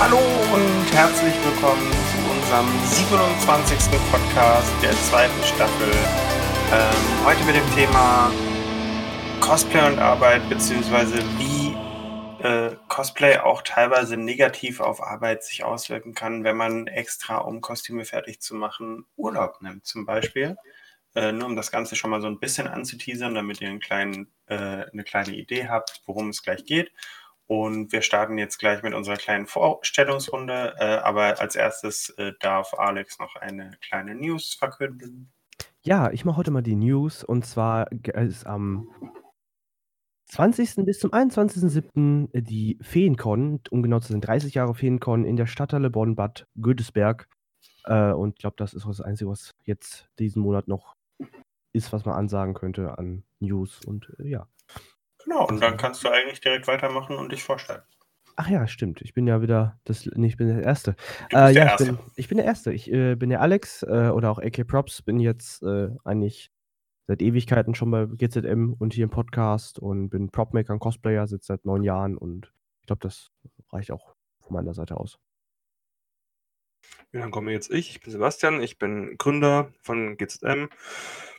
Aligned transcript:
Hallo 0.00 0.16
und 0.16 0.94
herzlich 0.94 1.34
willkommen 1.44 1.90
zu 1.90 2.30
unserem 2.30 2.68
27. 2.84 3.98
Podcast 4.12 4.72
der 4.80 4.92
zweiten 4.92 5.42
Staffel. 5.42 5.90
Ähm, 6.72 7.26
heute 7.26 7.42
mit 7.42 7.56
dem 7.56 7.74
Thema 7.74 8.30
Cosplay 9.40 9.90
und 9.90 9.98
Arbeit, 9.98 10.48
beziehungsweise 10.48 11.18
wie 11.38 11.74
äh, 12.44 12.76
Cosplay 12.86 13.38
auch 13.38 13.62
teilweise 13.62 14.16
negativ 14.16 14.78
auf 14.78 15.02
Arbeit 15.02 15.42
sich 15.42 15.64
auswirken 15.64 16.14
kann, 16.14 16.44
wenn 16.44 16.56
man 16.56 16.86
extra, 16.86 17.38
um 17.38 17.60
Kostüme 17.60 18.04
fertig 18.04 18.40
zu 18.40 18.54
machen, 18.54 19.04
Urlaub 19.16 19.60
nimmt 19.62 19.84
zum 19.84 20.06
Beispiel. 20.06 20.56
Äh, 21.16 21.32
nur 21.32 21.48
um 21.48 21.56
das 21.56 21.72
Ganze 21.72 21.96
schon 21.96 22.10
mal 22.10 22.20
so 22.20 22.28
ein 22.28 22.38
bisschen 22.38 22.68
anzuteasern, 22.68 23.34
damit 23.34 23.60
ihr 23.60 23.68
einen 23.68 23.80
kleinen, 23.80 24.32
äh, 24.46 24.84
eine 24.92 25.02
kleine 25.02 25.34
Idee 25.34 25.66
habt, 25.66 26.02
worum 26.06 26.28
es 26.28 26.44
gleich 26.44 26.64
geht. 26.64 26.92
Und 27.48 27.92
wir 27.92 28.02
starten 28.02 28.36
jetzt 28.36 28.58
gleich 28.58 28.82
mit 28.82 28.92
unserer 28.92 29.16
kleinen 29.16 29.46
Vorstellungsrunde. 29.46 30.74
Äh, 30.78 30.84
aber 30.98 31.40
als 31.40 31.56
erstes 31.56 32.10
äh, 32.10 32.32
darf 32.40 32.74
Alex 32.74 33.18
noch 33.18 33.36
eine 33.36 33.70
kleine 33.80 34.14
News 34.14 34.54
verkünden. 34.54 35.32
Ja, 35.80 36.10
ich 36.10 36.26
mache 36.26 36.36
heute 36.36 36.50
mal 36.50 36.62
die 36.62 36.76
News. 36.76 37.24
Und 37.24 37.46
zwar 37.46 37.90
ist 37.90 38.46
am 38.46 38.90
20. 40.26 40.84
bis 40.84 40.98
zum 40.98 41.10
21.07. 41.10 42.38
die 42.38 42.78
Feencon, 42.82 43.60
um 43.70 43.82
genau 43.82 43.98
zu 44.00 44.12
sein, 44.12 44.20
30 44.20 44.52
Jahre 44.52 44.74
Feencon 44.74 45.24
in 45.24 45.36
der 45.36 45.46
Stadthalle 45.46 45.88
Bonn-Bad 45.88 46.46
Gödesberg. 46.60 47.28
Äh, 47.84 48.12
und 48.12 48.34
ich 48.34 48.40
glaube, 48.40 48.56
das 48.58 48.74
ist 48.74 48.86
das 48.86 49.00
Einzige, 49.00 49.30
was 49.30 49.52
jetzt 49.64 50.10
diesen 50.18 50.42
Monat 50.42 50.68
noch 50.68 50.96
ist, 51.72 51.94
was 51.94 52.04
man 52.04 52.14
ansagen 52.14 52.52
könnte 52.52 52.98
an 52.98 53.24
News. 53.40 53.80
Und 53.86 54.14
äh, 54.18 54.28
ja. 54.28 54.46
Genau, 55.28 55.46
und 55.46 55.60
dann 55.60 55.76
kannst 55.76 56.02
du 56.04 56.08
eigentlich 56.08 56.40
direkt 56.40 56.66
weitermachen 56.68 57.16
und 57.16 57.30
dich 57.32 57.42
vorstellen. 57.42 57.82
Ach 58.36 58.48
ja, 58.48 58.66
stimmt. 58.66 59.02
Ich 59.02 59.12
bin 59.12 59.26
ja 59.26 59.42
wieder 59.42 59.78
das. 59.84 60.06
Nee, 60.06 60.28
ich 60.28 60.36
bin 60.38 60.48
der 60.48 60.62
Erste. 60.62 60.96
Du 61.28 61.36
Äh, 61.36 61.52
der 61.52 61.52
ja, 61.52 61.64
ich 61.64 61.70
Erste. 61.72 61.84
bin, 61.84 61.98
ich 62.16 62.28
bin 62.28 62.38
der 62.38 62.46
Erste. 62.46 62.72
Ich 62.72 62.90
äh, 62.90 63.14
bin 63.14 63.28
der 63.28 63.42
Alex 63.42 63.82
äh, 63.82 64.08
oder 64.14 64.30
auch 64.30 64.38
AK 64.38 64.66
Props. 64.66 65.02
Bin 65.02 65.20
jetzt 65.20 65.62
äh, 65.62 65.90
eigentlich 66.04 66.50
seit 67.08 67.20
Ewigkeiten 67.20 67.74
schon 67.74 67.90
bei 67.90 68.06
GZM 68.06 68.74
und 68.78 68.94
hier 68.94 69.04
im 69.04 69.10
Podcast 69.10 69.78
und 69.78 70.08
bin 70.08 70.30
Propmaker 70.30 70.72
und 70.72 70.78
Cosplayer, 70.78 71.26
sitze 71.26 71.48
seit 71.48 71.66
neun 71.66 71.82
Jahren 71.82 72.16
und 72.16 72.52
ich 72.80 72.86
glaube, 72.86 73.00
das 73.00 73.30
reicht 73.70 73.90
auch 73.90 74.14
von 74.40 74.54
meiner 74.54 74.72
Seite 74.72 74.96
aus. 74.96 75.18
Ja, 77.12 77.20
dann 77.20 77.30
komme 77.30 77.52
jetzt 77.52 77.70
ich. 77.70 77.90
Ich 77.90 78.00
bin 78.00 78.12
Sebastian, 78.12 78.62
ich 78.62 78.78
bin 78.78 79.16
Gründer 79.18 79.72
von 79.82 80.16
GZM, 80.16 80.68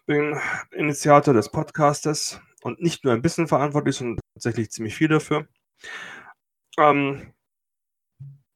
bin 0.06 0.38
Initiator 0.72 1.34
des 1.34 1.50
Podcastes 1.50 2.40
und 2.62 2.82
nicht 2.82 3.04
nur 3.04 3.14
ein 3.14 3.22
bisschen 3.22 3.48
verantwortlich, 3.48 3.96
sondern 3.96 4.20
tatsächlich 4.34 4.72
ziemlich 4.72 4.96
viel 4.96 5.08
dafür. 5.08 5.48
Ähm, 6.78 7.34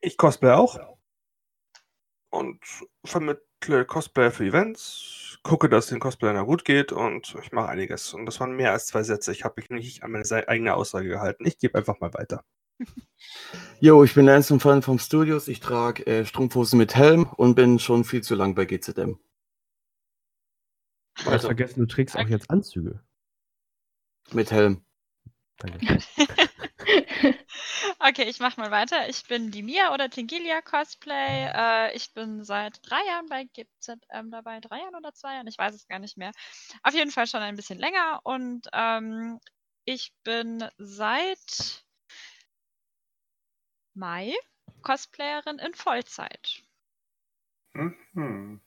ich 0.01 0.17
cosplay 0.17 0.51
auch 0.51 0.79
und 2.33 2.59
vermittle 3.05 3.85
Cosplay 3.85 4.31
für 4.31 4.45
Events, 4.45 5.37
gucke, 5.43 5.69
dass 5.69 5.85
es 5.85 5.89
den 5.91 5.99
Cosplayern 5.99 6.45
gut 6.45 6.65
geht 6.65 6.91
und 6.91 7.35
ich 7.41 7.51
mache 7.51 7.69
einiges. 7.69 8.13
Und 8.13 8.25
das 8.25 8.39
waren 8.39 8.55
mehr 8.55 8.71
als 8.71 8.87
zwei 8.87 9.03
Sätze. 9.03 9.31
Ich 9.31 9.43
habe 9.43 9.55
mich 9.57 9.69
nicht 9.69 10.03
an 10.03 10.11
meine 10.11 10.47
eigene 10.47 10.73
Aussage 10.73 11.09
gehalten. 11.09 11.45
Ich 11.45 11.59
gebe 11.59 11.77
einfach 11.77 11.99
mal 11.99 12.13
weiter. 12.13 12.43
Jo, 13.79 14.03
ich 14.03 14.13
bin 14.13 14.25
Lance 14.25 14.53
und 14.53 14.61
Fan 14.61 14.81
vom 14.81 14.97
Studios. 14.97 15.47
Ich 15.47 15.59
trage 15.59 16.05
äh, 16.07 16.25
Strumpfhosen 16.25 16.77
mit 16.77 16.95
Helm 16.95 17.25
und 17.35 17.55
bin 17.55 17.79
schon 17.79 18.03
viel 18.03 18.21
zu 18.21 18.33
lang 18.33 18.55
bei 18.55 18.65
GZM. 18.65 19.19
Du 21.23 21.31
hast 21.31 21.45
vergessen, 21.45 21.81
du 21.81 21.85
trägst 21.85 22.17
auch 22.17 22.27
jetzt 22.27 22.49
Anzüge. 22.49 23.01
Mit 24.31 24.51
Helm. 24.51 24.85
Danke. 25.57 25.99
Okay, 27.99 28.23
ich 28.23 28.39
mach 28.39 28.57
mal 28.57 28.71
weiter. 28.71 29.07
Ich 29.07 29.27
bin 29.27 29.51
die 29.51 29.63
Mia 29.63 29.93
oder 29.93 30.09
Tingilia 30.09 30.61
Cosplay. 30.61 31.49
Äh, 31.53 31.95
ich 31.95 32.13
bin 32.13 32.43
seit 32.43 32.79
drei 32.83 32.99
Jahren 33.07 33.27
bei 33.27 33.45
GZM 33.45 34.29
dabei. 34.29 34.59
Drei 34.59 34.79
Jahren 34.79 34.95
oder 34.95 35.13
zwei 35.13 35.35
Jahren? 35.35 35.47
Ich 35.47 35.57
weiß 35.57 35.73
es 35.73 35.87
gar 35.87 35.99
nicht 35.99 36.17
mehr. 36.17 36.31
Auf 36.83 36.93
jeden 36.93 37.11
Fall 37.11 37.27
schon 37.27 37.41
ein 37.41 37.55
bisschen 37.55 37.79
länger. 37.79 38.19
Und 38.23 38.67
ähm, 38.73 39.39
ich 39.85 40.13
bin 40.23 40.67
seit 40.77 41.85
Mai 43.93 44.33
Cosplayerin 44.81 45.59
in 45.59 45.73
Vollzeit. 45.73 46.63
Mhm. 47.73 48.61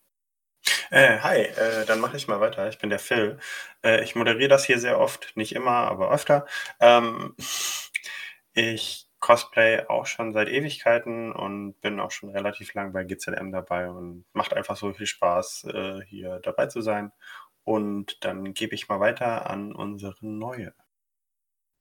Äh, 0.90 1.18
hi, 1.18 1.38
äh, 1.40 1.84
dann 1.86 2.00
mache 2.00 2.16
ich 2.16 2.28
mal 2.28 2.40
weiter. 2.40 2.68
Ich 2.68 2.78
bin 2.78 2.90
der 2.90 2.98
Phil. 2.98 3.38
Äh, 3.82 4.02
ich 4.04 4.14
moderiere 4.14 4.48
das 4.48 4.64
hier 4.64 4.78
sehr 4.78 5.00
oft, 5.00 5.36
nicht 5.36 5.54
immer, 5.54 5.70
aber 5.70 6.10
öfter. 6.10 6.46
Ähm, 6.80 7.34
ich 8.54 9.06
cosplay 9.20 9.86
auch 9.88 10.06
schon 10.06 10.32
seit 10.32 10.48
Ewigkeiten 10.48 11.32
und 11.32 11.80
bin 11.80 12.00
auch 12.00 12.10
schon 12.10 12.30
relativ 12.30 12.74
lang 12.74 12.92
bei 12.92 13.04
GZM 13.04 13.50
dabei 13.50 13.90
und 13.90 14.24
macht 14.32 14.54
einfach 14.54 14.76
so 14.76 14.92
viel 14.92 15.06
Spaß, 15.06 15.64
äh, 15.72 16.00
hier 16.06 16.40
dabei 16.42 16.66
zu 16.66 16.80
sein. 16.80 17.12
Und 17.64 18.24
dann 18.24 18.54
gebe 18.54 18.74
ich 18.74 18.88
mal 18.88 19.00
weiter 19.00 19.50
an 19.50 19.74
unsere 19.74 20.14
neue. 20.20 20.72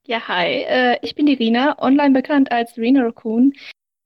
Ja, 0.06 0.26
hi, 0.26 0.62
äh, 0.62 0.98
ich 1.02 1.14
bin 1.14 1.26
die 1.26 1.34
Rina, 1.34 1.76
online 1.78 2.12
bekannt 2.12 2.50
als 2.50 2.76
Rina 2.76 3.02
Raccoon. 3.02 3.52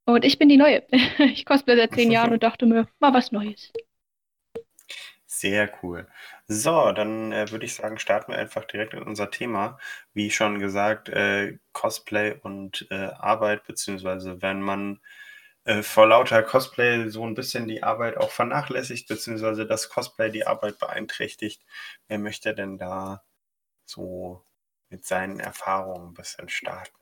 Und 0.07 0.25
ich 0.25 0.39
bin 0.39 0.49
die 0.49 0.57
Neue. 0.57 0.83
Ich 1.19 1.45
cosplay 1.45 1.77
seit 1.77 1.95
zehn 1.95 2.11
Jahren 2.11 2.33
und 2.33 2.43
dachte 2.43 2.67
mir, 2.67 2.89
mal 2.99 3.15
was 3.15 3.33
Neues. 3.33 3.73
Sehr 5.41 5.73
cool. 5.83 6.07
So, 6.49 6.93
dann 6.93 7.33
äh, 7.33 7.51
würde 7.51 7.65
ich 7.65 7.75
sagen, 7.75 7.99
starten 7.99 8.33
wir 8.33 8.39
einfach 8.39 8.67
direkt 8.67 8.93
in 8.93 9.03
unser 9.03 9.31
Thema. 9.31 9.79
Wie 10.13 10.31
schon 10.31 10.59
gesagt, 10.59 11.09
äh, 11.09 11.59
Cosplay 11.73 12.35
und 12.43 12.87
äh, 12.91 13.07
Arbeit, 13.07 13.65
beziehungsweise 13.67 14.43
wenn 14.43 14.61
man 14.61 15.01
äh, 15.65 15.83
vor 15.83 16.07
lauter 16.07 16.43
Cosplay 16.43 17.09
so 17.09 17.27
ein 17.27 17.35
bisschen 17.35 17.69
die 17.69 17.83
Arbeit 17.83 18.19
auch 18.19 18.31
vernachlässigt, 18.31 19.09
beziehungsweise 19.09 19.67
das 19.67 19.89
Cosplay 19.89 20.31
die 20.31 20.47
Arbeit 20.47 20.79
beeinträchtigt. 20.79 21.65
Wer 22.09 22.19
möchte 22.19 22.55
denn 22.55 22.77
da 22.77 23.25
so 23.87 24.45
mit 24.91 25.07
seinen 25.07 25.41
Erfahrungen 25.41 26.09
ein 26.09 26.15
bisschen 26.15 26.51
starten? 26.51 27.01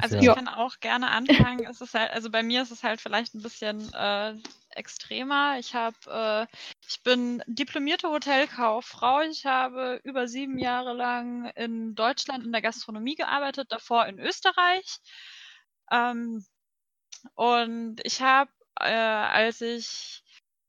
Also 0.00 0.16
ich 0.16 0.26
kann 0.26 0.48
auch 0.48 0.78
gerne 0.78 1.10
anfangen. 1.10 1.66
Es 1.66 1.80
ist 1.80 1.94
halt, 1.94 2.12
also 2.12 2.30
bei 2.30 2.44
mir 2.44 2.62
ist 2.62 2.70
es 2.70 2.84
halt 2.84 3.00
vielleicht 3.00 3.34
ein 3.34 3.42
bisschen 3.42 3.92
äh, 3.92 4.34
extremer. 4.76 5.58
Ich 5.58 5.74
habe, 5.74 5.96
äh, 6.06 6.56
ich 6.88 7.02
bin 7.02 7.42
diplomierte 7.46 8.08
Hotelkauffrau. 8.08 9.22
Ich 9.22 9.46
habe 9.46 10.00
über 10.04 10.28
sieben 10.28 10.58
Jahre 10.58 10.92
lang 10.94 11.50
in 11.56 11.94
Deutschland 11.94 12.44
in 12.44 12.52
der 12.52 12.62
Gastronomie 12.62 13.14
gearbeitet, 13.14 13.70
davor 13.70 14.06
in 14.06 14.18
Österreich. 14.18 14.98
Ähm, 15.90 16.44
und 17.34 18.00
ich 18.04 18.20
habe, 18.22 18.50
äh, 18.80 18.92
als 18.92 19.60
ich 19.60 20.22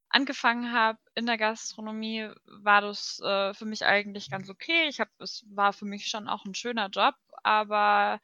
angefangen 0.10 0.72
habe 0.72 1.00
in 1.16 1.26
der 1.26 1.38
Gastronomie, 1.38 2.30
war 2.46 2.82
das 2.82 3.20
äh, 3.22 3.54
für 3.54 3.66
mich 3.66 3.86
eigentlich 3.86 4.30
ganz 4.30 4.50
okay. 4.50 4.88
Ich 4.88 5.00
habe, 5.00 5.12
es 5.20 5.44
war 5.50 5.74
für 5.74 5.86
mich 5.86 6.08
schon 6.08 6.28
auch 6.28 6.46
ein 6.46 6.56
schöner 6.56 6.90
Job, 6.90 7.16
aber 7.44 8.22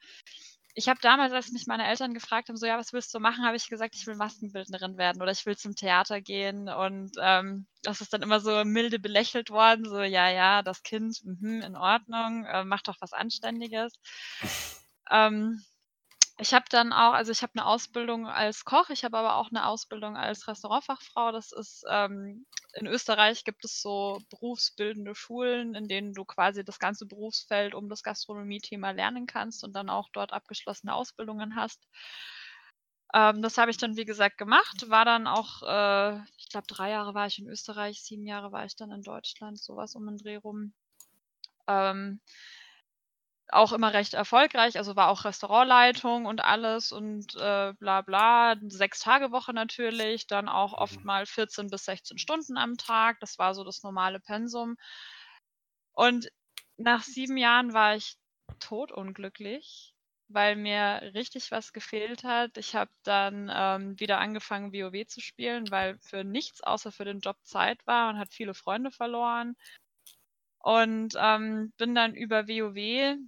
ich 0.74 0.88
habe 0.88 1.00
damals, 1.00 1.32
als 1.32 1.50
mich 1.50 1.66
meine 1.66 1.86
Eltern 1.86 2.14
gefragt 2.14 2.48
haben, 2.48 2.56
so 2.56 2.66
ja, 2.66 2.78
was 2.78 2.92
willst 2.92 3.12
du 3.14 3.20
machen, 3.20 3.44
habe 3.44 3.56
ich 3.56 3.68
gesagt, 3.68 3.94
ich 3.96 4.06
will 4.06 4.16
Maskenbildnerin 4.16 4.96
werden 4.96 5.20
oder 5.20 5.32
ich 5.32 5.44
will 5.46 5.56
zum 5.56 5.74
Theater 5.74 6.20
gehen. 6.20 6.68
Und 6.68 7.12
ähm, 7.20 7.66
das 7.82 8.00
ist 8.00 8.12
dann 8.12 8.22
immer 8.22 8.40
so 8.40 8.64
milde 8.64 8.98
belächelt 8.98 9.50
worden, 9.50 9.84
so 9.84 10.00
ja, 10.00 10.30
ja, 10.30 10.62
das 10.62 10.82
Kind, 10.82 11.18
mhm, 11.24 11.62
in 11.62 11.76
Ordnung, 11.76 12.44
äh, 12.44 12.64
mach 12.64 12.82
doch 12.82 12.96
was 13.00 13.12
Anständiges. 13.12 13.98
Ähm, 15.10 15.62
ich 16.40 16.54
habe 16.54 16.64
dann 16.70 16.92
auch, 16.92 17.12
also 17.12 17.32
ich 17.32 17.42
habe 17.42 17.52
eine 17.54 17.66
Ausbildung 17.66 18.26
als 18.26 18.64
Koch, 18.64 18.90
ich 18.90 19.04
habe 19.04 19.18
aber 19.18 19.36
auch 19.36 19.50
eine 19.50 19.66
Ausbildung 19.66 20.16
als 20.16 20.48
Restaurantfachfrau. 20.48 21.32
Das 21.32 21.52
ist 21.52 21.84
ähm, 21.88 22.46
in 22.74 22.86
Österreich 22.86 23.44
gibt 23.44 23.64
es 23.64 23.82
so 23.82 24.18
berufsbildende 24.30 25.14
Schulen, 25.14 25.74
in 25.74 25.88
denen 25.88 26.14
du 26.14 26.24
quasi 26.24 26.64
das 26.64 26.78
ganze 26.78 27.06
Berufsfeld 27.06 27.74
um 27.74 27.88
das 27.88 28.02
Gastronomie-Thema 28.02 28.92
lernen 28.92 29.26
kannst 29.26 29.64
und 29.64 29.74
dann 29.74 29.90
auch 29.90 30.08
dort 30.12 30.32
abgeschlossene 30.32 30.94
Ausbildungen 30.94 31.56
hast. 31.56 31.86
Ähm, 33.12 33.42
das 33.42 33.58
habe 33.58 33.70
ich 33.70 33.76
dann, 33.76 33.96
wie 33.96 34.04
gesagt, 34.04 34.38
gemacht. 34.38 34.88
War 34.88 35.04
dann 35.04 35.26
auch, 35.26 35.62
äh, 35.62 36.20
ich 36.38 36.48
glaube, 36.48 36.66
drei 36.68 36.90
Jahre 36.90 37.12
war 37.12 37.26
ich 37.26 37.38
in 37.38 37.48
Österreich, 37.48 38.02
sieben 38.02 38.26
Jahre 38.26 38.52
war 38.52 38.64
ich 38.64 38.76
dann 38.76 38.92
in 38.92 39.02
Deutschland, 39.02 39.58
sowas 39.58 39.94
um 39.94 40.06
den 40.06 40.16
Dreh 40.16 40.36
rum. 40.36 40.72
Ähm, 41.66 42.20
auch 43.52 43.72
immer 43.72 43.92
recht 43.92 44.14
erfolgreich, 44.14 44.76
also 44.76 44.96
war 44.96 45.08
auch 45.08 45.24
Restaurantleitung 45.24 46.26
und 46.26 46.40
alles 46.42 46.92
und 46.92 47.34
äh, 47.36 47.72
bla 47.78 48.02
bla. 48.02 48.56
Sechs 48.68 49.00
Tage 49.00 49.32
Woche 49.32 49.52
natürlich, 49.52 50.26
dann 50.26 50.48
auch 50.48 50.72
oft 50.72 51.04
mal 51.04 51.26
14 51.26 51.68
bis 51.68 51.84
16 51.84 52.18
Stunden 52.18 52.56
am 52.56 52.76
Tag. 52.76 53.20
Das 53.20 53.38
war 53.38 53.54
so 53.54 53.64
das 53.64 53.82
normale 53.82 54.20
Pensum. 54.20 54.76
Und 55.92 56.30
nach 56.76 57.02
sieben 57.02 57.36
Jahren 57.36 57.72
war 57.74 57.96
ich 57.96 58.16
totunglücklich, 58.58 59.94
weil 60.28 60.56
mir 60.56 61.10
richtig 61.14 61.50
was 61.50 61.72
gefehlt 61.72 62.24
hat. 62.24 62.56
Ich 62.56 62.74
habe 62.74 62.90
dann 63.02 63.50
ähm, 63.52 63.98
wieder 64.00 64.18
angefangen, 64.18 64.72
WoW 64.72 65.06
zu 65.06 65.20
spielen, 65.20 65.70
weil 65.70 65.98
für 66.00 66.24
nichts 66.24 66.62
außer 66.62 66.92
für 66.92 67.04
den 67.04 67.20
Job 67.20 67.36
Zeit 67.42 67.86
war 67.86 68.10
und 68.10 68.18
hat 68.18 68.32
viele 68.32 68.54
Freunde 68.54 68.90
verloren. 68.90 69.56
Und 70.62 71.14
ähm, 71.18 71.72
bin 71.78 71.94
dann 71.94 72.14
über 72.14 72.46
WoW 72.46 73.18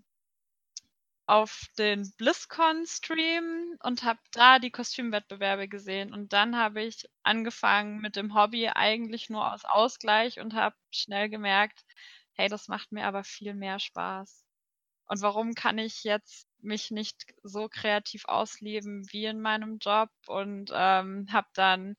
auf 1.26 1.66
den 1.78 2.12
BlizzCon-Stream 2.18 3.76
und 3.82 4.02
habe 4.02 4.20
da 4.32 4.58
die 4.58 4.70
Kostümwettbewerbe 4.70 5.68
gesehen. 5.68 6.12
Und 6.12 6.32
dann 6.32 6.56
habe 6.56 6.82
ich 6.82 7.08
angefangen 7.22 8.00
mit 8.00 8.16
dem 8.16 8.34
Hobby 8.34 8.68
eigentlich 8.68 9.30
nur 9.30 9.52
aus 9.52 9.64
Ausgleich 9.64 10.40
und 10.40 10.54
habe 10.54 10.76
schnell 10.90 11.28
gemerkt, 11.28 11.84
hey, 12.34 12.48
das 12.48 12.68
macht 12.68 12.92
mir 12.92 13.06
aber 13.06 13.24
viel 13.24 13.54
mehr 13.54 13.78
Spaß. 13.78 14.44
Und 15.06 15.20
warum 15.22 15.54
kann 15.54 15.78
ich 15.78 16.04
jetzt 16.04 16.48
mich 16.60 16.90
nicht 16.90 17.26
so 17.42 17.68
kreativ 17.68 18.24
ausleben 18.26 19.06
wie 19.10 19.26
in 19.26 19.40
meinem 19.40 19.78
Job? 19.78 20.10
Und 20.26 20.70
ähm, 20.74 21.26
habe 21.30 21.48
dann 21.54 21.96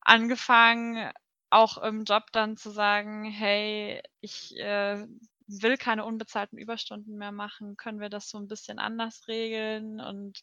angefangen, 0.00 1.12
auch 1.50 1.78
im 1.78 2.04
Job 2.04 2.24
dann 2.32 2.56
zu 2.56 2.70
sagen, 2.70 3.24
hey, 3.24 4.02
ich 4.20 4.56
äh, 4.58 5.06
will 5.46 5.76
keine 5.76 6.04
unbezahlten 6.04 6.58
Überstunden 6.58 7.16
mehr 7.16 7.32
machen, 7.32 7.76
können 7.76 8.00
wir 8.00 8.08
das 8.08 8.30
so 8.30 8.38
ein 8.38 8.48
bisschen 8.48 8.78
anders 8.78 9.26
regeln? 9.28 10.00
Und 10.00 10.40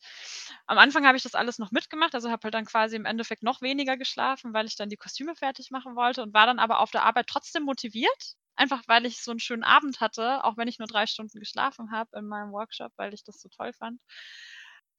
am 0.67 0.77
Anfang 0.77 1.05
habe 1.05 1.17
ich 1.17 1.23
das 1.23 1.35
alles 1.35 1.59
noch 1.59 1.71
mitgemacht, 1.71 2.15
also 2.15 2.29
habe 2.31 2.41
halt 2.45 2.53
dann 2.53 2.65
quasi 2.65 2.95
im 2.95 3.05
Endeffekt 3.05 3.43
noch 3.43 3.61
weniger 3.61 3.97
geschlafen, 3.97 4.53
weil 4.53 4.65
ich 4.67 4.75
dann 4.75 4.89
die 4.89 4.97
Kostüme 4.97 5.35
fertig 5.35 5.71
machen 5.71 5.95
wollte 5.95 6.21
und 6.23 6.33
war 6.33 6.45
dann 6.45 6.59
aber 6.59 6.79
auf 6.79 6.91
der 6.91 7.03
Arbeit 7.03 7.27
trotzdem 7.27 7.63
motiviert, 7.63 8.35
einfach 8.55 8.83
weil 8.87 9.05
ich 9.05 9.21
so 9.21 9.31
einen 9.31 9.39
schönen 9.39 9.63
Abend 9.63 10.01
hatte, 10.01 10.43
auch 10.43 10.57
wenn 10.57 10.67
ich 10.67 10.79
nur 10.79 10.87
drei 10.87 11.07
Stunden 11.07 11.39
geschlafen 11.39 11.91
habe 11.91 12.17
in 12.17 12.27
meinem 12.27 12.51
Workshop, 12.51 12.91
weil 12.97 13.13
ich 13.13 13.23
das 13.23 13.41
so 13.41 13.49
toll 13.49 13.73
fand. 13.73 13.99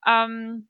Ähm, 0.06 0.68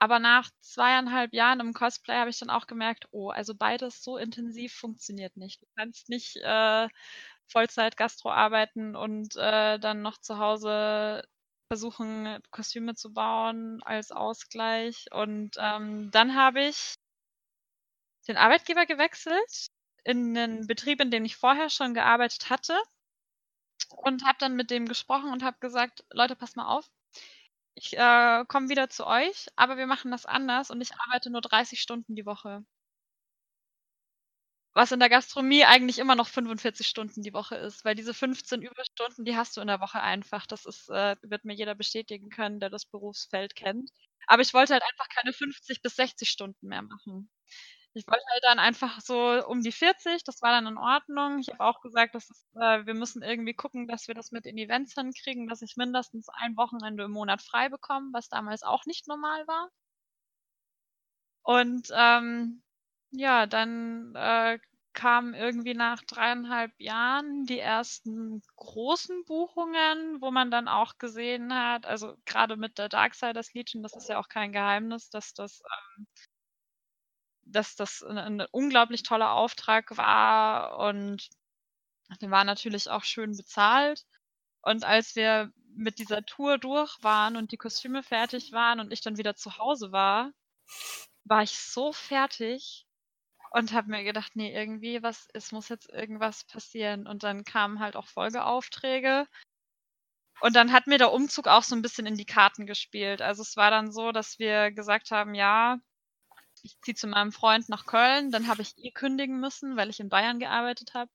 aber 0.00 0.18
nach 0.20 0.50
zweieinhalb 0.60 1.32
Jahren 1.34 1.60
im 1.60 1.72
Cosplay 1.72 2.14
habe 2.16 2.30
ich 2.30 2.38
dann 2.38 2.50
auch 2.50 2.66
gemerkt, 2.66 3.06
oh, 3.10 3.30
also 3.30 3.54
beides 3.54 4.02
so 4.04 4.16
intensiv 4.16 4.72
funktioniert 4.74 5.36
nicht. 5.36 5.62
Du 5.62 5.66
kannst 5.76 6.08
nicht 6.08 6.36
äh, 6.36 6.88
Vollzeit-Gastro 7.48 8.30
arbeiten 8.30 8.96
und 8.96 9.36
äh, 9.36 9.78
dann 9.78 10.02
noch 10.02 10.18
zu 10.18 10.38
Hause 10.38 11.22
versuchen, 11.68 12.38
Kostüme 12.50 12.94
zu 12.94 13.12
bauen 13.12 13.82
als 13.82 14.10
Ausgleich. 14.10 15.06
Und 15.12 15.56
ähm, 15.58 16.10
dann 16.10 16.34
habe 16.34 16.62
ich 16.62 16.94
den 18.26 18.36
Arbeitgeber 18.36 18.86
gewechselt 18.86 19.68
in 20.04 20.36
einen 20.36 20.66
Betrieb, 20.66 21.00
in 21.00 21.10
dem 21.10 21.24
ich 21.24 21.36
vorher 21.36 21.70
schon 21.70 21.94
gearbeitet 21.94 22.50
hatte 22.50 22.78
und 23.90 24.24
habe 24.24 24.38
dann 24.38 24.56
mit 24.56 24.70
dem 24.70 24.86
gesprochen 24.86 25.32
und 25.32 25.42
habe 25.42 25.58
gesagt, 25.60 26.04
Leute, 26.12 26.36
passt 26.36 26.56
mal 26.56 26.66
auf, 26.66 26.88
ich 27.74 27.96
äh, 27.96 28.44
komme 28.48 28.68
wieder 28.68 28.90
zu 28.90 29.06
euch, 29.06 29.46
aber 29.56 29.76
wir 29.76 29.86
machen 29.86 30.10
das 30.10 30.26
anders 30.26 30.70
und 30.70 30.80
ich 30.80 30.90
arbeite 31.06 31.30
nur 31.30 31.40
30 31.40 31.80
Stunden 31.80 32.16
die 32.16 32.26
Woche. 32.26 32.64
Was 34.78 34.92
in 34.92 35.00
der 35.00 35.08
Gastronomie 35.08 35.64
eigentlich 35.64 35.98
immer 35.98 36.14
noch 36.14 36.28
45 36.28 36.86
Stunden 36.86 37.20
die 37.22 37.32
Woche 37.32 37.56
ist, 37.56 37.84
weil 37.84 37.96
diese 37.96 38.14
15 38.14 38.62
Überstunden, 38.62 39.24
die 39.24 39.34
hast 39.36 39.56
du 39.56 39.60
in 39.60 39.66
der 39.66 39.80
Woche 39.80 40.00
einfach. 40.00 40.46
Das 40.46 40.66
ist, 40.66 40.88
äh, 40.88 41.16
wird 41.22 41.44
mir 41.44 41.54
jeder 41.56 41.74
bestätigen 41.74 42.28
können, 42.30 42.60
der 42.60 42.70
das 42.70 42.86
Berufsfeld 42.86 43.56
kennt. 43.56 43.90
Aber 44.28 44.40
ich 44.40 44.54
wollte 44.54 44.74
halt 44.74 44.84
einfach 44.88 45.08
keine 45.08 45.32
50 45.32 45.82
bis 45.82 45.96
60 45.96 46.30
Stunden 46.30 46.68
mehr 46.68 46.82
machen. 46.82 47.28
Ich 47.92 48.06
wollte 48.06 48.22
halt 48.30 48.44
dann 48.44 48.60
einfach 48.60 49.00
so 49.00 49.44
um 49.48 49.62
die 49.62 49.72
40, 49.72 50.22
das 50.22 50.42
war 50.42 50.52
dann 50.52 50.68
in 50.68 50.78
Ordnung. 50.78 51.40
Ich 51.40 51.48
habe 51.48 51.64
auch 51.64 51.80
gesagt, 51.80 52.14
dass 52.14 52.30
es, 52.30 52.46
äh, 52.54 52.86
wir 52.86 52.94
müssen 52.94 53.22
irgendwie 53.22 53.54
gucken, 53.54 53.88
dass 53.88 54.06
wir 54.06 54.14
das 54.14 54.30
mit 54.30 54.44
den 54.44 54.58
Events 54.58 54.94
hinkriegen, 54.94 55.48
dass 55.48 55.60
ich 55.60 55.74
mindestens 55.76 56.28
ein 56.28 56.56
Wochenende 56.56 57.02
im 57.02 57.10
Monat 57.10 57.42
frei 57.42 57.68
bekomme, 57.68 58.10
was 58.12 58.28
damals 58.28 58.62
auch 58.62 58.86
nicht 58.86 59.08
normal 59.08 59.44
war. 59.48 59.70
Und 61.42 61.88
ähm, 61.92 62.62
ja, 63.10 63.46
dann 63.46 64.14
äh, 64.14 64.58
kamen 64.98 65.32
irgendwie 65.32 65.74
nach 65.74 66.02
dreieinhalb 66.02 66.72
Jahren 66.80 67.46
die 67.46 67.60
ersten 67.60 68.42
großen 68.56 69.24
Buchungen, 69.24 70.20
wo 70.20 70.32
man 70.32 70.50
dann 70.50 70.66
auch 70.66 70.98
gesehen 70.98 71.54
hat, 71.54 71.86
also 71.86 72.16
gerade 72.26 72.56
mit 72.56 72.78
der 72.78 72.88
Darksiders 72.88 73.54
Legion, 73.54 73.84
das 73.84 73.94
ist 73.94 74.08
ja 74.08 74.18
auch 74.18 74.28
kein 74.28 74.52
Geheimnis, 74.52 75.08
dass 75.08 75.34
das 75.34 75.62
ähm, 75.98 76.06
dass 77.42 77.76
das 77.76 78.02
ein, 78.02 78.18
ein 78.18 78.46
unglaublich 78.50 79.04
toller 79.04 79.32
Auftrag 79.32 79.96
war 79.96 80.78
und 80.78 81.28
der 82.20 82.30
war 82.32 82.44
natürlich 82.44 82.90
auch 82.90 83.04
schön 83.04 83.36
bezahlt. 83.36 84.04
Und 84.62 84.84
als 84.84 85.14
wir 85.14 85.52
mit 85.76 86.00
dieser 86.00 86.24
Tour 86.24 86.58
durch 86.58 86.96
waren 87.02 87.36
und 87.36 87.52
die 87.52 87.56
Kostüme 87.56 88.02
fertig 88.02 88.50
waren 88.52 88.80
und 88.80 88.92
ich 88.92 89.00
dann 89.02 89.16
wieder 89.16 89.36
zu 89.36 89.58
Hause 89.58 89.92
war, 89.92 90.32
war 91.24 91.42
ich 91.44 91.56
so 91.58 91.92
fertig 91.92 92.87
und 93.50 93.72
habe 93.72 93.90
mir 93.90 94.04
gedacht, 94.04 94.32
nee, 94.34 94.54
irgendwie 94.54 95.02
was, 95.02 95.28
es 95.32 95.52
muss 95.52 95.68
jetzt 95.68 95.88
irgendwas 95.90 96.44
passieren. 96.44 97.06
Und 97.06 97.22
dann 97.22 97.44
kamen 97.44 97.80
halt 97.80 97.96
auch 97.96 98.06
Folgeaufträge. 98.06 99.26
Und 100.40 100.54
dann 100.54 100.72
hat 100.72 100.86
mir 100.86 100.98
der 100.98 101.12
Umzug 101.12 101.48
auch 101.48 101.62
so 101.62 101.74
ein 101.74 101.82
bisschen 101.82 102.06
in 102.06 102.16
die 102.16 102.26
Karten 102.26 102.66
gespielt. 102.66 103.22
Also 103.22 103.42
es 103.42 103.56
war 103.56 103.70
dann 103.70 103.92
so, 103.92 104.12
dass 104.12 104.38
wir 104.38 104.70
gesagt 104.70 105.10
haben, 105.10 105.34
ja, 105.34 105.78
ich 106.62 106.78
ziehe 106.82 106.94
zu 106.94 107.06
meinem 107.06 107.32
Freund 107.32 107.68
nach 107.68 107.86
Köln, 107.86 108.30
dann 108.30 108.48
habe 108.48 108.62
ich 108.62 108.76
eh 108.78 108.90
kündigen 108.90 109.40
müssen, 109.40 109.76
weil 109.76 109.90
ich 109.90 110.00
in 110.00 110.08
Bayern 110.08 110.38
gearbeitet 110.38 110.94
habe. 110.94 111.10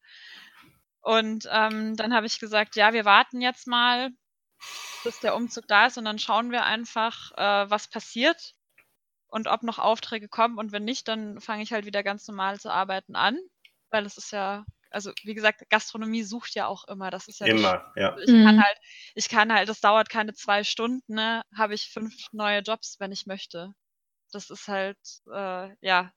Und 1.01 1.47
ähm, 1.51 1.95
dann 1.97 2.13
habe 2.13 2.25
ich 2.25 2.39
gesagt, 2.39 2.75
ja, 2.75 2.93
wir 2.93 3.05
warten 3.05 3.41
jetzt 3.41 3.67
mal, 3.67 4.09
bis 5.03 5.19
der 5.19 5.35
Umzug 5.35 5.67
da 5.67 5.87
ist 5.87 5.97
und 5.97 6.05
dann 6.05 6.19
schauen 6.19 6.51
wir 6.51 6.63
einfach, 6.63 7.31
äh, 7.33 7.69
was 7.69 7.89
passiert 7.89 8.55
und 9.33 9.47
ob 9.47 9.63
noch 9.63 9.79
Aufträge 9.79 10.29
kommen. 10.29 10.57
Und 10.57 10.71
wenn 10.71 10.85
nicht, 10.85 11.07
dann 11.07 11.41
fange 11.41 11.63
ich 11.63 11.73
halt 11.73 11.85
wieder 11.85 12.03
ganz 12.03 12.27
normal 12.27 12.59
zu 12.59 12.71
arbeiten 12.71 13.15
an, 13.15 13.37
weil 13.89 14.05
es 14.05 14.17
ist 14.17 14.31
ja, 14.31 14.65
also 14.89 15.11
wie 15.23 15.33
gesagt, 15.33 15.63
Gastronomie 15.69 16.23
sucht 16.23 16.55
ja 16.55 16.67
auch 16.67 16.87
immer. 16.87 17.11
Das 17.11 17.27
ist 17.27 17.39
ja 17.39 17.47
immer, 17.47 17.73
nicht, 17.73 17.97
ja. 17.97 18.17
Ich 18.19 18.31
mhm. 18.31 18.45
kann 18.45 18.63
halt, 18.63 18.77
ich 19.15 19.29
kann 19.29 19.53
halt, 19.53 19.69
das 19.69 19.81
dauert 19.81 20.09
keine 20.09 20.33
zwei 20.33 20.63
Stunden, 20.63 21.13
ne, 21.13 21.43
habe 21.55 21.73
ich 21.73 21.89
fünf 21.89 22.13
neue 22.31 22.59
Jobs, 22.59 22.99
wenn 22.99 23.11
ich 23.11 23.25
möchte 23.25 23.73
das 24.33 24.49
ist 24.49 24.67
halt, 24.67 24.97
äh, 25.31 25.75
ja, 25.81 26.11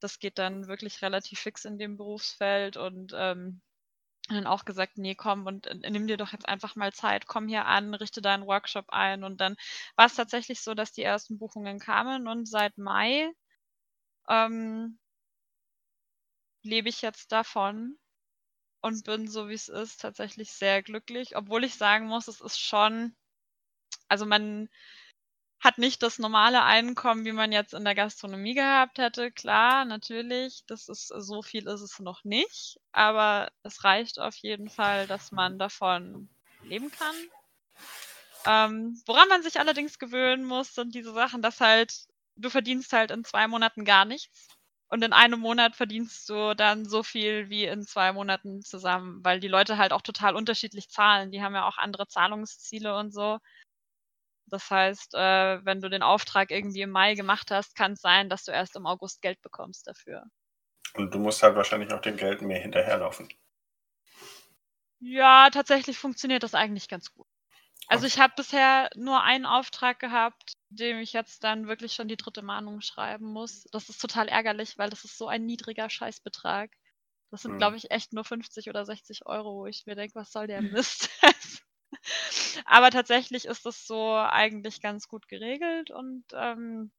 das 0.00 0.18
geht 0.18 0.38
dann 0.38 0.68
wirklich 0.68 1.02
relativ 1.02 1.40
fix 1.40 1.64
in 1.64 1.78
dem 1.78 1.96
Berufsfeld 1.96 2.76
und 2.76 3.12
ähm, 3.14 3.60
dann 4.28 4.46
auch 4.46 4.64
gesagt, 4.64 4.98
nee, 4.98 5.14
komm 5.14 5.46
und 5.46 5.66
äh, 5.66 5.90
nimm 5.90 6.06
dir 6.06 6.16
doch 6.16 6.32
jetzt 6.32 6.48
einfach 6.48 6.76
mal 6.76 6.92
Zeit, 6.92 7.26
komm 7.26 7.48
hier 7.48 7.66
an, 7.66 7.94
richte 7.94 8.22
deinen 8.22 8.46
Workshop 8.46 8.86
ein. 8.90 9.24
Und 9.24 9.40
dann 9.40 9.56
war 9.96 10.06
es 10.06 10.14
tatsächlich 10.14 10.60
so, 10.62 10.74
dass 10.74 10.92
die 10.92 11.02
ersten 11.02 11.38
Buchungen 11.38 11.78
kamen 11.80 12.28
und 12.28 12.46
seit 12.48 12.78
Mai 12.78 13.32
ähm, 14.28 14.98
lebe 16.64 16.88
ich 16.88 17.02
jetzt 17.02 17.30
davon 17.32 17.98
und 18.82 19.04
bin, 19.04 19.28
so 19.28 19.48
wie 19.48 19.54
es 19.54 19.68
ist, 19.68 20.00
tatsächlich 20.00 20.52
sehr 20.52 20.82
glücklich, 20.82 21.36
obwohl 21.36 21.64
ich 21.64 21.76
sagen 21.76 22.06
muss, 22.06 22.28
es 22.28 22.40
ist 22.40 22.58
schon, 22.60 23.14
also 24.08 24.26
man 24.26 24.68
hat 25.62 25.78
nicht 25.78 26.02
das 26.02 26.18
normale 26.18 26.62
Einkommen, 26.64 27.24
wie 27.24 27.32
man 27.32 27.52
jetzt 27.52 27.72
in 27.72 27.84
der 27.84 27.94
Gastronomie 27.94 28.54
gehabt 28.54 28.98
hätte. 28.98 29.30
Klar, 29.30 29.84
natürlich, 29.84 30.64
das 30.66 30.88
ist 30.88 31.06
so 31.06 31.40
viel 31.40 31.68
ist 31.68 31.80
es 31.80 32.00
noch 32.00 32.24
nicht, 32.24 32.80
aber 32.90 33.50
es 33.62 33.84
reicht 33.84 34.18
auf 34.18 34.34
jeden 34.36 34.68
Fall, 34.68 35.06
dass 35.06 35.30
man 35.30 35.58
davon 35.58 36.28
leben 36.64 36.90
kann. 36.90 37.14
Ähm, 38.44 39.00
woran 39.06 39.28
man 39.28 39.42
sich 39.44 39.60
allerdings 39.60 40.00
gewöhnen 40.00 40.44
muss, 40.44 40.74
sind 40.74 40.96
diese 40.96 41.12
Sachen, 41.12 41.42
dass 41.42 41.60
halt 41.60 42.06
du 42.34 42.50
verdienst 42.50 42.92
halt 42.92 43.12
in 43.12 43.24
zwei 43.24 43.46
Monaten 43.46 43.84
gar 43.84 44.04
nichts 44.04 44.48
und 44.88 45.02
in 45.02 45.12
einem 45.12 45.40
Monat 45.40 45.76
verdienst 45.76 46.28
du 46.28 46.54
dann 46.54 46.84
so 46.86 47.02
viel 47.02 47.48
wie 47.48 47.64
in 47.64 47.82
zwei 47.82 48.12
Monaten 48.12 48.62
zusammen, 48.62 49.24
weil 49.24 49.40
die 49.40 49.48
Leute 49.48 49.78
halt 49.78 49.92
auch 49.92 50.02
total 50.02 50.34
unterschiedlich 50.36 50.90
zahlen. 50.90 51.30
Die 51.30 51.42
haben 51.42 51.54
ja 51.54 51.66
auch 51.66 51.78
andere 51.78 52.08
Zahlungsziele 52.08 52.96
und 52.96 53.14
so. 53.14 53.38
Das 54.46 54.70
heißt, 54.70 55.14
äh, 55.14 55.64
wenn 55.64 55.80
du 55.80 55.88
den 55.88 56.02
Auftrag 56.02 56.50
irgendwie 56.50 56.82
im 56.82 56.90
Mai 56.90 57.14
gemacht 57.14 57.50
hast, 57.50 57.74
kann 57.74 57.92
es 57.92 58.00
sein, 58.00 58.28
dass 58.28 58.44
du 58.44 58.52
erst 58.52 58.76
im 58.76 58.86
August 58.86 59.22
Geld 59.22 59.40
bekommst 59.42 59.86
dafür. 59.86 60.24
Und 60.94 61.14
du 61.14 61.18
musst 61.18 61.42
halt 61.42 61.56
wahrscheinlich 61.56 61.92
auch 61.92 62.00
dem 62.00 62.16
Geld 62.16 62.42
mehr 62.42 62.60
hinterherlaufen. 62.60 63.28
Ja, 65.00 65.48
tatsächlich 65.50 65.98
funktioniert 65.98 66.42
das 66.42 66.54
eigentlich 66.54 66.88
ganz 66.88 67.12
gut. 67.12 67.26
Also 67.88 68.06
ich 68.06 68.18
habe 68.20 68.34
bisher 68.36 68.88
nur 68.94 69.22
einen 69.22 69.46
Auftrag 69.46 69.98
gehabt, 69.98 70.52
dem 70.68 70.98
ich 70.98 71.12
jetzt 71.12 71.42
dann 71.44 71.66
wirklich 71.66 71.92
schon 71.94 72.08
die 72.08 72.16
dritte 72.16 72.42
Mahnung 72.42 72.80
schreiben 72.80 73.26
muss. 73.26 73.64
Das 73.72 73.88
ist 73.88 74.00
total 74.00 74.28
ärgerlich, 74.28 74.78
weil 74.78 74.90
das 74.90 75.04
ist 75.04 75.18
so 75.18 75.26
ein 75.26 75.44
niedriger 75.44 75.90
Scheißbetrag. 75.90 76.70
Das 77.30 77.42
sind, 77.42 77.52
hm. 77.52 77.58
glaube 77.58 77.76
ich, 77.76 77.90
echt 77.90 78.12
nur 78.12 78.24
50 78.24 78.68
oder 78.68 78.84
60 78.84 79.26
Euro, 79.26 79.54
wo 79.54 79.66
ich 79.66 79.86
mir 79.86 79.96
denke, 79.96 80.14
was 80.14 80.30
soll 80.30 80.46
der 80.46 80.62
Mist? 80.62 81.10
Aber 82.66 82.90
tatsächlich 82.90 83.44
ist 83.46 83.66
es 83.66 83.86
so 83.86 84.14
eigentlich 84.14 84.80
ganz 84.80 85.08
gut 85.08 85.28
geregelt 85.28 85.90
und 85.90 86.24
ähm, 86.34 86.92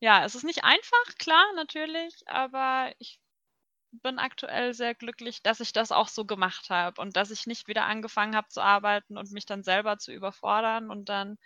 ja, 0.00 0.24
es 0.24 0.34
ist 0.34 0.44
nicht 0.44 0.64
einfach, 0.64 1.14
klar, 1.18 1.44
natürlich, 1.54 2.14
aber 2.26 2.92
ich 2.98 3.20
bin 3.92 4.18
aktuell 4.18 4.74
sehr 4.74 4.94
glücklich, 4.94 5.42
dass 5.42 5.60
ich 5.60 5.72
das 5.72 5.92
auch 5.92 6.08
so 6.08 6.24
gemacht 6.26 6.70
habe 6.70 7.00
und 7.00 7.16
dass 7.16 7.30
ich 7.30 7.46
nicht 7.46 7.68
wieder 7.68 7.84
angefangen 7.86 8.36
habe 8.36 8.48
zu 8.48 8.62
arbeiten 8.62 9.18
und 9.18 9.32
mich 9.32 9.46
dann 9.46 9.64
selber 9.64 9.98
zu 9.98 10.12
überfordern 10.12 10.90
und 10.90 11.08
dann 11.10 11.38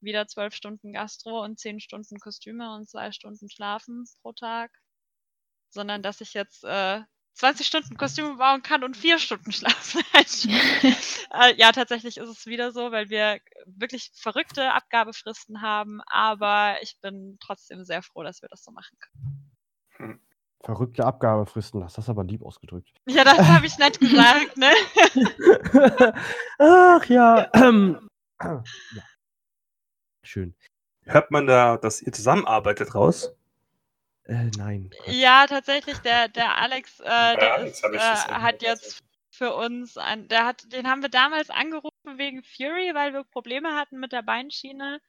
wieder 0.00 0.26
zwölf 0.28 0.54
Stunden 0.54 0.92
Gastro 0.94 1.42
und 1.44 1.58
zehn 1.60 1.80
Stunden 1.80 2.20
Kostüme 2.20 2.74
und 2.74 2.88
zwei 2.88 3.12
Stunden 3.12 3.50
Schlafen 3.50 4.04
pro 4.22 4.32
Tag, 4.32 4.72
sondern 5.70 6.02
dass 6.02 6.20
ich 6.20 6.34
jetzt 6.34 6.64
äh, 6.64 7.02
20 7.38 7.66
Stunden 7.66 7.96
Kostüme 7.96 8.34
bauen 8.36 8.62
kann 8.62 8.82
und 8.82 8.96
vier 8.96 9.18
Stunden 9.18 9.52
schlafen. 9.52 10.02
äh, 10.12 11.54
ja, 11.56 11.70
tatsächlich 11.72 12.16
ist 12.16 12.28
es 12.28 12.46
wieder 12.46 12.72
so, 12.72 12.90
weil 12.90 13.10
wir 13.10 13.38
wirklich 13.66 14.10
verrückte 14.14 14.72
Abgabefristen 14.72 15.62
haben, 15.62 16.00
aber 16.06 16.76
ich 16.82 16.98
bin 17.00 17.38
trotzdem 17.40 17.84
sehr 17.84 18.02
froh, 18.02 18.24
dass 18.24 18.42
wir 18.42 18.48
das 18.48 18.64
so 18.64 18.72
machen 18.72 18.98
können. 18.98 20.20
Verrückte 20.64 21.04
Abgabefristen, 21.04 21.80
das 21.80 21.96
hast 21.96 22.08
du 22.08 22.12
aber 22.12 22.24
lieb 22.24 22.42
ausgedrückt. 22.42 22.90
Ja, 23.08 23.22
das 23.22 23.38
habe 23.38 23.66
ich 23.66 23.78
nett 23.78 24.00
gesagt, 24.00 24.56
ne? 24.56 24.72
Ach 26.58 27.04
ja. 27.04 27.50
ja. 28.42 28.62
Schön. 30.24 30.56
Hört 31.04 31.30
man 31.30 31.46
da, 31.46 31.76
dass 31.76 32.02
ihr 32.02 32.12
zusammenarbeitet 32.12 32.94
raus? 32.94 33.37
Äh, 34.28 34.50
nein. 34.58 34.90
Ja, 35.06 35.46
tatsächlich, 35.46 35.98
der, 35.98 36.28
der 36.28 36.56
Alex, 36.56 37.00
äh, 37.00 37.04
der 37.36 37.54
Alex 37.54 37.78
ist, 37.82 37.92
äh, 37.94 37.98
hat 38.32 38.62
jetzt 38.62 39.02
für 39.30 39.54
uns, 39.54 39.96
ein, 39.96 40.28
der 40.28 40.44
hat, 40.44 40.70
den 40.72 40.86
haben 40.86 41.00
wir 41.02 41.08
damals 41.08 41.48
angerufen 41.50 42.18
wegen 42.18 42.42
Fury, 42.42 42.90
weil 42.94 43.12
wir 43.14 43.24
Probleme 43.24 43.74
hatten 43.74 43.98
mit 43.98 44.12
der 44.12 44.22
Beinschiene, 44.22 45.00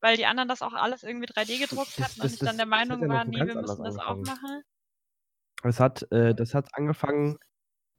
weil 0.00 0.16
die 0.16 0.24
anderen 0.26 0.48
das 0.48 0.62
auch 0.62 0.72
alles 0.72 1.02
irgendwie 1.02 1.26
3D 1.26 1.58
gedruckt 1.58 1.98
Das- 1.98 2.04
hatten 2.04 2.20
das- 2.20 2.24
und 2.26 2.32
ich 2.34 2.38
das- 2.38 2.48
dann 2.48 2.56
der 2.56 2.66
das 2.66 2.70
Meinung 2.88 3.08
war, 3.08 3.24
nee, 3.24 3.36
wir 3.36 3.54
müssen 3.56 3.84
das 3.84 3.98
auch 3.98 4.06
angefangen. 4.08 4.22
machen. 4.42 4.62
Es 5.64 5.80
hat, 5.80 6.10
äh, 6.12 6.34
das 6.34 6.54
hat 6.54 6.68
angefangen 6.74 7.38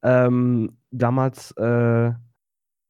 ähm, 0.04 0.80
damals 0.92 1.52
äh, 1.58 2.12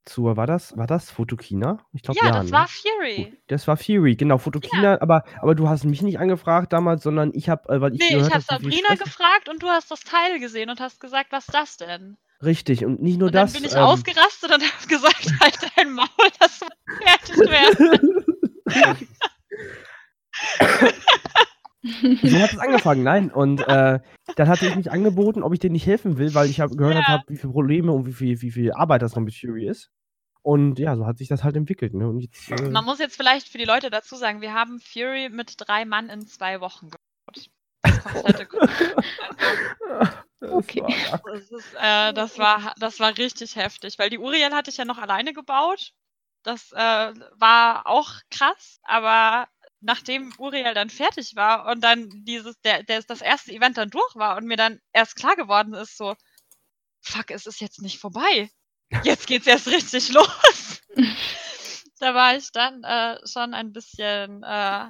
zur, 0.08 0.38
war 0.38 0.48
das, 0.48 0.76
war 0.78 0.88
das 0.88 1.10
Fotokina? 1.12 1.80
Ich 1.94 2.02
glaube 2.02 2.20
Ja, 2.22 2.28
ja. 2.28 2.34
das 2.34 2.46
ne? 2.46 2.52
war 2.52 2.68
Fury. 2.68 3.38
Das 3.48 3.68
war 3.68 3.78
Fury, 3.78 4.16
genau, 4.16 4.38
Fotokina, 4.38 5.00
aber, 5.02 5.24
aber 5.42 5.56
du 5.56 5.70
hast 5.70 5.84
mich 5.86 6.02
nicht 6.02 6.20
angefragt 6.20 6.74
damals, 6.74 7.04
sondern 7.04 7.32
ich 7.34 7.50
habe, 7.50 7.68
äh, 7.74 7.82
weil 7.82 7.94
ich 7.94 8.00
Nee, 8.00 8.10
gehört 8.16 8.28
ich 8.28 8.34
habe 8.34 8.44
Sabrina 8.44 8.96
gefragt 8.96 9.50
und 9.50 9.62
du 9.64 9.68
hast 9.68 9.90
das 9.92 10.02
Teil 10.02 10.40
gesehen 10.40 10.70
und 10.70 10.80
hast 10.80 11.00
gesagt, 11.00 11.32
was 11.32 11.46
ist 11.46 11.54
das 11.54 11.78
denn? 11.78 12.18
Richtig, 12.44 12.86
und 12.86 13.02
nicht 13.02 13.18
nur 13.18 13.28
und 13.28 13.36
dann 13.36 13.46
das. 13.46 13.54
bin 13.54 13.64
ich 13.66 13.74
ähm, 13.74 13.80
ausgerastet 13.80 14.52
und 14.54 14.62
habe 14.74 14.88
gesagt, 14.88 15.32
halt 15.42 15.58
dein 15.76 15.92
Maul, 15.94 16.08
das 16.40 16.62
muss 16.62 16.70
fertig 17.04 17.38
werden. 17.50 18.26
so 22.24 22.42
hat 22.42 22.52
es 22.54 22.60
angefangen, 22.60 23.04
nein. 23.04 23.32
Und 23.32 23.60
äh, 23.62 24.00
dann 24.36 24.48
hatte 24.48 24.68
ich 24.68 24.76
mich 24.76 24.92
angeboten, 24.92 25.44
ob 25.44 25.54
ich 25.54 25.60
denen 25.60 25.74
nicht 25.74 25.88
helfen 25.88 26.18
will, 26.18 26.34
weil 26.34 26.50
ich 26.50 26.60
hab, 26.60 26.72
gehört 26.72 26.96
Ja. 26.96 27.08
habe, 27.08 27.24
wie 27.28 27.38
viele 27.38 27.54
Probleme 27.54 27.92
und 27.92 28.06
wie 28.06 28.14
viel, 28.14 28.42
wie 28.42 28.52
viel 28.52 28.72
Arbeit 28.74 29.02
das 29.02 29.16
noch 29.16 29.24
mit 29.24 29.34
Fury 29.36 29.68
ist. 29.68 29.90
Und 30.48 30.80
ja, 30.80 30.96
so 30.96 31.06
hat 31.06 31.18
sich 31.18 31.28
das 31.28 31.44
halt 31.44 31.58
entwickelt. 31.58 31.94
Ne? 31.94 32.08
Und 32.08 32.22
jetzt, 32.22 32.50
äh, 32.50 32.70
Man 32.70 32.86
muss 32.86 33.00
jetzt 33.00 33.18
vielleicht 33.18 33.50
für 33.50 33.58
die 33.58 33.66
Leute 33.66 33.90
dazu 33.90 34.16
sagen, 34.16 34.40
wir 34.40 34.54
haben 34.54 34.80
Fury 34.80 35.28
mit 35.28 35.56
drei 35.58 35.84
Mann 35.84 36.08
in 36.08 36.26
zwei 36.26 36.62
Wochen 36.62 36.90
gebaut. 36.90 37.50
Das 37.82 38.02
komplette 38.02 38.48
Okay. 40.40 40.86
ja. 40.88 41.20
Das, 41.26 41.52
ist, 41.52 41.74
äh, 41.78 42.14
das, 42.14 42.40
war, 42.40 42.74
das 42.80 43.02
war 43.02 43.18
richtig 43.18 43.58
heftig, 43.58 44.00
weil 44.00 44.10
die 44.10 44.20
Uriel 44.20 44.54
hatte 44.54 44.70
ich 44.70 44.78
ja 44.78 44.86
noch 44.86 45.00
alleine 45.00 45.34
gebaut. 45.34 45.92
Das 46.44 46.72
äh, 46.72 47.14
war 47.36 47.86
auch 47.86 48.14
krass, 48.32 48.80
aber 48.84 49.50
nachdem 49.82 50.32
Uriel 50.38 50.74
dann 50.74 50.90
fertig 50.90 51.36
war 51.36 51.70
und 51.70 51.84
dann 51.84 52.10
dieses, 52.24 52.58
der, 52.62 52.84
der, 52.84 53.04
das 53.04 53.20
erste 53.20 53.52
Event 53.52 53.78
dann 53.78 53.90
durch 53.90 54.16
war 54.16 54.38
und 54.38 54.46
mir 54.46 54.56
dann 54.56 54.80
erst 54.94 55.18
klar 55.18 55.36
geworden 55.36 55.74
ist, 55.74 55.98
so, 55.98 56.16
fuck, 57.02 57.32
es 57.32 57.48
ist 57.48 57.60
jetzt 57.60 57.82
nicht 57.82 58.00
vorbei. 58.00 58.50
Jetzt 59.04 59.28
geht's 59.28 59.48
erst 59.48 59.68
richtig 59.68 60.10
los. 60.14 60.82
da 62.00 62.14
war 62.14 62.36
ich 62.36 62.52
dann 62.52 62.84
äh, 62.84 63.18
schon 63.28 63.54
ein 63.54 63.74
bisschen 63.74 64.44
äh, 64.44 64.86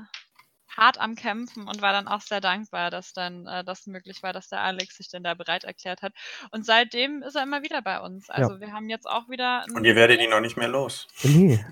hart 0.77 0.99
am 0.99 1.15
Kämpfen 1.15 1.67
und 1.67 1.81
war 1.81 1.91
dann 1.91 2.07
auch 2.07 2.21
sehr 2.21 2.39
dankbar, 2.39 2.91
dass 2.91 3.11
dann 3.13 3.47
äh, 3.47 3.63
das 3.63 3.87
möglich 3.87 4.21
war, 4.21 4.31
dass 4.33 4.49
der 4.49 4.61
Alex 4.61 4.97
sich 4.97 5.09
denn 5.09 5.23
da 5.23 5.33
bereit 5.33 5.63
erklärt 5.63 6.03
hat. 6.03 6.13
Und 6.51 6.65
seitdem 6.65 7.23
ist 7.23 7.35
er 7.35 7.43
immer 7.43 7.63
wieder 7.63 7.81
bei 7.81 7.99
uns. 7.99 8.29
Also 8.29 8.59
wir 8.59 8.71
haben 8.71 8.87
jetzt 8.89 9.07
auch 9.07 9.27
wieder. 9.29 9.65
Und 9.73 9.85
ihr 9.85 9.95
werdet 9.95 10.21
ihn 10.21 10.29
noch 10.29 10.41
nicht 10.41 10.57
mehr 10.57 10.67
los. 10.67 11.07
Nee, 11.23 11.65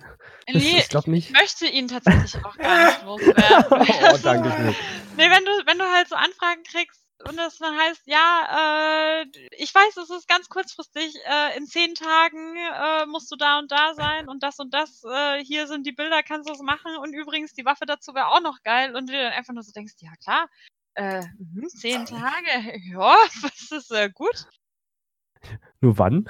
Nee, 0.48 0.78
ich 0.78 0.90
glaube 0.90 1.10
nicht. 1.10 1.30
ich 1.30 1.34
möchte 1.36 1.66
ihn 1.68 1.88
tatsächlich 1.88 2.44
auch 2.46 2.56
gar 2.58 2.86
nicht 2.86 3.04
loswerden. 3.06 3.66
Oh, 4.14 4.18
danke 4.22 4.52
schön. 4.52 4.76
Nee, 5.18 5.30
wenn 5.30 5.44
du, 5.46 5.52
wenn 5.66 5.80
du 5.80 5.86
halt 5.86 6.08
so 6.08 6.16
Anfragen 6.16 6.62
kriegst 6.64 7.05
und 7.24 7.38
das 7.38 7.58
dann 7.58 7.78
heißt, 7.78 8.02
ja, 8.06 9.22
äh, 9.24 9.26
ich 9.58 9.74
weiß, 9.74 9.98
es 9.98 10.10
ist 10.10 10.28
ganz 10.28 10.50
kurzfristig, 10.50 11.16
äh, 11.26 11.58
in 11.58 11.66
zehn 11.66 11.94
Tagen 11.96 12.56
äh, 12.58 13.06
musst 13.06 13.32
du 13.32 13.36
da 13.36 13.60
und 13.60 13.72
da 13.72 13.94
sein 13.94 14.28
und 14.30 14.44
das 14.44 14.60
und 14.60 14.74
das, 14.74 15.04
äh, 15.04 15.44
hier 15.44 15.68
sind 15.68 15.86
die 15.86 15.92
Bilder, 15.94 16.24
kannst 16.24 16.50
du 16.50 16.54
es 16.54 16.62
machen 16.62 16.96
und 16.98 17.14
übrigens 17.14 17.54
die 17.54 17.66
Waffe 17.66 17.86
dazu 17.86 18.14
wäre 18.14 18.28
auch 18.28 18.42
noch 18.42 18.62
geil 18.64 18.96
und 18.96 19.10
du 19.10 19.14
dann 19.14 19.34
einfach 19.34 19.54
nur 19.54 19.64
so 19.64 19.72
denkst, 19.72 19.94
ja 20.00 20.12
klar, 20.24 20.50
äh, 20.96 21.22
mhm, 21.38 21.68
zehn 21.70 22.06
Tage, 22.06 22.80
ja, 22.92 23.16
das 23.42 23.72
ist 23.72 23.92
äh, 23.92 24.10
gut. 24.10 24.46
Nur 25.82 25.98
wann? 25.98 26.28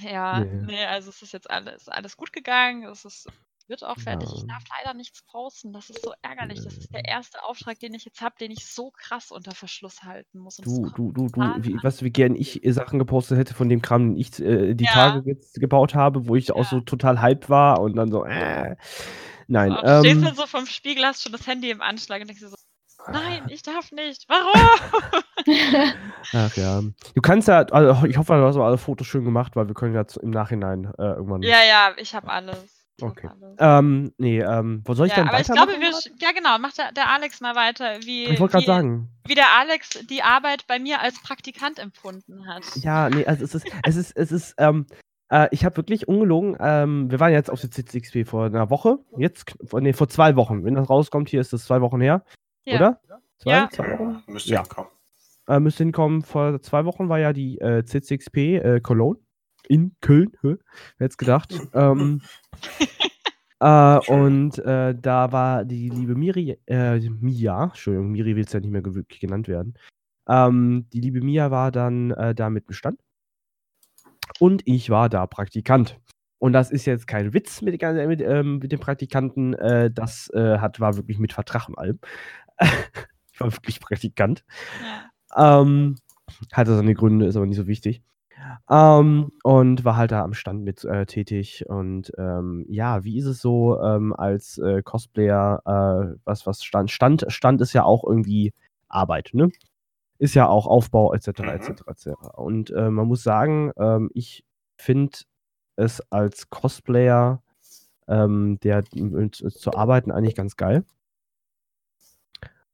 Ja, 0.00 0.40
Nee. 0.40 0.62
nee, 0.66 0.84
also 0.84 1.10
es 1.10 1.22
ist 1.22 1.32
jetzt 1.32 1.48
alles, 1.48 1.88
alles 1.88 2.16
gut 2.16 2.32
gegangen, 2.32 2.84
es 2.84 3.04
ist, 3.04 3.28
wird 3.68 3.84
auch 3.84 3.98
fertig. 3.98 4.28
Ich 4.32 4.40
Ja. 4.42 4.46
darf 4.48 4.62
leider 4.78 4.94
nichts 4.94 5.22
posten, 5.22 5.72
das 5.72 5.90
ist 5.90 6.02
so 6.02 6.12
ärgerlich. 6.22 6.62
Das 6.64 6.76
ist 6.76 6.92
der 6.92 7.04
erste 7.06 7.42
Auftrag, 7.44 7.78
den 7.78 7.94
ich 7.94 8.04
jetzt 8.04 8.20
habe, 8.20 8.34
den 8.38 8.50
ich 8.50 8.66
so 8.66 8.90
krass 8.90 9.30
unter 9.30 9.52
Verschluss 9.52 10.02
halten 10.02 10.38
muss. 10.38 10.56
Du, 10.56 10.88
du, 10.96 11.12
du, 11.12 11.28
du, 11.28 11.40
wie, 11.64 11.78
was, 11.82 12.02
wie 12.02 12.10
gern 12.10 12.34
ich 12.34 12.64
äh, 12.64 12.72
Sachen 12.72 12.98
gepostet 12.98 13.38
hätte 13.38 13.54
von 13.54 13.68
dem 13.68 13.82
Kram, 13.82 14.10
den 14.10 14.16
ich 14.16 14.38
äh, 14.40 14.74
die 14.74 14.84
Ja. 14.84 14.92
Tage 14.92 15.22
jetzt 15.30 15.60
gebaut 15.60 15.94
habe, 15.94 16.28
wo 16.28 16.36
ich 16.36 16.52
auch 16.52 16.58
Ja. 16.58 16.64
so 16.64 16.80
total 16.80 17.20
hype 17.20 17.48
war 17.48 17.80
und 17.80 17.96
dann 17.96 18.10
so, 18.10 18.24
äh. 18.24 18.76
Nein, 19.46 19.72
Und 19.72 19.82
du 19.82 19.98
stehst 20.00 20.16
ähm, 20.16 20.22
dann 20.24 20.34
so 20.36 20.46
vom 20.46 20.66
Spiegel, 20.66 21.04
hast 21.04 21.22
schon 21.22 21.32
das 21.32 21.46
Handy 21.46 21.70
im 21.70 21.82
Anschlag 21.82 22.20
und 22.20 22.28
denkst 22.28 22.42
dir 22.42 22.48
so, 22.48 22.56
nein, 23.12 23.46
ich 23.48 23.62
darf 23.62 23.92
nicht. 23.92 24.24
Warum? 24.28 24.68
ach 26.32 26.56
ja. 26.56 26.82
Du 27.14 27.20
kannst 27.20 27.48
ja, 27.48 27.62
also 27.64 28.06
ich 28.06 28.16
hoffe, 28.16 28.34
du 28.34 28.44
hast 28.44 28.56
auch 28.56 28.64
alle 28.64 28.78
Fotos 28.78 29.06
schön 29.06 29.24
gemacht, 29.24 29.56
weil 29.56 29.68
wir 29.68 29.74
können 29.74 29.94
ja 29.94 30.04
im 30.22 30.30
Nachhinein 30.30 30.92
äh, 30.98 31.02
irgendwann. 31.02 31.42
ja, 31.42 31.62
ja, 31.62 31.92
ich 31.98 32.14
habe 32.14 32.28
alles. 32.28 32.73
Okay. 33.00 33.28
Ähm, 33.58 34.12
nee, 34.18 34.40
ähm, 34.40 34.82
wo 34.84 34.94
soll 34.94 35.06
ich 35.08 35.12
Ja, 35.12 35.20
denn 35.22 35.28
aber 35.28 35.40
ich 35.40 35.46
glaube, 35.46 35.72
weitermachen 35.72 35.80
wir, 35.80 36.12
ja 36.20 36.32
genau, 36.32 36.58
macht 36.58 36.78
der, 36.78 36.92
der 36.92 37.10
Alex 37.10 37.40
mal 37.40 37.56
weiter, 37.56 37.98
wie, 38.04 38.24
Ich 38.26 38.38
wollte 38.40 38.52
gerade 38.52 38.62
wie, 38.62 38.66
sagen. 38.66 39.08
wie 39.26 39.34
der 39.34 39.50
Alex 39.58 39.90
die 40.08 40.22
Arbeit 40.22 40.66
bei 40.68 40.78
mir 40.78 41.00
als 41.00 41.20
Praktikant 41.20 41.78
empfunden 41.80 42.46
hat. 42.46 42.62
Ja, 42.76 43.10
nee, 43.10 43.26
also 43.26 43.44
es 43.44 43.54
ist, 43.54 43.66
es 43.84 43.96
ist, 43.96 44.16
es 44.16 44.30
ist, 44.30 44.54
ähm, 44.58 44.86
äh, 45.28 45.48
ich 45.50 45.64
habe 45.64 45.76
wirklich 45.76 46.06
ungelogen, 46.06 46.56
ähm, 46.60 47.10
wir 47.10 47.18
waren 47.18 47.32
jetzt 47.32 47.50
auf 47.50 47.60
der 47.60 47.70
CCXP 47.72 48.28
vor 48.28 48.46
einer 48.46 48.70
Woche, 48.70 48.98
jetzt, 49.18 49.56
nee, 49.72 49.92
vor 49.92 50.08
zwei 50.08 50.36
Wochen. 50.36 50.64
Wenn 50.64 50.74
das 50.74 50.88
rauskommt, 50.88 51.28
hier 51.28 51.40
ist 51.40 51.52
das 51.52 51.64
zwei 51.64 51.80
Wochen 51.80 52.00
her, 52.00 52.24
Ja. 52.64 52.76
oder? 52.76 53.00
Zwei, 53.38 53.50
Ja. 53.50 53.68
zwei 53.70 53.90
Wochen? 53.98 54.22
Müsste 54.28 54.52
Ja. 54.52 54.60
hinkommen. 54.62 54.90
Äh, 55.48 55.60
müsste 55.60 55.82
hinkommen, 55.82 56.22
vor 56.22 56.62
zwei 56.62 56.84
Wochen 56.84 57.08
war 57.08 57.18
ja 57.18 57.32
die 57.32 57.58
äh, 57.60 57.84
CCXP 57.84 58.36
äh, 58.58 58.80
Cologne 58.80 59.18
in 59.68 59.96
Köln, 60.00 60.32
hä? 60.42 60.56
wer 60.98 61.04
hätte 61.06 61.16
gedacht. 61.16 61.54
ähm, 61.74 62.20
äh, 63.60 63.98
und 64.08 64.58
äh, 64.58 64.94
da 64.94 65.32
war 65.32 65.64
die 65.64 65.88
liebe 65.88 66.14
Miri, 66.14 66.58
äh, 66.66 66.98
Mia, 67.00 67.64
Entschuldigung, 67.64 68.10
Miri 68.12 68.36
will 68.36 68.44
es 68.44 68.52
ja 68.52 68.60
nicht 68.60 68.70
mehr 68.70 68.84
wirklich 68.84 69.20
genannt 69.20 69.48
werden. 69.48 69.74
Ähm, 70.28 70.86
die 70.92 71.00
liebe 71.00 71.20
Mia 71.20 71.50
war 71.50 71.70
dann 71.70 72.10
äh, 72.12 72.34
da 72.34 72.50
mit 72.50 72.68
dem 72.68 72.72
Stand 72.72 73.00
und 74.38 74.62
ich 74.64 74.90
war 74.90 75.08
da 75.08 75.26
Praktikant. 75.26 76.00
Und 76.38 76.52
das 76.52 76.70
ist 76.70 76.84
jetzt 76.84 77.06
kein 77.06 77.32
Witz 77.32 77.62
mit, 77.62 77.72
den 77.72 77.78
ganzen- 77.78 78.08
mit, 78.08 78.20
ähm, 78.20 78.58
mit 78.58 78.70
dem 78.72 78.80
Praktikanten, 78.80 79.54
äh, 79.54 79.90
das 79.90 80.28
äh, 80.34 80.58
hat, 80.58 80.80
war 80.80 80.96
wirklich 80.96 81.18
mit 81.18 81.32
Vertrag 81.32 81.68
und 81.68 81.78
allem. 81.78 81.98
ich 83.32 83.40
war 83.40 83.52
wirklich 83.52 83.80
Praktikant. 83.80 84.44
Ja. 85.36 85.62
Ähm, 85.62 85.96
hatte 86.52 86.76
seine 86.76 86.94
Gründe, 86.94 87.26
ist 87.26 87.36
aber 87.36 87.46
nicht 87.46 87.56
so 87.56 87.66
wichtig. 87.66 88.02
Ähm, 88.70 89.30
und 89.42 89.84
war 89.84 89.96
halt 89.96 90.12
da 90.12 90.22
am 90.22 90.34
Stand 90.34 90.64
mit 90.64 90.84
äh, 90.84 91.06
tätig. 91.06 91.64
Und 91.68 92.12
ähm, 92.18 92.64
ja, 92.68 93.04
wie 93.04 93.18
ist 93.18 93.26
es 93.26 93.40
so 93.40 93.80
ähm, 93.80 94.14
als 94.14 94.58
äh, 94.58 94.82
Cosplayer, 94.82 95.62
äh, 95.66 96.16
was, 96.24 96.46
was 96.46 96.62
Stand, 96.64 96.90
Stand, 96.90 97.24
Stand 97.28 97.60
ist 97.60 97.72
ja 97.72 97.84
auch 97.84 98.04
irgendwie 98.04 98.52
Arbeit, 98.88 99.30
ne? 99.32 99.50
Ist 100.18 100.34
ja 100.34 100.48
auch 100.48 100.66
Aufbau, 100.66 101.12
etc., 101.14 101.40
Mhm. 101.40 101.48
etc., 101.48 101.82
etc. 101.88 102.08
Und 102.36 102.70
äh, 102.70 102.90
man 102.90 103.08
muss 103.08 103.22
sagen, 103.22 103.72
ähm, 103.76 104.10
ich 104.14 104.44
finde 104.76 105.18
es 105.76 106.00
als 106.10 106.50
Cosplayer, 106.50 107.42
ähm, 108.08 108.58
der 108.60 108.84
äh, 108.94 109.30
zu, 109.30 109.74
arbeiten, 109.74 110.12
eigentlich 110.12 110.36
ganz 110.36 110.56
geil. 110.56 110.84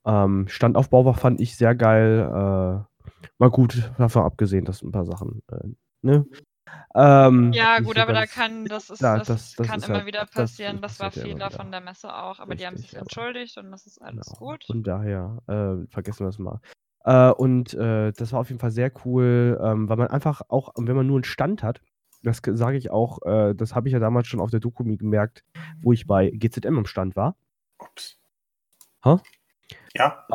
Ähm, 0.05 0.49
Standaufbau 0.49 1.05
war, 1.05 1.15
fand 1.15 1.41
ich 1.41 1.57
sehr 1.57 1.75
geil. 1.75 2.87
Mal 3.39 3.51
gut, 3.51 3.91
davon 3.99 4.23
abgesehen, 4.25 4.65
dass 4.65 4.83
ein 4.83 4.93
paar 4.93 5.05
Sachen, 5.07 5.43
äh, 5.51 5.69
ne? 6.03 6.27
Ähm, 6.95 7.53
Ja, 7.53 7.79
gut, 7.81 7.97
so 7.97 8.03
aber 8.03 8.13
da 8.13 8.27
kann, 8.27 8.65
das 8.65 8.91
ist, 8.91 9.01
Ja, 9.01 9.19
das, 9.19 9.27
das- 9.27 9.55
das 9.57 9.67
kann 9.67 9.79
ist 9.79 9.87
immer 9.89 9.99
halt- 9.99 10.07
wieder 10.07 10.21
das 10.21 10.31
passieren. 10.31 10.81
Das, 10.83 11.01
war 11.01 11.11
Fehler 11.11 11.35
wieder. 11.47 11.51
von 11.51 11.71
der 11.73 11.81
Messe 11.81 12.15
auch, 12.15 12.39
aber 12.39 12.55
die 12.55 12.67
haben 12.67 12.75
Richtig, 12.75 12.91
sich 12.93 13.01
entschuldigt 13.01 13.57
und 13.59 13.71
das 13.71 13.87
ist 13.87 14.01
alles 14.01 14.27
Genau. 14.27 14.39
gut. 14.39 14.65
Von 14.67 14.83
daher, 14.83 15.39
äh, 15.49 15.87
vergessen 15.91 16.25
wir 16.25 16.29
es 16.29 16.39
mal. 16.39 16.61
Äh, 17.05 17.31
und 17.33 17.75
äh, 17.75 18.13
das 18.13 18.33
war 18.33 18.41
auf 18.41 18.49
jeden 18.51 18.61
Fall 18.61 18.71
sehr 18.71 18.93
cool, 19.05 19.59
ähm, 19.63 19.89
weil 19.89 19.97
man 19.97 20.09
einfach 20.09 20.43
auch, 20.49 20.73
wenn 20.77 20.95
man 20.97 21.07
nur 21.07 21.17
einen 21.17 21.25
Stand 21.25 21.63
hat, 21.63 21.81
das 22.23 22.43
sage 22.45 22.77
ich 22.77 22.91
auch, 22.91 23.21
äh, 23.25 23.55
das 23.55 23.75
habe 23.75 23.89
ich 23.89 23.93
ja 23.95 23.99
damals 23.99 24.27
schon 24.29 24.41
auf 24.41 24.51
der 24.51 24.61
Doku 24.61 24.85
gemerkt, 24.85 25.43
wo 25.81 25.93
ich 25.93 26.07
bei 26.07 26.31
GZM 26.31 26.77
am 26.79 26.87
Stand 26.87 27.17
war. 27.17 27.37
Ups. 27.79 28.19
Hä? 29.03 29.17
Ja, 29.95 30.27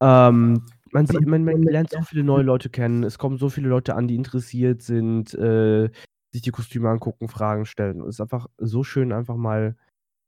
Ähm, 0.00 0.64
man 0.96 1.06
sieht, 1.06 1.26
man, 1.26 1.44
man 1.44 1.62
lernt 1.62 1.90
so 1.90 2.00
viele 2.00 2.24
neue 2.24 2.42
Leute 2.42 2.70
kennen. 2.70 3.04
Es 3.04 3.18
kommen 3.18 3.36
so 3.36 3.50
viele 3.50 3.68
Leute 3.68 3.94
an, 3.94 4.08
die 4.08 4.14
interessiert 4.14 4.80
sind, 4.80 5.34
äh, 5.34 5.90
sich 6.32 6.40
die 6.40 6.50
Kostüme 6.50 6.88
angucken, 6.88 7.28
Fragen 7.28 7.66
stellen. 7.66 8.00
Und 8.00 8.08
es 8.08 8.16
ist 8.16 8.20
einfach 8.22 8.46
so 8.56 8.82
schön, 8.82 9.12
einfach 9.12 9.36
mal 9.36 9.76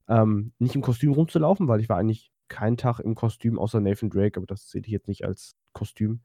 ähm, 0.08 0.52
nicht 0.58 0.74
im 0.74 0.82
Kostüm 0.82 1.12
rumzulaufen, 1.12 1.68
weil 1.68 1.80
ich 1.80 1.88
war 1.88 1.96
eigentlich 1.96 2.30
keinen 2.48 2.76
Tag 2.76 3.00
im 3.00 3.14
Kostüm 3.14 3.58
außer 3.58 3.80
Nathan 3.80 4.10
Drake, 4.10 4.38
aber 4.38 4.46
das 4.46 4.70
sehe 4.70 4.82
ich 4.82 4.88
jetzt 4.88 5.08
nicht 5.08 5.24
als 5.24 5.56
Kostüm. 5.72 6.20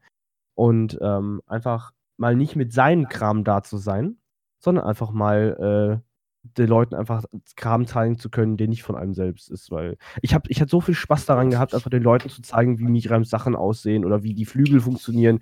Und 0.55 0.97
ähm, 1.01 1.41
einfach 1.47 1.93
mal 2.17 2.35
nicht 2.35 2.57
mit 2.57 2.73
seinem 2.73 3.07
Kram 3.07 3.45
da 3.45 3.63
zu 3.63 3.77
sein, 3.77 4.17
sondern 4.59 4.83
einfach 4.83 5.11
mal 5.11 6.01
äh, 6.03 6.12
den 6.43 6.67
Leuten 6.67 6.93
einfach 6.93 7.23
Kram 7.55 7.87
zeigen 7.87 8.17
zu 8.19 8.29
können, 8.29 8.57
der 8.57 8.67
nicht 8.67 8.83
von 8.83 8.95
einem 8.95 9.13
selbst 9.13 9.49
ist, 9.49 9.71
weil 9.71 9.97
ich 10.21 10.33
habe 10.33 10.49
ich 10.49 10.59
hatte 10.59 10.69
so 10.69 10.81
viel 10.81 10.93
Spaß 10.93 11.25
daran 11.25 11.49
gehabt, 11.49 11.73
einfach 11.73 11.89
den 11.89 12.03
Leuten 12.03 12.29
zu 12.29 12.41
zeigen, 12.41 12.79
wie 12.79 12.83
Miriams 12.83 13.29
Sachen 13.29 13.55
aussehen 13.55 14.03
oder 14.03 14.23
wie 14.23 14.33
die 14.33 14.45
Flügel 14.45 14.81
funktionieren. 14.81 15.39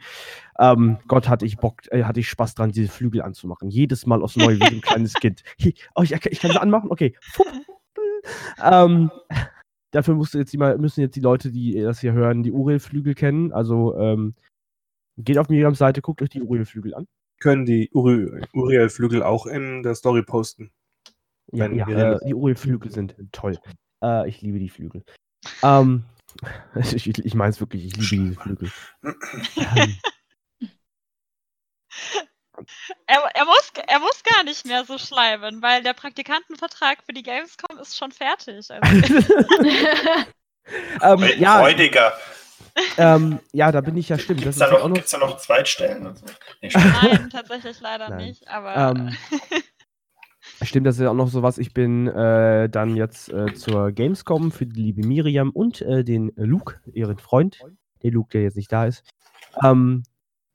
Ähm, 0.59 0.97
Gott 1.07 1.27
hatte 1.27 1.45
ich 1.45 1.57
Bock, 1.57 1.81
äh, 1.91 2.03
hatte 2.03 2.19
ich 2.19 2.29
Spaß 2.29 2.53
dran, 2.53 2.71
diese 2.71 2.91
Flügel 2.91 3.23
anzumachen. 3.23 3.69
Jedes 3.69 4.05
Mal 4.05 4.21
aufs 4.21 4.37
Neue 4.37 4.59
wie 4.59 4.75
ein 4.75 4.81
kleines 4.81 5.13
Kind. 5.13 5.43
Hey, 5.57 5.75
oh, 5.95 6.01
ich, 6.01 6.11
ich, 6.11 6.39
kann 6.39 6.51
sie 6.51 6.61
anmachen, 6.61 6.91
okay. 6.91 7.15
ähm, 8.63 9.11
dafür 9.91 10.15
musste 10.15 10.39
jetzt 10.39 10.53
die, 10.53 10.57
müssen 10.57 11.01
jetzt 11.01 11.15
die 11.15 11.21
Leute, 11.21 11.51
die 11.51 11.79
das 11.81 11.99
hier 11.99 12.13
hören, 12.13 12.43
die 12.43 12.51
Uriel-Flügel 12.51 13.15
kennen. 13.15 13.51
Also 13.51 13.95
ähm, 13.97 14.35
geht 15.17 15.37
auf 15.37 15.49
Miriams 15.49 15.77
Seite, 15.77 16.01
guckt 16.01 16.21
euch 16.21 16.29
die 16.29 16.41
Uriel-Flügel 16.41 16.93
an. 16.93 17.07
Können 17.39 17.65
die 17.65 17.89
Uriel-Flügel 17.91 19.23
auch 19.23 19.45
in 19.45 19.83
der 19.83 19.95
Story 19.95 20.23
posten? 20.23 20.71
Ja, 21.51 21.67
ja 21.67 22.13
äh, 22.13 22.19
die 22.25 22.33
Uriel-Flügel 22.33 22.91
sind 22.91 23.15
toll. 23.31 23.57
Äh, 24.03 24.29
ich 24.29 24.41
liebe 24.41 24.59
die 24.59 24.69
Flügel. 24.69 25.03
Ähm, 25.63 26.05
ich 26.75 27.07
ich 27.07 27.33
meine 27.33 27.51
es 27.51 27.59
wirklich, 27.59 27.85
ich 27.85 27.95
liebe 27.97 28.07
diese 28.09 28.39
Flügel. 28.39 28.71
ähm, 29.03 29.97
er, 33.07 33.21
er, 33.33 33.45
muss, 33.45 33.71
er 33.87 33.99
muss 33.99 34.23
gar 34.23 34.43
nicht 34.43 34.65
mehr 34.65 34.85
so 34.85 34.97
schleimen, 34.97 35.61
weil 35.61 35.83
der 35.83 35.93
Praktikantenvertrag 35.93 37.03
für 37.05 37.13
die 37.13 37.23
Gamescom 37.23 37.77
ist 37.79 37.97
schon 37.97 38.11
fertig. 38.11 38.69
Also. 38.69 38.73
ähm, 41.01 41.39
ja, 41.39 41.59
Freudiger. 41.59 42.13
Ähm, 42.97 43.39
ja, 43.51 43.71
da 43.71 43.81
bin 43.81 43.97
ich 43.97 44.09
ja 44.09 44.17
stimmt. 44.17 44.39
Gibt 44.41 44.51
es 44.51 44.57
da, 44.57 44.71
noch, 44.71 44.87
noch... 44.87 44.97
da 44.97 45.17
noch 45.17 45.37
Zweitstellen? 45.37 46.15
Nee, 46.61 46.71
Nein, 46.73 47.29
tatsächlich 47.29 47.79
leider 47.81 48.09
Nein. 48.09 48.27
nicht. 48.27 48.47
Aber 48.47 48.95
ähm, 48.97 49.17
Stimmt, 50.63 50.85
das 50.85 50.95
ist 50.95 51.01
ja 51.01 51.09
auch 51.09 51.15
noch 51.15 51.29
so 51.29 51.41
was. 51.41 51.57
Ich 51.57 51.73
bin 51.73 52.07
äh, 52.07 52.69
dann 52.69 52.95
jetzt 52.95 53.31
äh, 53.33 53.53
zur 53.53 53.91
Gamescom 53.91 54.51
für 54.51 54.65
die 54.65 54.81
liebe 54.81 55.05
Miriam 55.05 55.49
und 55.49 55.81
äh, 55.81 56.03
den 56.03 56.31
Luke, 56.35 56.79
ihren 56.93 57.17
Freund, 57.17 57.59
der 58.03 58.11
Luke, 58.11 58.29
der 58.31 58.43
jetzt 58.43 58.57
nicht 58.57 58.71
da 58.71 58.85
ist. 58.85 59.03
Ähm, 59.63 60.03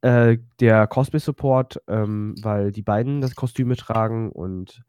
äh, 0.02 0.38
der 0.60 0.86
Cosplay-Support, 0.86 1.82
ähm, 1.88 2.34
weil 2.40 2.70
die 2.70 2.82
beiden 2.82 3.20
das 3.20 3.34
Kostüme 3.34 3.76
tragen 3.76 4.30
und 4.30 4.82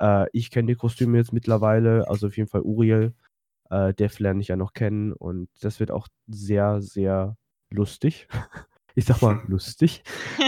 äh, 0.00 0.26
ich 0.32 0.50
kenne 0.50 0.68
die 0.68 0.76
Kostüme 0.76 1.18
jetzt 1.18 1.32
mittlerweile, 1.32 2.08
also 2.08 2.28
auf 2.28 2.36
jeden 2.36 2.48
Fall 2.48 2.62
Uriel. 2.62 3.14
Äh, 3.70 3.92
Def 3.92 4.18
lerne 4.18 4.40
ich 4.40 4.48
ja 4.48 4.56
noch 4.56 4.72
kennen 4.72 5.12
und 5.12 5.48
das 5.60 5.80
wird 5.80 5.90
auch 5.90 6.08
sehr, 6.26 6.80
sehr 6.80 7.36
lustig. 7.70 8.28
ich 8.94 9.04
sag 9.04 9.20
mal 9.20 9.42
lustig. 9.48 10.02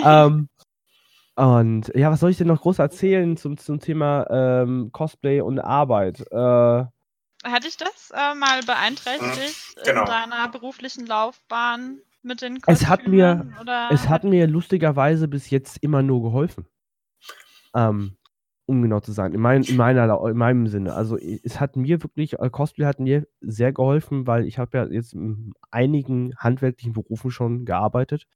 ähm, 0.05 0.49
und 1.37 1.91
ja, 1.95 2.11
was 2.11 2.21
soll 2.21 2.31
ich 2.31 2.39
denn 2.39 2.47
noch 2.47 2.63
groß 2.63 2.79
erzählen 2.79 3.37
zum, 3.37 3.57
zum 3.57 3.81
Thema 3.81 4.27
ähm, 4.31 4.91
Cosplay 4.93 5.41
und 5.41 5.59
Arbeit? 5.59 6.21
Äh, 6.31 6.37
Hat 6.37 7.65
dich 7.65 7.77
das 7.77 8.13
äh, 8.15 8.35
mal 8.35 8.63
beeinträchtigt 8.63 9.77
genau. 9.85 10.03
in 10.03 10.07
deiner 10.07 10.49
beruflichen 10.49 11.07
Laufbahn 11.07 11.99
mit 12.23 12.41
den 12.41 12.61
Kostümen? 12.61 12.77
Es 12.77 12.89
hat 12.89 13.09
mir, 13.09 13.53
es 13.91 14.09
hat 14.09 14.23
mir 14.23 14.47
lustigerweise 14.47 15.27
bis 15.27 15.51
jetzt 15.51 15.79
immer 15.83 16.03
nur 16.03 16.23
geholfen. 16.23 16.67
Ähm, 17.75 18.17
um 18.67 18.81
genau 18.81 19.01
zu 19.01 19.13
sein, 19.13 19.35
in, 19.35 19.41
mein, 19.41 19.63
in, 19.65 19.77
meiner, 19.77 20.25
in 20.27 20.37
meinem 20.37 20.69
Sinne. 20.69 20.95
Also 20.95 21.19
es 21.19 21.61
hat 21.61 21.77
mir 21.77 22.03
wirklich, 22.03 22.39
äh, 22.39 22.49
Cosplay 22.49 22.87
hat 22.87 23.01
mir 23.01 23.27
sehr 23.41 23.73
geholfen, 23.73 24.27
weil 24.27 24.47
ich 24.47 24.59
habe 24.59 24.79
ja 24.79 24.87
jetzt 24.87 25.15
in 25.15 25.53
einigen 25.71 26.35
handwerklichen 26.37 26.93
Berufen 26.93 27.31
schon 27.31 27.65
gearbeitet 27.65 28.27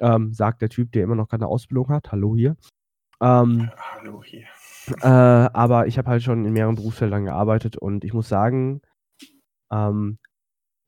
ähm, 0.00 0.32
sagt 0.32 0.62
der 0.62 0.68
Typ, 0.68 0.92
der 0.92 1.04
immer 1.04 1.14
noch 1.14 1.28
keine 1.28 1.46
Ausbildung 1.46 1.88
hat. 1.88 2.12
Hallo 2.12 2.34
hier. 2.36 2.56
Ähm, 3.20 3.70
Hallo 3.76 4.22
hier. 4.22 4.46
Äh, 5.00 5.06
aber 5.06 5.86
ich 5.86 5.98
habe 5.98 6.10
halt 6.10 6.22
schon 6.22 6.44
in 6.44 6.52
mehreren 6.52 6.74
Berufsfeldern 6.74 7.24
gearbeitet 7.24 7.76
und 7.76 8.04
ich 8.04 8.12
muss 8.12 8.28
sagen, 8.28 8.82
ähm, 9.72 10.18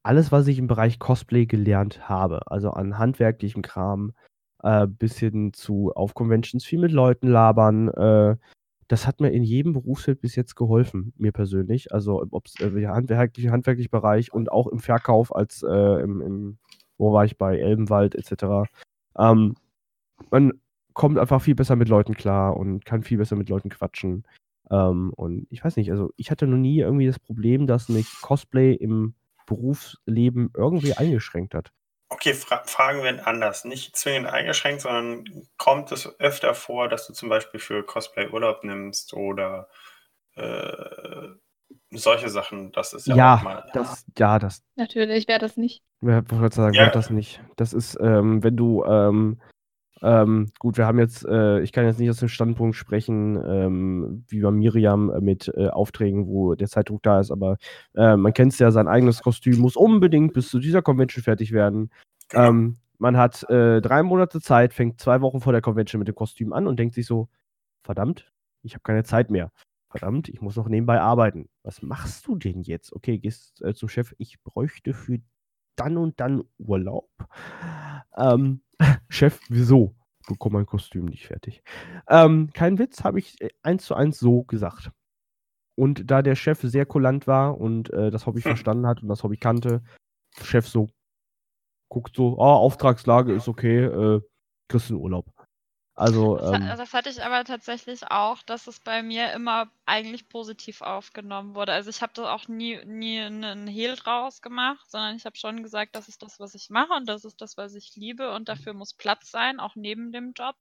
alles, 0.02 0.30
was 0.32 0.46
ich 0.46 0.58
im 0.58 0.66
Bereich 0.66 0.98
Cosplay 0.98 1.46
gelernt 1.46 2.08
habe, 2.08 2.50
also 2.50 2.70
an 2.70 2.98
handwerklichem 2.98 3.62
Kram, 3.62 4.12
äh, 4.62 4.86
bis 4.86 5.18
hin 5.18 5.52
zu 5.52 5.92
auf 5.94 6.14
Conventions 6.14 6.64
viel 6.64 6.78
mit 6.78 6.92
Leuten 6.92 7.28
labern, 7.28 7.88
äh, 7.88 8.36
das 8.88 9.06
hat 9.06 9.20
mir 9.20 9.30
in 9.30 9.42
jedem 9.42 9.72
Berufsfeld 9.72 10.20
bis 10.20 10.36
jetzt 10.36 10.54
geholfen, 10.54 11.12
mir 11.16 11.32
persönlich. 11.32 11.92
Also 11.92 12.24
ob 12.30 12.46
es 12.46 12.60
äh, 12.60 12.86
handwerklich, 12.86 13.48
handwerklichen 13.48 13.90
Bereich 13.90 14.32
und 14.32 14.52
auch 14.52 14.68
im 14.68 14.78
Verkauf 14.78 15.34
als 15.34 15.62
äh, 15.62 16.02
im, 16.02 16.20
im, 16.20 16.58
wo 16.98 17.12
war 17.12 17.24
ich 17.24 17.36
bei 17.36 17.58
Elbenwald 17.58 18.14
etc. 18.14 18.70
Ähm, 19.18 19.56
man 20.30 20.52
kommt 20.94 21.18
einfach 21.18 21.42
viel 21.42 21.54
besser 21.54 21.76
mit 21.76 21.88
Leuten 21.88 22.14
klar 22.14 22.56
und 22.56 22.84
kann 22.84 23.02
viel 23.02 23.18
besser 23.18 23.36
mit 23.36 23.48
Leuten 23.48 23.68
quatschen. 23.68 24.24
Ähm, 24.70 25.12
und 25.14 25.46
ich 25.50 25.64
weiß 25.64 25.76
nicht, 25.76 25.90
also 25.90 26.10
ich 26.16 26.30
hatte 26.30 26.46
noch 26.46 26.56
nie 26.56 26.80
irgendwie 26.80 27.06
das 27.06 27.18
Problem, 27.18 27.66
dass 27.66 27.88
mich 27.88 28.08
Cosplay 28.22 28.72
im 28.72 29.14
Berufsleben 29.46 30.50
irgendwie 30.56 30.94
eingeschränkt 30.94 31.54
hat. 31.54 31.70
Okay, 32.08 32.34
fra 32.34 32.62
fragen 32.64 33.02
wir 33.02 33.26
anders. 33.26 33.64
Nicht 33.64 33.96
zwingend 33.96 34.28
eingeschränkt, 34.28 34.82
sondern 34.82 35.24
kommt 35.56 35.90
es 35.92 36.18
öfter 36.20 36.54
vor, 36.54 36.88
dass 36.88 37.06
du 37.06 37.12
zum 37.12 37.28
Beispiel 37.28 37.60
für 37.60 37.84
Cosplay 37.84 38.28
Urlaub 38.28 38.62
nimmst 38.64 39.12
oder 39.12 39.68
äh, 40.36 41.28
solche 41.92 42.28
Sachen? 42.28 42.72
Das 42.72 42.92
ist 42.92 43.06
ja, 43.06 43.16
ja 43.16 43.34
auch 43.36 43.42
mal. 43.42 43.64
Das, 43.72 44.04
ja, 44.18 44.38
das. 44.38 44.62
Natürlich 44.76 45.28
wäre 45.28 45.38
das 45.38 45.56
nicht. 45.56 45.82
Wer 46.00 46.28
wollte 46.30 46.56
sagen, 46.56 46.74
ja. 46.74 46.90
das 46.90 47.10
nicht. 47.10 47.42
Das 47.56 47.72
ist, 47.72 47.98
ähm, 48.00 48.42
wenn 48.42 48.56
du, 48.56 48.84
ähm, 48.84 49.40
ähm, 50.02 50.50
gut, 50.58 50.76
wir 50.76 50.86
haben 50.86 50.98
jetzt, 50.98 51.24
äh, 51.24 51.60
ich 51.60 51.72
kann 51.72 51.86
jetzt 51.86 51.98
nicht 51.98 52.10
aus 52.10 52.18
dem 52.18 52.28
Standpunkt 52.28 52.76
sprechen, 52.76 53.42
ähm, 53.46 54.24
wie 54.28 54.40
bei 54.40 54.50
Miriam 54.50 55.10
äh, 55.10 55.20
mit 55.20 55.50
äh, 55.56 55.68
Aufträgen, 55.68 56.26
wo 56.26 56.54
der 56.54 56.68
Zeitdruck 56.68 57.02
da 57.02 57.18
ist, 57.18 57.30
aber 57.30 57.56
äh, 57.94 58.16
man 58.16 58.34
kennt 58.34 58.52
es 58.52 58.58
ja, 58.58 58.70
sein 58.70 58.88
eigenes 58.88 59.22
Kostüm 59.22 59.58
muss 59.58 59.74
unbedingt 59.74 60.34
bis 60.34 60.50
zu 60.50 60.58
dieser 60.58 60.82
Convention 60.82 61.24
fertig 61.24 61.52
werden. 61.52 61.90
Genau. 62.28 62.48
Ähm, 62.48 62.76
man 62.98 63.16
hat 63.16 63.48
äh, 63.48 63.80
drei 63.80 64.02
Monate 64.02 64.40
Zeit, 64.40 64.74
fängt 64.74 65.00
zwei 65.00 65.20
Wochen 65.22 65.40
vor 65.40 65.52
der 65.52 65.62
Convention 65.62 65.98
mit 65.98 66.08
dem 66.08 66.14
Kostüm 66.14 66.52
an 66.52 66.66
und 66.66 66.78
denkt 66.78 66.94
sich 66.94 67.06
so, 67.06 67.28
verdammt, 67.82 68.30
ich 68.62 68.74
habe 68.74 68.82
keine 68.82 69.04
Zeit 69.04 69.30
mehr. 69.30 69.50
Verdammt, 69.98 70.28
ich 70.28 70.40
muss 70.40 70.56
noch 70.56 70.68
nebenbei 70.68 71.00
arbeiten. 71.00 71.48
Was 71.62 71.82
machst 71.82 72.26
du 72.26 72.36
denn 72.36 72.62
jetzt? 72.62 72.92
Okay, 72.92 73.18
gehst 73.18 73.62
äh, 73.62 73.74
zum 73.74 73.88
Chef, 73.88 74.14
ich 74.18 74.42
bräuchte 74.42 74.92
für 74.92 75.18
dann 75.76 75.96
und 75.96 76.20
dann 76.20 76.42
Urlaub. 76.58 77.10
Ähm, 78.16 78.62
Chef, 79.08 79.40
wieso? 79.48 79.94
Bekomme 80.28 80.58
mein 80.58 80.66
Kostüm 80.66 81.04
nicht 81.04 81.26
fertig. 81.26 81.62
Ähm, 82.08 82.50
kein 82.52 82.78
Witz, 82.78 83.04
habe 83.04 83.18
ich 83.18 83.40
äh, 83.40 83.50
eins 83.62 83.84
zu 83.84 83.94
eins 83.94 84.18
so 84.18 84.42
gesagt. 84.42 84.90
Und 85.76 86.10
da 86.10 86.22
der 86.22 86.34
Chef 86.34 86.60
sehr 86.62 86.86
kulant 86.86 87.26
war 87.26 87.60
und 87.60 87.92
äh, 87.92 88.10
das 88.10 88.26
Hobby 88.26 88.40
hm. 88.40 88.50
verstanden 88.50 88.86
hat 88.86 89.02
und 89.02 89.08
das 89.08 89.22
Hobby 89.22 89.36
kannte, 89.36 89.82
Chef 90.42 90.66
so 90.66 90.88
guckt 91.88 92.16
so, 92.16 92.36
oh, 92.38 92.42
Auftragslage 92.42 93.32
ist 93.32 93.48
okay, 93.48 93.84
äh, 93.84 94.20
kriegst 94.68 94.90
du 94.90 94.94
einen 94.94 95.02
Urlaub. 95.02 95.35
Also, 95.96 96.36
das, 96.36 96.52
ähm, 96.52 96.66
das, 96.76 96.92
hatte 96.92 97.08
ich 97.08 97.24
aber 97.24 97.42
tatsächlich 97.44 98.10
auch, 98.10 98.42
dass 98.42 98.66
es 98.66 98.80
bei 98.80 99.02
mir 99.02 99.32
immer 99.32 99.70
eigentlich 99.86 100.28
positiv 100.28 100.82
aufgenommen 100.82 101.54
wurde. 101.54 101.72
Also 101.72 101.88
ich 101.88 102.02
habe 102.02 102.12
da 102.14 102.34
auch 102.34 102.48
nie, 102.48 102.84
nie 102.84 103.18
einen 103.20 103.66
Hehl 103.66 103.96
draus 103.96 104.42
gemacht, 104.42 104.90
sondern 104.90 105.16
ich 105.16 105.24
habe 105.24 105.36
schon 105.36 105.62
gesagt, 105.62 105.96
das 105.96 106.08
ist 106.08 106.22
das, 106.22 106.38
was 106.38 106.54
ich 106.54 106.68
mache 106.68 106.92
und 106.92 107.08
das 107.08 107.24
ist 107.24 107.40
das, 107.40 107.56
was 107.56 107.74
ich 107.74 107.96
liebe 107.96 108.30
und 108.34 108.50
dafür 108.50 108.74
muss 108.74 108.92
Platz 108.92 109.30
sein, 109.30 109.58
auch 109.58 109.74
neben 109.74 110.12
dem 110.12 110.34
Job 110.34 110.54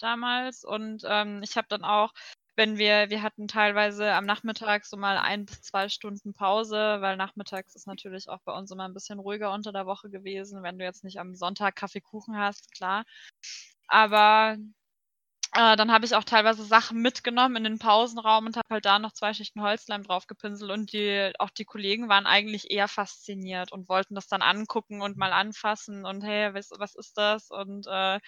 damals. 0.00 0.64
Und 0.64 1.02
ähm, 1.06 1.40
ich 1.44 1.56
habe 1.56 1.68
dann 1.68 1.84
auch, 1.84 2.12
wenn 2.56 2.76
wir, 2.76 3.10
wir 3.10 3.22
hatten 3.22 3.46
teilweise 3.46 4.12
am 4.12 4.26
Nachmittag 4.26 4.86
so 4.86 4.96
mal 4.96 5.18
ein 5.18 5.46
bis 5.46 5.62
zwei 5.62 5.88
Stunden 5.88 6.34
Pause, 6.34 6.96
weil 7.00 7.16
nachmittags 7.16 7.76
ist 7.76 7.86
natürlich 7.86 8.28
auch 8.28 8.40
bei 8.44 8.52
uns 8.52 8.72
immer 8.72 8.86
ein 8.86 8.94
bisschen 8.94 9.20
ruhiger 9.20 9.52
unter 9.52 9.72
der 9.72 9.86
Woche 9.86 10.10
gewesen, 10.10 10.64
wenn 10.64 10.78
du 10.78 10.84
jetzt 10.84 11.04
nicht 11.04 11.20
am 11.20 11.36
Sonntag 11.36 11.76
Kaffeekuchen 11.76 12.36
hast, 12.36 12.72
klar. 12.72 13.04
Aber 13.88 14.56
Äh, 15.56 15.76
dann 15.76 15.92
habe 15.92 16.04
ich 16.04 16.16
auch 16.16 16.24
teilweise 16.24 16.64
Sachen 16.64 17.00
mitgenommen 17.00 17.54
in 17.56 17.62
den 17.64 17.78
Pausenraum 17.78 18.46
und 18.46 18.56
habe 18.56 18.66
halt 18.70 18.84
da 18.84 18.98
noch 18.98 19.12
zwei 19.12 19.32
Schichten 19.34 19.62
Holzleim 19.62 20.02
drauf 20.02 20.26
gepinselt 20.26 20.72
und 20.72 20.92
die 20.92 21.30
auch 21.38 21.50
die 21.50 21.64
Kollegen 21.64 22.08
waren 22.08 22.26
eigentlich 22.26 22.72
eher 22.72 22.88
fasziniert 22.88 23.70
und 23.70 23.88
wollten 23.88 24.16
das 24.16 24.26
dann 24.26 24.42
angucken 24.42 25.00
und 25.00 25.16
mal 25.16 25.32
anfassen 25.32 26.04
und 26.06 26.22
hey, 26.24 26.52
was, 26.54 26.70
was 26.76 26.96
ist 26.96 27.16
das? 27.16 27.50
Und 27.52 27.86
äh, 27.86 28.18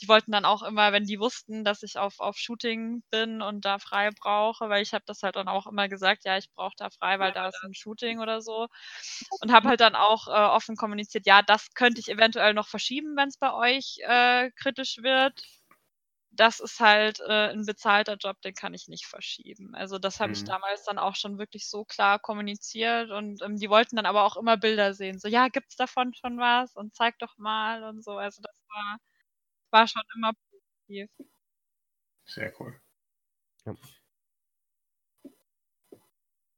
die 0.00 0.08
wollten 0.08 0.32
dann 0.32 0.44
auch 0.44 0.62
immer, 0.64 0.90
wenn 0.92 1.04
die 1.04 1.20
wussten, 1.20 1.62
dass 1.62 1.84
ich 1.84 1.98
auf, 1.98 2.18
auf 2.18 2.36
Shooting 2.36 3.04
bin 3.10 3.42
und 3.42 3.64
da 3.64 3.78
frei 3.78 4.10
brauche, 4.10 4.68
weil 4.68 4.82
ich 4.82 4.92
habe 4.92 5.04
das 5.06 5.22
halt 5.22 5.36
dann 5.36 5.46
auch 5.48 5.68
immer 5.68 5.88
gesagt, 5.88 6.24
ja, 6.24 6.36
ich 6.36 6.50
brauche 6.52 6.74
da 6.76 6.90
frei, 6.90 7.20
weil 7.20 7.30
da 7.32 7.46
ist 7.48 7.62
ein 7.64 7.74
Shooting 7.74 8.18
oder 8.18 8.40
so. 8.42 8.66
Und 9.40 9.52
habe 9.52 9.68
halt 9.68 9.80
dann 9.80 9.94
auch 9.94 10.26
äh, 10.28 10.30
offen 10.32 10.76
kommuniziert, 10.76 11.26
ja, 11.26 11.42
das 11.42 11.74
könnte 11.74 12.00
ich 12.00 12.08
eventuell 12.08 12.54
noch 12.54 12.68
verschieben, 12.68 13.16
wenn 13.16 13.28
es 13.28 13.38
bei 13.38 13.52
euch 13.54 13.98
äh, 14.02 14.50
kritisch 14.56 14.98
wird 15.02 15.40
das 16.32 16.60
ist 16.60 16.80
halt 16.80 17.20
äh, 17.20 17.50
ein 17.50 17.66
bezahlter 17.66 18.16
Job, 18.16 18.40
den 18.42 18.54
kann 18.54 18.74
ich 18.74 18.88
nicht 18.88 19.06
verschieben. 19.06 19.74
Also 19.74 19.98
das 19.98 20.20
habe 20.20 20.32
ich 20.32 20.40
Mhm. 20.40 20.46
damals 20.46 20.84
dann 20.84 20.98
auch 20.98 21.14
schon 21.16 21.38
wirklich 21.38 21.68
so 21.68 21.84
klar 21.84 22.18
kommuniziert 22.18 23.10
und 23.10 23.42
ähm, 23.42 23.56
die 23.58 23.68
wollten 23.70 23.96
dann 23.96 24.06
aber 24.06 24.24
auch 24.24 24.36
immer 24.36 24.56
Bilder 24.56 24.94
sehen. 24.94 25.18
So, 25.18 25.28
ja, 25.28 25.48
gibt's 25.48 25.76
davon 25.76 26.14
schon 26.14 26.38
was? 26.38 26.74
Und 26.76 26.94
zeig 26.94 27.18
doch 27.18 27.36
mal 27.38 27.84
und 27.84 28.02
so. 28.04 28.12
Also 28.18 28.42
das 28.42 28.62
war, 28.68 28.98
war 29.72 29.88
schon 29.88 30.02
immer 30.16 30.32
positiv. 30.50 31.10
Sehr 32.24 32.52
cool. 32.58 32.80
Ja. 33.66 33.76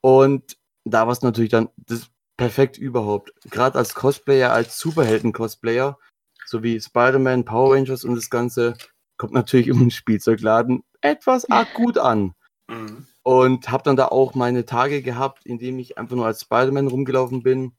Und 0.01 0.57
da 0.85 1.05
war 1.05 1.13
es 1.13 1.21
natürlich 1.21 1.51
dann 1.51 1.69
das 1.77 2.09
perfekt 2.37 2.77
überhaupt. 2.77 3.33
Gerade 3.49 3.77
als 3.77 3.93
Cosplayer, 3.93 4.53
als 4.53 4.79
Superhelden-Cosplayer, 4.79 5.97
so 6.45 6.63
wie 6.63 6.79
Spider-Man, 6.79 7.45
Power 7.45 7.75
Rangers 7.75 8.03
und 8.03 8.15
das 8.15 8.29
Ganze, 8.29 8.75
kommt 9.17 9.33
natürlich 9.33 9.67
im 9.67 9.89
Spielzeugladen 9.89 10.83
etwas 11.01 11.49
arg 11.49 11.73
gut 11.73 11.97
an. 11.97 12.33
Mhm. 12.67 13.07
Und 13.23 13.69
habe 13.69 13.83
dann 13.83 13.97
da 13.97 14.07
auch 14.07 14.35
meine 14.35 14.65
Tage 14.65 15.01
gehabt, 15.01 15.45
in 15.45 15.59
denen 15.59 15.79
ich 15.79 15.97
einfach 15.97 16.15
nur 16.15 16.25
als 16.25 16.41
Spider-Man 16.41 16.87
rumgelaufen 16.87 17.43
bin. 17.43 17.73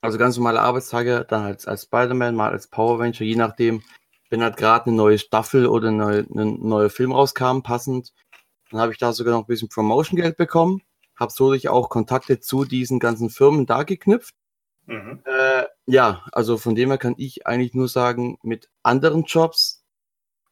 Also 0.00 0.18
ganz 0.18 0.36
normale 0.36 0.60
Arbeitstage, 0.60 1.24
dann 1.28 1.44
halt 1.44 1.66
als 1.66 1.84
Spider-Man, 1.84 2.34
mal 2.34 2.50
als 2.50 2.68
Power 2.68 3.00
Ranger, 3.00 3.22
je 3.22 3.36
nachdem, 3.36 3.82
wenn 4.30 4.42
halt 4.42 4.56
gerade 4.56 4.86
eine 4.86 4.96
neue 4.96 5.18
Staffel 5.18 5.66
oder 5.66 5.88
ein 5.88 5.96
neue, 5.96 6.20
ein 6.20 6.60
neuer 6.60 6.90
Film 6.90 7.12
rauskam, 7.12 7.60
passend. 7.62 8.12
Dann 8.70 8.80
habe 8.80 8.92
ich 8.92 8.98
da 8.98 9.12
sogar 9.12 9.34
noch 9.34 9.44
ein 9.44 9.46
bisschen 9.46 9.68
Promotion-Geld 9.68 10.36
bekommen. 10.36 10.82
Habe 11.14 11.32
so 11.32 11.48
durch 11.48 11.68
auch 11.68 11.88
Kontakte 11.88 12.40
zu 12.40 12.64
diesen 12.64 12.98
ganzen 12.98 13.30
Firmen 13.30 13.66
da 13.66 13.84
geknüpft. 13.84 14.34
Mhm. 14.86 15.22
Äh, 15.24 15.64
ja, 15.86 16.24
also 16.32 16.58
von 16.58 16.74
dem 16.74 16.90
her 16.90 16.98
kann 16.98 17.14
ich 17.16 17.46
eigentlich 17.46 17.74
nur 17.74 17.88
sagen, 17.88 18.38
mit 18.42 18.68
anderen 18.82 19.24
Jobs 19.24 19.84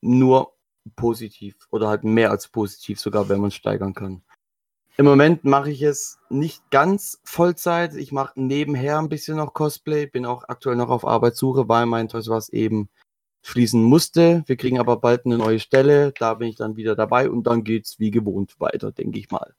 nur 0.01 0.55
positiv 0.97 1.57
oder 1.71 1.89
halt 1.89 2.05
mehr 2.05 2.31
als 2.31 2.49
positiv 2.49 3.01
sogar, 3.01 3.29
wenn 3.29 3.41
man 3.41 3.51
steigern 3.51 3.95
kann. 3.95 4.23
Im 4.97 5.07
Moment 5.07 5.45
mache 5.45 5.73
ich 5.73 5.83
es 5.83 6.19
nicht 6.29 6.71
ganz 6.71 7.21
Vollzeit. 7.25 7.95
Ich 7.95 8.13
mache 8.13 8.41
nebenher 8.41 8.99
ein 8.99 9.09
bisschen 9.09 9.39
noch 9.39 9.53
Cosplay, 9.53 10.07
bin 10.07 10.25
auch 10.25 10.45
aktuell 10.49 10.77
noch 10.77 10.89
auf 10.91 11.05
Arbeitssuche, 11.05 11.69
weil 11.69 11.87
mein 11.87 12.09
Toys 12.09 12.29
was 12.29 12.49
eben 12.51 12.89
schließen 13.45 13.83
musste. 13.83 14.43
Wir 14.47 14.57
kriegen 14.57 14.81
aber 14.81 14.97
bald 14.99 15.27
eine 15.27 15.39
neue 15.39 15.61
Stelle, 15.61 16.13
da 16.19 16.35
bin 16.35 16.49
ich 16.49 16.57
dann 16.57 16.77
wieder 16.77 16.97
dabei 16.97 17.31
und 17.31 17.45
dann 17.47 17.63
geht's 17.65 17.99
wie 18.01 18.11
gewohnt 18.11 18.59
weiter, 18.61 18.91
denke 18.93 19.19
ich 19.21 19.31
mal. 19.31 19.55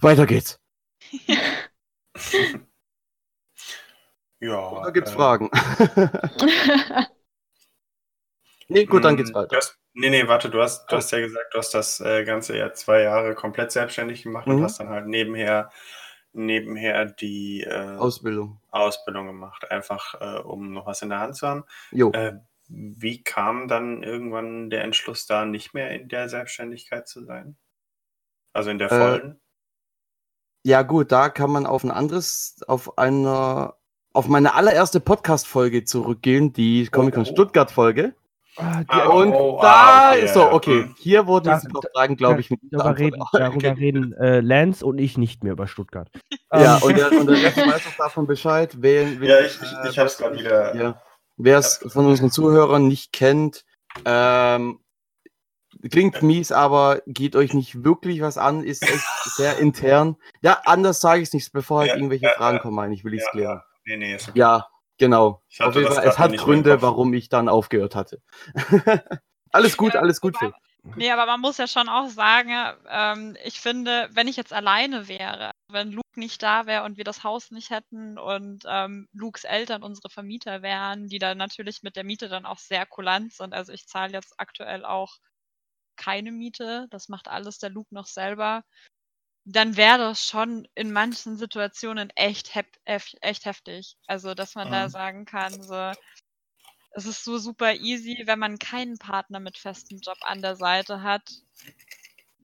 Weiter 0.00 0.26
geht's. 0.26 0.58
Ja. 4.40 4.82
Da 4.84 4.90
gibt's 4.90 5.10
äh, 5.10 5.14
Fragen. 5.14 5.50
nee, 8.68 8.86
gut, 8.86 9.04
dann 9.04 9.16
geht's 9.16 9.30
Mm, 9.30 9.34
weiter. 9.34 9.56
Hast, 9.56 9.78
nee, 9.92 10.10
nee, 10.10 10.26
warte, 10.28 10.48
du 10.50 10.62
hast, 10.62 10.86
du 10.86 10.96
hast 10.96 11.10
ja 11.12 11.20
gesagt, 11.20 11.52
du 11.52 11.58
hast 11.58 11.74
das 11.74 12.00
äh, 12.00 12.24
Ganze 12.24 12.56
ja 12.56 12.72
zwei 12.72 13.02
Jahre 13.02 13.34
komplett 13.34 13.72
selbstständig 13.72 14.22
gemacht 14.22 14.46
und 14.46 14.58
Mhm. 14.58 14.64
hast 14.64 14.80
dann 14.80 14.88
halt 14.88 15.06
nebenher, 15.06 15.70
nebenher 16.32 17.04
die 17.06 17.62
äh, 17.62 17.96
Ausbildung. 17.98 18.60
Ausbildung 18.70 19.26
gemacht, 19.26 19.70
einfach 19.70 20.14
äh, 20.20 20.38
um 20.40 20.72
noch 20.72 20.86
was 20.86 21.02
in 21.02 21.10
der 21.10 21.20
Hand 21.20 21.36
zu 21.36 21.46
haben. 21.48 21.64
Jo. 21.90 22.12
Äh, 22.12 22.34
wie 22.72 23.22
kam 23.22 23.66
dann 23.68 24.02
irgendwann 24.02 24.70
der 24.70 24.84
Entschluss 24.84 25.26
da, 25.26 25.44
nicht 25.44 25.74
mehr 25.74 25.90
in 25.90 26.08
der 26.08 26.28
Selbstständigkeit 26.28 27.08
zu 27.08 27.24
sein? 27.24 27.56
Also 28.52 28.70
in 28.70 28.78
der 28.78 28.90
Äh, 28.92 28.98
vollen? 28.98 29.40
Ja, 30.64 30.82
gut, 30.82 31.10
da 31.10 31.30
kann 31.30 31.50
man 31.50 31.66
auf 31.66 31.84
ein 31.84 31.90
anderes, 31.90 32.60
auf 32.68 32.98
eine, 32.98 33.72
auf 34.12 34.28
meine 34.28 34.54
allererste 34.54 35.00
Podcast-Folge 35.00 35.84
zurückgehen, 35.84 36.52
die 36.52 36.86
Comic 36.88 37.14
Con 37.14 37.22
Oh. 37.22 37.26
Stuttgart-Folge. 37.32 38.14
Ah, 38.56 38.82
Ah, 38.88 39.06
Und 39.08 39.32
oh, 39.32 39.58
da 39.62 39.68
ah, 39.72 40.10
okay, 40.10 40.24
ist 40.24 40.34
so, 40.34 40.50
okay, 40.50 40.90
hier 40.98 41.26
wurden 41.26 41.46
Da- 41.46 41.54
jetzt 41.54 41.66
ein 41.66 41.72
paar 41.72 41.82
Fragen, 41.94 42.16
glaube 42.16 42.40
ich, 42.40 42.50
mit 42.50 42.60
darüber 42.70 42.98
reden, 42.98 43.22
darüber 43.32 43.54
Okay. 43.56 43.68
reden 43.70 44.12
äh, 44.14 44.40
Lance 44.40 44.84
und 44.84 44.98
ich 44.98 45.16
nicht 45.16 45.42
mehr 45.44 45.52
über 45.54 45.66
Stuttgart. 45.66 46.10
Ja, 46.52 46.76
Ähm, 46.76 46.82
und 46.82 46.96
der, 46.98 47.12
und 47.12 47.26
der 47.28 47.42
Rest 47.42 47.56
weiß 47.56 47.86
auch 47.86 47.96
davon 47.96 48.26
Bescheid. 48.26 48.74
Wer, 48.78 49.18
wer, 49.20 49.40
Ja, 49.40 49.46
ich, 49.46 49.56
ich, 49.62 49.72
äh, 49.72 49.88
ich 49.88 49.98
habe 49.98 50.08
es 50.08 50.18
gerade 50.18 50.36
wieder. 50.38 50.74
Ja. 50.76 51.02
Wer 51.42 51.58
es 51.58 51.84
von 51.88 52.06
unseren 52.06 52.30
Zuhörern 52.30 52.86
nicht 52.86 53.12
kennt, 53.12 53.64
ähm, 54.04 54.80
klingt 55.90 56.22
mies, 56.22 56.52
aber 56.52 57.00
geht 57.06 57.36
euch 57.36 57.54
nicht 57.54 57.84
wirklich 57.84 58.20
was 58.20 58.36
an, 58.38 58.62
ist 58.62 58.82
echt 58.82 59.06
sehr 59.24 59.58
intern. 59.58 60.16
Ja, 60.42 60.60
anders 60.64 61.00
sage 61.00 61.22
ich 61.22 61.28
es 61.28 61.34
nicht, 61.34 61.52
bevor 61.52 61.80
halt 61.80 61.88
Ja, 61.90 61.96
irgendwelche 61.96 62.26
ja, 62.26 62.32
Fragen 62.32 62.56
ja. 62.58 62.62
kommen, 62.62 62.78
eigentlich 62.78 63.04
will 63.04 63.14
ich 63.14 63.20
es 63.20 63.26
Ja, 63.26 63.30
klären. 63.30 63.62
Nee, 63.86 63.96
nee, 63.96 64.14
ist 64.14 64.28
okay. 64.28 64.38
Ja, 64.38 64.68
genau. 64.98 65.42
Ich 65.48 65.62
Auf 65.62 65.74
jeden 65.74 65.92
Fall, 65.92 66.06
es 66.06 66.18
hat 66.18 66.36
Gründe, 66.36 66.82
warum 66.82 67.14
ich 67.14 67.28
dann 67.28 67.48
aufgehört 67.48 67.94
hatte. 67.94 68.20
alles 69.50 69.76
gut, 69.76 69.96
alles 69.96 70.20
gut. 70.20 70.36
Phil. 70.36 70.52
Nee, 70.96 71.10
aber 71.10 71.26
man 71.26 71.40
muss 71.40 71.58
ja 71.58 71.66
schon 71.66 71.88
auch 71.88 72.08
sagen, 72.08 72.52
ähm, 72.88 73.36
ich 73.44 73.60
finde, 73.60 74.08
wenn 74.12 74.28
ich 74.28 74.36
jetzt 74.36 74.52
alleine 74.52 75.08
wäre, 75.08 75.50
wenn 75.72 75.92
Luke 75.92 76.18
nicht 76.20 76.42
da 76.42 76.66
wäre 76.66 76.84
und 76.84 76.96
wir 76.96 77.04
das 77.04 77.24
Haus 77.24 77.50
nicht 77.50 77.70
hätten 77.70 78.18
und 78.18 78.64
ähm, 78.68 79.08
Lukes 79.12 79.44
Eltern 79.44 79.82
unsere 79.82 80.10
Vermieter 80.10 80.62
wären, 80.62 81.08
die 81.08 81.18
dann 81.18 81.38
natürlich 81.38 81.82
mit 81.82 81.96
der 81.96 82.04
Miete 82.04 82.28
dann 82.28 82.46
auch 82.46 82.58
sehr 82.58 82.86
kulant 82.86 83.32
sind. 83.34 83.54
Also 83.54 83.72
ich 83.72 83.86
zahle 83.86 84.12
jetzt 84.14 84.34
aktuell 84.38 84.84
auch 84.84 85.16
keine 85.96 86.32
Miete, 86.32 86.86
das 86.90 87.08
macht 87.08 87.28
alles 87.28 87.58
der 87.58 87.70
Luke 87.70 87.94
noch 87.94 88.06
selber. 88.06 88.64
Dann 89.44 89.76
wäre 89.76 89.98
das 89.98 90.26
schon 90.26 90.66
in 90.74 90.92
manchen 90.92 91.36
Situationen 91.36 92.10
echt, 92.16 92.54
hef 92.54 93.14
echt 93.22 93.44
heftig. 93.46 93.96
Also, 94.06 94.34
dass 94.34 94.54
man 94.56 94.70
da 94.70 94.88
Mhm. 94.88 94.90
sagen 94.90 95.24
kann, 95.26 95.62
so, 95.62 95.94
es 96.92 97.04
ist 97.04 97.24
so 97.24 97.38
super 97.38 97.74
easy, 97.74 98.22
wenn 98.26 98.38
man 98.38 98.58
keinen 98.58 98.96
Partner 98.98 99.40
mit 99.40 99.58
festem 99.58 99.98
Job 99.98 100.18
an 100.20 100.40
der 100.42 100.54
Seite 100.56 101.02
hat. 101.02 101.28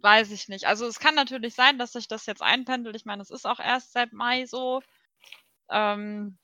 Weiß 0.02 0.30
ich 0.30 0.48
nicht. 0.48 0.66
Also 0.66 0.86
es 0.86 0.98
kann 0.98 1.14
natürlich 1.14 1.54
sein, 1.54 1.78
dass 1.78 1.92
sich 1.92 2.08
das 2.08 2.26
jetzt 2.26 2.42
einpendelt. 2.42 2.96
Ich 2.96 3.04
meine, 3.04 3.22
es 3.22 3.30
ist 3.30 3.46
auch 3.46 3.60
erst 3.60 3.92
seit 3.92 4.12
Mai 4.12 4.46
so. 4.46 4.82
Ähm, 5.70 6.38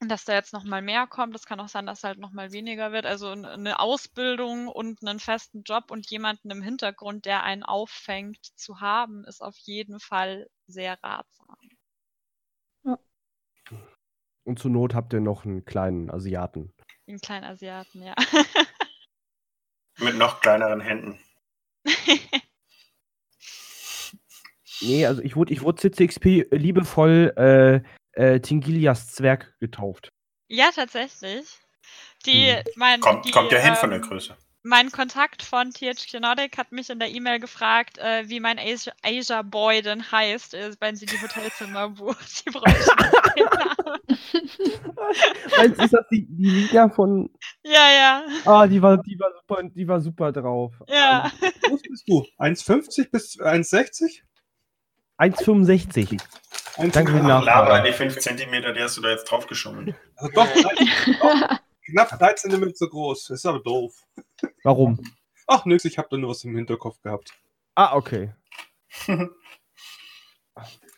dass 0.00 0.24
da 0.24 0.32
jetzt 0.32 0.54
noch 0.54 0.64
mal 0.64 0.80
mehr 0.80 1.06
kommt. 1.06 1.34
Es 1.34 1.44
kann 1.44 1.60
auch 1.60 1.68
sein, 1.68 1.84
dass 1.84 2.04
halt 2.04 2.18
noch 2.18 2.32
mal 2.32 2.52
weniger 2.52 2.90
wird. 2.90 3.04
Also 3.04 3.28
eine 3.28 3.78
Ausbildung 3.78 4.68
und 4.68 4.98
einen 5.02 5.20
festen 5.20 5.62
Job 5.62 5.90
und 5.90 6.10
jemanden 6.10 6.50
im 6.50 6.62
Hintergrund, 6.62 7.26
der 7.26 7.42
einen 7.42 7.62
auffängt, 7.62 8.38
zu 8.56 8.80
haben, 8.80 9.24
ist 9.24 9.42
auf 9.42 9.56
jeden 9.58 10.00
Fall 10.00 10.48
sehr 10.66 10.98
ratsam. 11.02 11.56
Und 14.44 14.58
zur 14.58 14.70
Not 14.70 14.94
habt 14.94 15.12
ihr 15.12 15.20
noch 15.20 15.44
einen 15.44 15.66
kleinen 15.66 16.10
Asiaten. 16.10 16.72
Wie 17.04 17.12
ein 17.12 17.20
kleiner 17.20 17.50
Asiaten, 17.50 18.02
ja. 18.02 18.14
Mit 19.98 20.16
noch 20.16 20.40
kleineren 20.40 20.80
Händen. 20.80 21.20
Nee, 24.82 25.06
also 25.06 25.22
ich 25.22 25.36
wurde, 25.36 25.52
ich 25.52 25.62
wurde 25.62 25.80
CCXP 25.90 26.46
liebevoll 26.50 27.32
äh, 27.36 27.80
äh, 28.34 28.40
Tingilias 28.40 29.08
Zwerg 29.08 29.54
getauft. 29.60 30.08
ja, 30.48 30.70
tatsächlich. 30.74 31.46
Die, 32.26 32.52
Hm. 32.52 32.62
mein, 32.76 33.00
Kommt, 33.00 33.24
die, 33.26 33.30
kommt 33.30 33.50
ja 33.52 33.58
hin 33.58 33.74
von 33.76 33.90
der 33.90 34.00
ähm, 34.00 34.04
Größe. 34.08 34.36
Mein 34.62 34.90
Kontakt 34.92 35.42
von 35.42 35.70
THQ 35.70 36.20
Nordic 36.20 36.58
hat 36.58 36.70
mich 36.70 36.90
in 36.90 36.98
der 36.98 37.08
E-Mail 37.08 37.40
gefragt, 37.40 37.96
äh, 37.96 38.28
wie 38.28 38.40
mein 38.40 38.58
Asia, 38.58 38.92
Asia 39.02 39.40
Boy 39.40 39.80
denn 39.80 40.12
heißt, 40.12 40.52
äh, 40.52 40.72
wenn 40.80 40.96
sie 40.96 41.06
die 41.06 41.16
Hotelzimmer 41.20 41.88
bucht. 41.96 42.44
Namen. 42.52 44.00
Meinst 45.56 45.78
du, 45.80 45.84
ist 45.84 45.94
das 45.94 46.06
die, 46.10 46.26
die 46.28 46.50
Liga 46.50 46.88
von. 46.90 47.30
Ja, 47.64 47.90
ja, 47.90 48.22
Ah, 48.44 48.66
die 48.66 48.80
war, 48.82 48.98
die 48.98 49.18
war 49.18 49.32
super, 49.32 49.62
die 49.62 49.88
war 49.88 50.00
super 50.00 50.32
drauf. 50.32 50.74
ja. 50.88 51.30
Wie 51.40 51.68
groß 51.68 51.80
bist 51.82 52.08
du? 52.08 52.26
1,50 52.38 53.10
bis 53.10 53.38
1,60? 53.40 54.22
1,65. 55.20 56.18
Danke 56.78 57.12
für 57.12 57.20
die 57.20 57.26
Nachfrage. 57.26 57.88
die 57.88 57.92
5 57.92 58.18
cm, 58.18 58.74
die 58.74 58.80
hast 58.80 58.96
du 58.96 59.02
da 59.02 59.10
jetzt 59.10 59.24
draufgeschoben. 59.30 59.94
Also 60.16 60.32
doch, 60.32 60.48
doch, 60.54 61.58
knapp 61.84 62.18
3 62.18 62.32
cm 62.34 62.72
so 62.74 62.88
groß. 62.88 63.26
Das 63.26 63.38
ist 63.38 63.46
aber 63.46 63.60
doof. 63.60 63.92
Warum? 64.64 64.98
Ach 65.46 65.64
nix, 65.66 65.84
ich 65.84 65.98
habe 65.98 66.08
da 66.10 66.16
nur 66.16 66.30
was 66.30 66.44
im 66.44 66.56
Hinterkopf 66.56 67.02
gehabt. 67.02 67.32
Ah, 67.74 67.96
okay. 67.96 68.32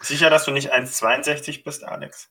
Sicher, 0.01 0.31
dass 0.31 0.45
du 0.45 0.51
nicht 0.53 0.73
1,62 0.73 1.65
bist, 1.65 1.85
Alex? 1.85 2.31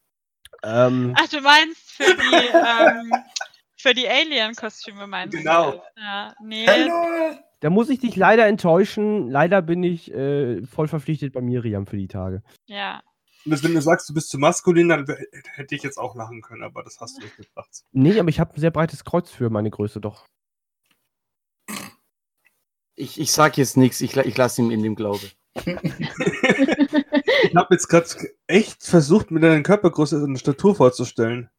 Ähm, 0.64 1.14
Ach, 1.18 1.28
du 1.28 1.42
meinst 1.42 1.92
für 1.92 2.16
die, 2.16 2.48
ähm, 2.54 3.12
für 3.82 3.94
die 3.94 4.08
Alien-Kostüme 4.08 5.08
meinst 5.08 5.38
Genau. 5.38 5.72
du? 5.72 5.82
Ja, 5.98 6.34
nee. 6.44 6.66
Hallo! 6.68 7.38
da 7.62 7.70
muss 7.70 7.90
ich 7.90 8.00
dich 8.00 8.16
leider 8.16 8.48
enttäuschen. 8.48 9.30
Leider 9.30 9.62
bin 9.62 9.84
ich 9.84 10.12
äh, 10.12 10.66
voll 10.66 10.88
verpflichtet 10.88 11.34
bei 11.34 11.42
Miriam 11.42 11.86
für 11.86 11.98
die 11.98 12.08
Tage. 12.08 12.42
Ja. 12.66 13.02
Wenn 13.46 13.74
du 13.74 13.82
sagst, 13.82 14.08
du 14.10 14.14
bist 14.14 14.30
zu 14.30 14.38
maskulin, 14.38 14.90
dann 14.90 15.08
hätte 15.54 15.74
ich 15.76 15.82
jetzt 15.84 15.98
auch 15.98 16.16
lachen 16.16 16.42
können, 16.42 16.64
aber 16.64 16.84
das 16.84 17.00
hast 17.00 17.18
du 17.18 17.24
nicht 17.24 17.38
gebracht. 17.38 17.70
Nee, 17.92 18.20
aber 18.20 18.30
ich 18.30 18.40
habe 18.40 18.54
ein 18.54 18.60
sehr 18.60 18.70
breites 18.72 19.04
Kreuz 19.04 19.32
für 19.32 19.50
meine 19.50 19.72
Größe 19.72 20.00
doch. 20.00 20.26
Ich, 22.96 23.20
ich 23.20 23.32
sag 23.32 23.58
jetzt 23.58 23.78
nichts, 23.78 24.02
ich, 24.02 24.16
ich 24.16 24.38
lasse 24.38 24.62
ihm 24.62 24.70
in 24.72 24.84
dem 24.84 24.96
Glaube. 24.96 25.30
Ich 27.44 27.56
habe 27.56 27.74
jetzt 27.74 27.88
gerade 27.88 28.08
echt 28.48 28.84
versucht, 28.84 29.32
mir 29.32 29.40
deine 29.40 29.64
Körpergröße 29.64 30.24
und 30.24 30.38
Statur 30.38 30.76
vorzustellen. 30.76 31.50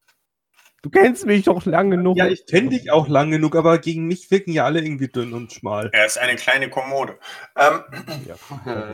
Du 0.83 0.89
kennst 0.89 1.25
mich 1.25 1.45
doch 1.45 1.65
lang 1.65 1.89
genug. 1.89 2.17
Ja, 2.17 2.27
ich 2.27 2.45
kenne 2.45 2.69
dich 2.69 2.91
auch 2.91 3.07
lang 3.07 3.31
genug, 3.31 3.55
aber 3.55 3.77
gegen 3.79 4.05
mich 4.05 4.29
wirken 4.31 4.51
ja 4.51 4.65
alle 4.65 4.81
irgendwie 4.81 5.07
dünn 5.07 5.33
und 5.33 5.51
schmal. 5.53 5.89
Er 5.93 6.05
ist 6.05 6.17
eine 6.17 6.35
kleine 6.35 6.69
Kommode. 6.69 7.17
Ähm, 7.55 7.83
Ja. 8.27 8.35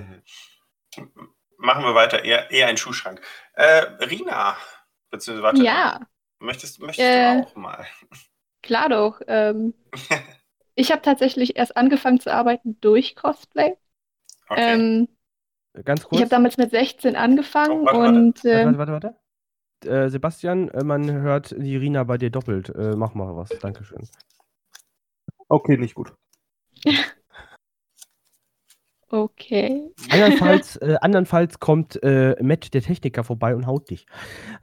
machen 1.57 1.83
wir 1.83 1.95
weiter. 1.95 2.23
Eher, 2.23 2.51
eher 2.51 2.67
ein 2.67 2.77
Schuhschrank. 2.77 3.21
Äh, 3.53 3.81
Rina, 4.05 4.55
beziehungsweise 5.09 5.43
warte. 5.43 5.63
Ja, 5.63 5.99
Möchtest, 6.39 6.79
möchtest 6.79 6.99
Äh, 7.09 7.41
du 7.41 7.43
auch 7.47 7.55
mal? 7.55 7.85
klar 8.61 8.89
doch. 8.89 9.21
Ähm, 9.27 9.73
ich 10.75 10.91
habe 10.91 11.01
tatsächlich 11.01 11.57
erst 11.57 11.75
angefangen 11.75 12.19
zu 12.19 12.31
arbeiten 12.31 12.79
durch 12.81 13.15
Cosplay. 13.15 13.75
Okay. 14.47 14.73
Ähm, 14.73 15.07
Ganz 15.85 16.01
ich 16.01 16.07
kurz. 16.09 16.21
habe 16.21 16.29
damals 16.29 16.57
mit 16.57 16.71
16 16.71 17.15
angefangen 17.15 17.81
Oh, 17.81 17.85
warte, 17.85 17.97
und 18.19 18.45
äh, 18.45 18.65
Warte, 18.65 18.77
warte, 18.77 18.91
warte. 18.91 19.07
warte. 19.07 19.15
Äh, 19.85 20.09
Sebastian, 20.09 20.69
äh, 20.69 20.83
man 20.83 21.09
hört 21.11 21.55
die 21.57 21.77
Rina 21.77 22.03
bei 22.03 22.17
dir 22.17 22.29
doppelt. 22.29 22.69
Äh, 22.69 22.95
mach 22.95 23.13
mal 23.13 23.35
was. 23.35 23.49
Dankeschön. 23.49 24.07
Okay, 25.47 25.77
nicht 25.77 25.95
gut. 25.95 26.13
okay. 29.09 29.91
Andernfalls, 30.09 30.75
äh, 30.77 30.97
andernfalls 31.01 31.59
kommt 31.59 32.01
äh, 32.03 32.35
Matt, 32.41 32.73
der 32.73 32.81
Techniker, 32.81 33.23
vorbei 33.23 33.55
und 33.55 33.65
haut 33.65 33.89
dich. 33.89 34.05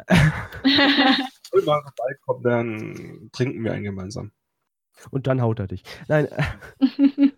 Wenn 0.07 1.65
mal 1.65 1.83
vorbeikommt, 1.83 2.45
dann 2.45 3.31
trinken 3.33 3.65
wir 3.65 3.73
einen 3.73 3.85
gemeinsam. 3.85 4.33
Und 5.11 5.27
dann 5.27 5.43
haut 5.43 5.59
er 5.59 5.67
dich. 5.67 5.83
Nein, 6.09 6.27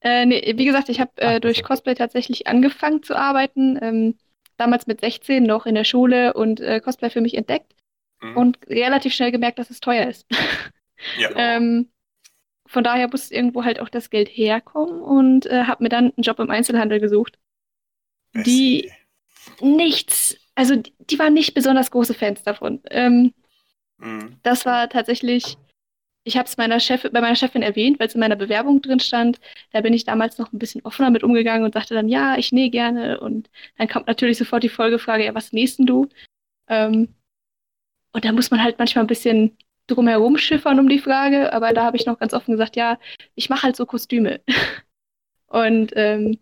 äh, 0.00 0.24
nee, 0.24 0.54
wie 0.56 0.64
gesagt, 0.64 0.88
ich 0.88 1.00
habe 1.00 1.10
äh, 1.16 1.40
durch. 1.40 1.64
Cosplay 1.64 1.94
tatsächlich 1.94 2.46
angefangen 2.46 3.02
zu 3.02 3.16
arbeiten. 3.16 3.76
Ähm, 3.82 4.14
damals 4.58 4.86
mit 4.86 5.00
16 5.00 5.42
noch 5.44 5.64
in 5.66 5.74
der 5.74 5.84
Schule 5.84 6.34
und 6.34 6.60
äh, 6.60 6.80
Cosplay 6.80 7.10
für 7.10 7.20
mich 7.22 7.34
entdeckt 7.36 7.74
Mhm. 8.20 8.36
und 8.36 8.58
relativ 8.68 9.14
schnell 9.14 9.30
gemerkt, 9.32 9.58
dass 9.60 9.70
es 9.70 9.80
teuer 9.80 10.08
ist. 10.08 10.26
ja. 11.18 11.30
ähm, 11.36 11.88
von 12.66 12.84
daher 12.84 13.08
muss 13.08 13.30
irgendwo 13.30 13.64
halt 13.64 13.80
auch 13.80 13.88
das 13.88 14.10
Geld 14.10 14.28
herkommen 14.28 15.00
und 15.00 15.46
äh, 15.46 15.64
habe 15.64 15.84
mir 15.84 15.88
dann 15.88 16.06
einen 16.06 16.22
Job 16.22 16.38
im 16.40 16.50
Einzelhandel 16.50 17.00
gesucht. 17.00 17.38
die- 18.34 18.90
Nichts, 19.60 20.36
also 20.54 20.76
die, 20.76 20.92
die 20.98 21.18
waren 21.18 21.32
nicht 21.32 21.54
besonders 21.54 21.90
große 21.90 22.12
Fans 22.14 22.42
davon. 22.42 22.80
Ähm, 22.90 23.32
Mhm. 23.98 24.36
das 24.42 24.66
war 24.66 24.88
tatsächlich, 24.88 25.56
ich 26.28 26.36
habe 26.36 26.46
es 26.46 26.56
bei 26.56 26.68
meiner 26.68 27.36
Chefin 27.36 27.62
erwähnt, 27.62 27.98
weil 27.98 28.06
es 28.08 28.14
in 28.14 28.20
meiner 28.20 28.36
Bewerbung 28.36 28.82
drin 28.82 29.00
stand. 29.00 29.40
Da 29.72 29.80
bin 29.80 29.94
ich 29.94 30.04
damals 30.04 30.38
noch 30.38 30.52
ein 30.52 30.58
bisschen 30.58 30.82
offener 30.84 31.10
mit 31.10 31.24
umgegangen 31.24 31.64
und 31.64 31.72
sagte 31.72 31.94
dann, 31.94 32.08
ja, 32.08 32.36
ich 32.36 32.52
nähe 32.52 32.68
gerne. 32.70 33.18
Und 33.20 33.50
dann 33.78 33.88
kommt 33.88 34.06
natürlich 34.08 34.36
sofort 34.38 34.62
die 34.62 34.68
Folgefrage, 34.68 35.24
ja, 35.24 35.34
was 35.34 35.52
nähst 35.52 35.80
du? 35.80 36.08
Ähm, 36.68 37.14
und 38.12 38.24
da 38.24 38.32
muss 38.32 38.50
man 38.50 38.62
halt 38.62 38.78
manchmal 38.78 39.04
ein 39.04 39.08
bisschen 39.08 39.56
drumherum 39.86 40.36
schiffern 40.36 40.78
um 40.78 40.88
die 40.88 40.98
Frage, 40.98 41.52
aber 41.52 41.72
da 41.72 41.84
habe 41.84 41.96
ich 41.96 42.04
noch 42.04 42.18
ganz 42.18 42.34
offen 42.34 42.52
gesagt, 42.52 42.76
ja, 42.76 42.98
ich 43.34 43.48
mache 43.48 43.62
halt 43.64 43.76
so 43.76 43.86
Kostüme. 43.86 44.40
und 45.48 45.92
ähm, 45.96 46.38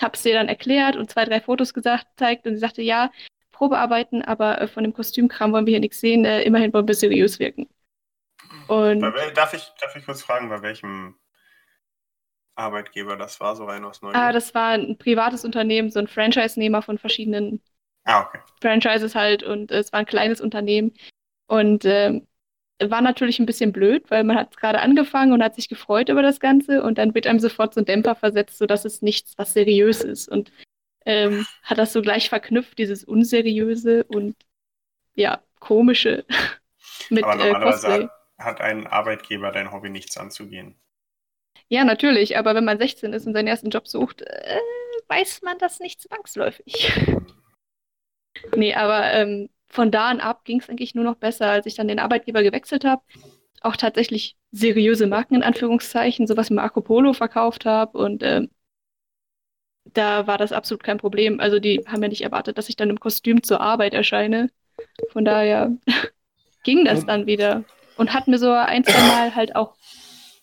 habe 0.00 0.14
es 0.14 0.24
ihr 0.24 0.34
dann 0.34 0.48
erklärt 0.48 0.96
und 0.96 1.10
zwei, 1.10 1.24
drei 1.26 1.40
Fotos 1.40 1.74
gesagt, 1.74 2.06
zeigt 2.16 2.46
und 2.46 2.54
sie 2.54 2.60
sagte, 2.60 2.82
ja, 2.82 3.10
Probearbeiten, 3.52 4.22
aber 4.22 4.60
äh, 4.60 4.68
von 4.68 4.84
dem 4.84 4.94
Kostümkram 4.94 5.52
wollen 5.52 5.66
wir 5.66 5.72
hier 5.72 5.80
nichts 5.80 6.00
sehen, 6.00 6.24
äh, 6.24 6.42
immerhin 6.42 6.72
wollen 6.72 6.88
wir 6.88 6.94
seriös 6.94 7.38
wirken. 7.38 7.68
Und 8.68 9.00
Bei 9.00 9.30
darf, 9.30 9.54
ich, 9.54 9.72
darf 9.80 9.96
ich 9.96 10.04
kurz 10.04 10.22
fragen, 10.22 10.48
bei 10.48 10.62
welchem 10.62 11.16
Arbeitgeber 12.54 13.16
das 13.16 13.40
war, 13.40 13.54
so 13.56 13.64
rein 13.64 13.84
aus 13.84 14.02
Neugier? 14.02 14.20
ah, 14.20 14.32
das 14.32 14.54
war 14.54 14.70
ein 14.70 14.98
privates 14.98 15.44
Unternehmen, 15.44 15.90
so 15.90 16.00
ein 16.00 16.08
Franchise-Nehmer 16.08 16.82
von 16.82 16.98
verschiedenen 16.98 17.62
ah, 18.04 18.22
okay. 18.22 18.40
Franchises 18.60 19.14
halt 19.14 19.42
und 19.42 19.70
äh, 19.70 19.78
es 19.78 19.92
war 19.92 20.00
ein 20.00 20.06
kleines 20.06 20.40
Unternehmen 20.40 20.92
und 21.46 21.84
ähm, 21.84 22.26
war 22.80 23.00
natürlich 23.00 23.38
ein 23.38 23.46
bisschen 23.46 23.72
blöd, 23.72 24.10
weil 24.10 24.24
man 24.24 24.36
hat 24.36 24.56
gerade 24.56 24.80
angefangen 24.80 25.32
und 25.32 25.42
hat 25.42 25.54
sich 25.54 25.68
gefreut 25.68 26.08
über 26.08 26.22
das 26.22 26.40
Ganze 26.40 26.82
und 26.82 26.98
dann 26.98 27.14
wird 27.14 27.26
einem 27.26 27.40
sofort 27.40 27.74
so 27.74 27.80
ein 27.80 27.84
Dämpfer 27.86 28.14
versetzt, 28.14 28.58
sodass 28.58 28.84
es 28.84 29.02
nichts, 29.02 29.34
was 29.36 29.52
seriös 29.52 30.02
ist 30.02 30.28
und 30.28 30.52
ähm, 31.06 31.46
hat 31.62 31.78
das 31.78 31.92
so 31.92 32.02
gleich 32.02 32.28
verknüpft, 32.28 32.78
dieses 32.78 33.04
Unseriöse 33.04 34.04
und 34.04 34.36
ja, 35.14 35.42
Komische 35.60 36.24
mit 37.10 37.24
Aber 37.24 37.34
äh, 37.34 37.36
normalerweise 37.36 37.88
Cosplay. 37.88 37.92
hat, 37.92 38.10
hat 38.38 38.60
ein 38.60 38.86
Arbeitgeber 38.86 39.50
dein 39.50 39.72
Hobby 39.72 39.90
nichts 39.90 40.16
anzugehen. 40.16 40.76
Ja, 41.68 41.84
natürlich, 41.84 42.38
aber 42.38 42.54
wenn 42.54 42.64
man 42.64 42.78
16 42.78 43.12
ist 43.12 43.26
und 43.26 43.34
seinen 43.34 43.48
ersten 43.48 43.70
Job 43.70 43.88
sucht, 43.88 44.22
äh, 44.22 44.58
weiß 45.08 45.42
man 45.42 45.58
das 45.58 45.80
nicht 45.80 46.00
zwangsläufig. 46.00 46.92
Nee, 48.54 48.74
aber 48.74 49.12
ähm, 49.14 49.48
von 49.68 49.90
da 49.90 50.08
an 50.08 50.20
ab 50.20 50.44
ging 50.44 50.60
es 50.60 50.68
eigentlich 50.68 50.94
nur 50.94 51.04
noch 51.04 51.16
besser, 51.16 51.50
als 51.50 51.66
ich 51.66 51.74
dann 51.74 51.88
den 51.88 51.98
Arbeitgeber 51.98 52.42
gewechselt 52.42 52.84
habe. 52.84 53.02
Auch 53.62 53.76
tatsächlich 53.76 54.36
seriöse 54.52 55.06
Marken 55.06 55.34
in 55.34 55.42
Anführungszeichen, 55.42 56.26
sowas 56.26 56.50
wie 56.50 56.54
Marco 56.54 56.80
Polo 56.80 57.12
verkauft 57.12 57.66
habe 57.66 57.98
und 57.98 58.22
ähm, 58.22 58.50
da 59.84 60.26
war 60.26 60.38
das 60.38 60.52
absolut 60.52 60.82
kein 60.82 60.98
Problem. 60.98 61.40
Also 61.40 61.58
die 61.58 61.84
haben 61.86 62.02
ja 62.02 62.08
nicht 62.08 62.22
erwartet, 62.22 62.58
dass 62.58 62.68
ich 62.68 62.76
dann 62.76 62.90
im 62.90 63.00
Kostüm 63.00 63.42
zur 63.42 63.60
Arbeit 63.60 63.94
erscheine. 63.94 64.50
Von 65.10 65.24
daher 65.24 65.76
ging 66.64 66.84
das 66.84 67.06
dann 67.06 67.26
wieder 67.26 67.64
und 67.98 68.14
hat 68.14 68.28
mir 68.28 68.38
so 68.38 68.52
ein, 68.52 68.84
zwei 68.84 69.02
Mal 69.02 69.34
halt 69.36 69.56
auch, 69.56 69.76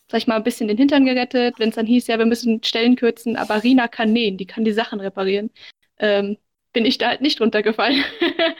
sag 0.09 0.19
ich 0.19 0.27
mal, 0.27 0.37
ein 0.37 0.43
bisschen 0.43 0.67
den 0.67 0.77
Hintern 0.77 1.05
gerettet, 1.05 1.59
wenn 1.59 1.69
es 1.69 1.75
dann 1.75 1.85
hieß, 1.87 2.07
ja, 2.07 2.19
wir 2.19 2.25
müssen 2.27 2.63
Stellen 2.63 2.95
kürzen, 2.97 3.37
aber 3.37 3.63
Rina 3.63 3.87
kann 3.87 4.13
nähen, 4.13 4.37
die 4.37 4.47
kann 4.47 4.65
die 4.65 4.73
Sachen 4.73 4.99
reparieren. 5.01 5.51
Ähm, 5.99 6.37
bin 6.73 6.85
ich 6.85 6.97
da 6.97 7.09
halt 7.09 7.21
nicht 7.21 7.41
runtergefallen. 7.41 8.03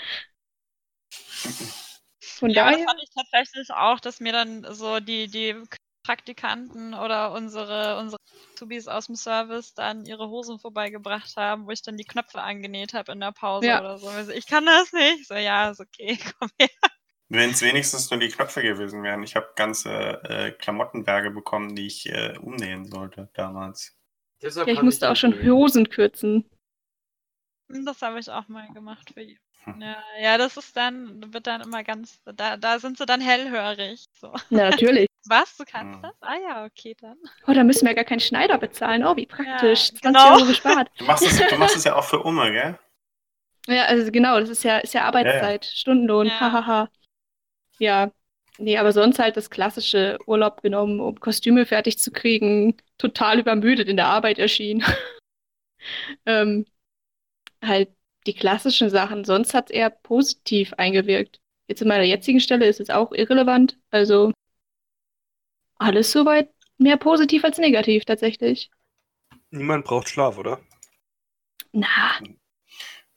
Von 2.40 2.54
Ja, 2.54 2.54
daher. 2.54 2.72
das 2.72 2.84
fand 2.84 3.00
ich 3.04 3.10
tatsächlich 3.14 3.70
auch, 3.72 4.00
dass 4.00 4.20
mir 4.20 4.32
dann 4.32 4.66
so 4.74 5.00
die, 5.00 5.28
die 5.28 5.56
Praktikanten 6.04 6.94
oder 6.94 7.32
unsere, 7.32 7.98
unsere 8.00 8.20
Tubis 8.56 8.88
aus 8.88 9.08
dem 9.08 9.16
Service 9.16 9.74
dann 9.74 10.06
ihre 10.06 10.30
Hosen 10.30 10.60
vorbeigebracht 10.60 11.36
haben, 11.38 11.66
wo 11.66 11.72
ich 11.72 11.82
dann 11.82 11.98
die 11.98 12.04
Knöpfe 12.06 12.42
angenäht 12.42 12.94
habe 12.94 13.12
in 13.14 13.20
der 13.20 13.32
Pause 13.32 13.68
Ja. 13.68 13.80
oder 13.80 13.98
so. 13.98 14.10
Ich 14.32 14.46
kann 14.48 14.66
das 14.66 14.94
nicht. 14.94 15.28
So, 15.28 15.34
ja, 15.36 15.70
ist 15.72 15.80
okay, 15.82 16.18
komm 16.40 16.50
her. 16.60 16.70
Wenn 17.30 17.50
es 17.50 17.62
wenigstens 17.62 18.10
nur 18.12 18.20
die 18.20 18.28
Knöpfe 18.30 18.62
gewesen 18.62 19.02
wären. 19.04 19.24
Ich 19.24 19.36
habe 19.36 19.50
ganze 19.56 19.90
äh, 20.24 20.52
Klamottenberge 20.52 21.32
bekommen, 21.32 21.76
die 21.76 21.88
ich 21.88 22.08
äh, 22.10 22.38
umnähen 22.38 22.86
sollte 22.86 23.30
damals. 23.34 23.98
Deshalb 24.42 24.68
Ja, 24.68 24.74
ich 24.76 24.82
musste 24.84 25.10
auch 25.10 25.16
schon 25.16 25.32
nicht- 25.32 25.50
Hosen 25.50 25.90
kürzen. 25.90 26.50
Das 27.68 28.02
habe 28.04 28.20
ich 28.20 28.30
auch 28.30 28.48
mal 28.48 28.68
gemacht 28.74 29.10
für 29.14 29.22
ihn. 29.22 29.40
Hm. 29.64 29.82
Ja, 29.82 29.98
ja, 30.22 30.38
das 30.38 30.56
ist 30.58 30.78
dann, 30.78 31.34
wird 31.34 31.48
dann 31.48 31.62
immer 31.62 31.84
ganz, 31.84 32.22
da, 32.26 32.58
da 32.58 32.78
sind 32.78 33.00
sie 33.00 33.08
dann 33.08 33.22
hellhörig. 33.22 34.06
So. 34.14 34.32
Na, 34.52 34.70
natürlich. 34.70 35.08
Was, 35.28 35.58
du 35.58 35.64
kannst 35.66 35.96
Hm. 35.96 36.02
das? 36.04 36.14
Ah 36.22 36.36
ja, 36.38 36.66
okay, 36.66 36.96
dann. 37.02 37.18
Oh, 37.48 37.54
da 37.54 37.64
müssen 37.64 37.88
wir 37.88 37.96
gar 37.96 38.04
keinen 38.04 38.20
Schneider 38.20 38.60
bezahlen. 38.60 39.04
Oh, 39.04 39.16
wie 39.16 39.26
praktisch. 39.26 39.88
20 39.94 40.02
genau. 40.02 40.36
Euro 40.36 40.46
gespart. 40.46 40.92
Du 41.00 41.06
machst 41.06 41.26
es, 41.26 41.38
du 41.50 41.56
machst 41.58 41.76
es 41.76 41.84
ja 41.86 41.96
auch 41.98 42.04
für 42.04 42.20
Umme, 42.22 42.52
gell? 42.52 42.78
Ja, 43.66 43.86
also 43.86 44.12
genau, 44.12 44.40
das 44.40 44.50
ist 44.50 44.64
ja, 44.64 44.78
ist 44.78 44.94
ja 44.94 45.06
Arbeitszeit, 45.06 45.66
Stundenlohn, 45.66 46.28
Ja. 46.28 46.40
hahaha. 46.40 46.90
Ja, 47.80 48.12
nee, 48.58 48.78
aber 48.78 48.92
sonst 48.92 49.20
halt 49.20 49.38
das 49.38 49.50
klassische 49.50 50.18
Urlaub 50.26 50.62
genommen, 50.62 51.00
um 51.00 51.20
Kostüme 51.20 51.66
fertig 51.66 52.00
zu 52.00 52.12
kriegen, 52.12 52.76
total 52.98 53.40
übermüdet 53.40 53.88
in 53.88 53.98
der 53.98 54.08
Arbeit 54.08 54.40
erschien. 54.40 54.84
ähm, 56.26 56.66
halt 57.62 57.90
die 58.28 58.34
klassischen 58.34 58.90
Sachen, 58.90 59.24
sonst 59.24 59.54
hat 59.54 59.70
es 59.70 59.76
eher 59.76 59.90
positiv 59.90 60.74
eingewirkt. 60.74 61.40
Jetzt 61.68 61.82
in 61.82 61.88
meiner 61.88 62.04
jetzigen 62.04 62.40
Stelle 62.40 62.68
ist 62.68 62.80
es 62.80 62.90
auch 62.90 63.12
irrelevant, 63.12 63.78
also 63.92 64.32
alles 65.78 66.12
soweit 66.12 66.50
mehr 66.78 66.98
positiv 66.98 67.44
als 67.44 67.58
negativ 67.58 68.06
tatsächlich. 68.06 68.70
Niemand 69.50 69.86
braucht 69.86 70.10
Schlaf, 70.10 70.38
oder? 70.38 70.60
Na, 71.72 72.20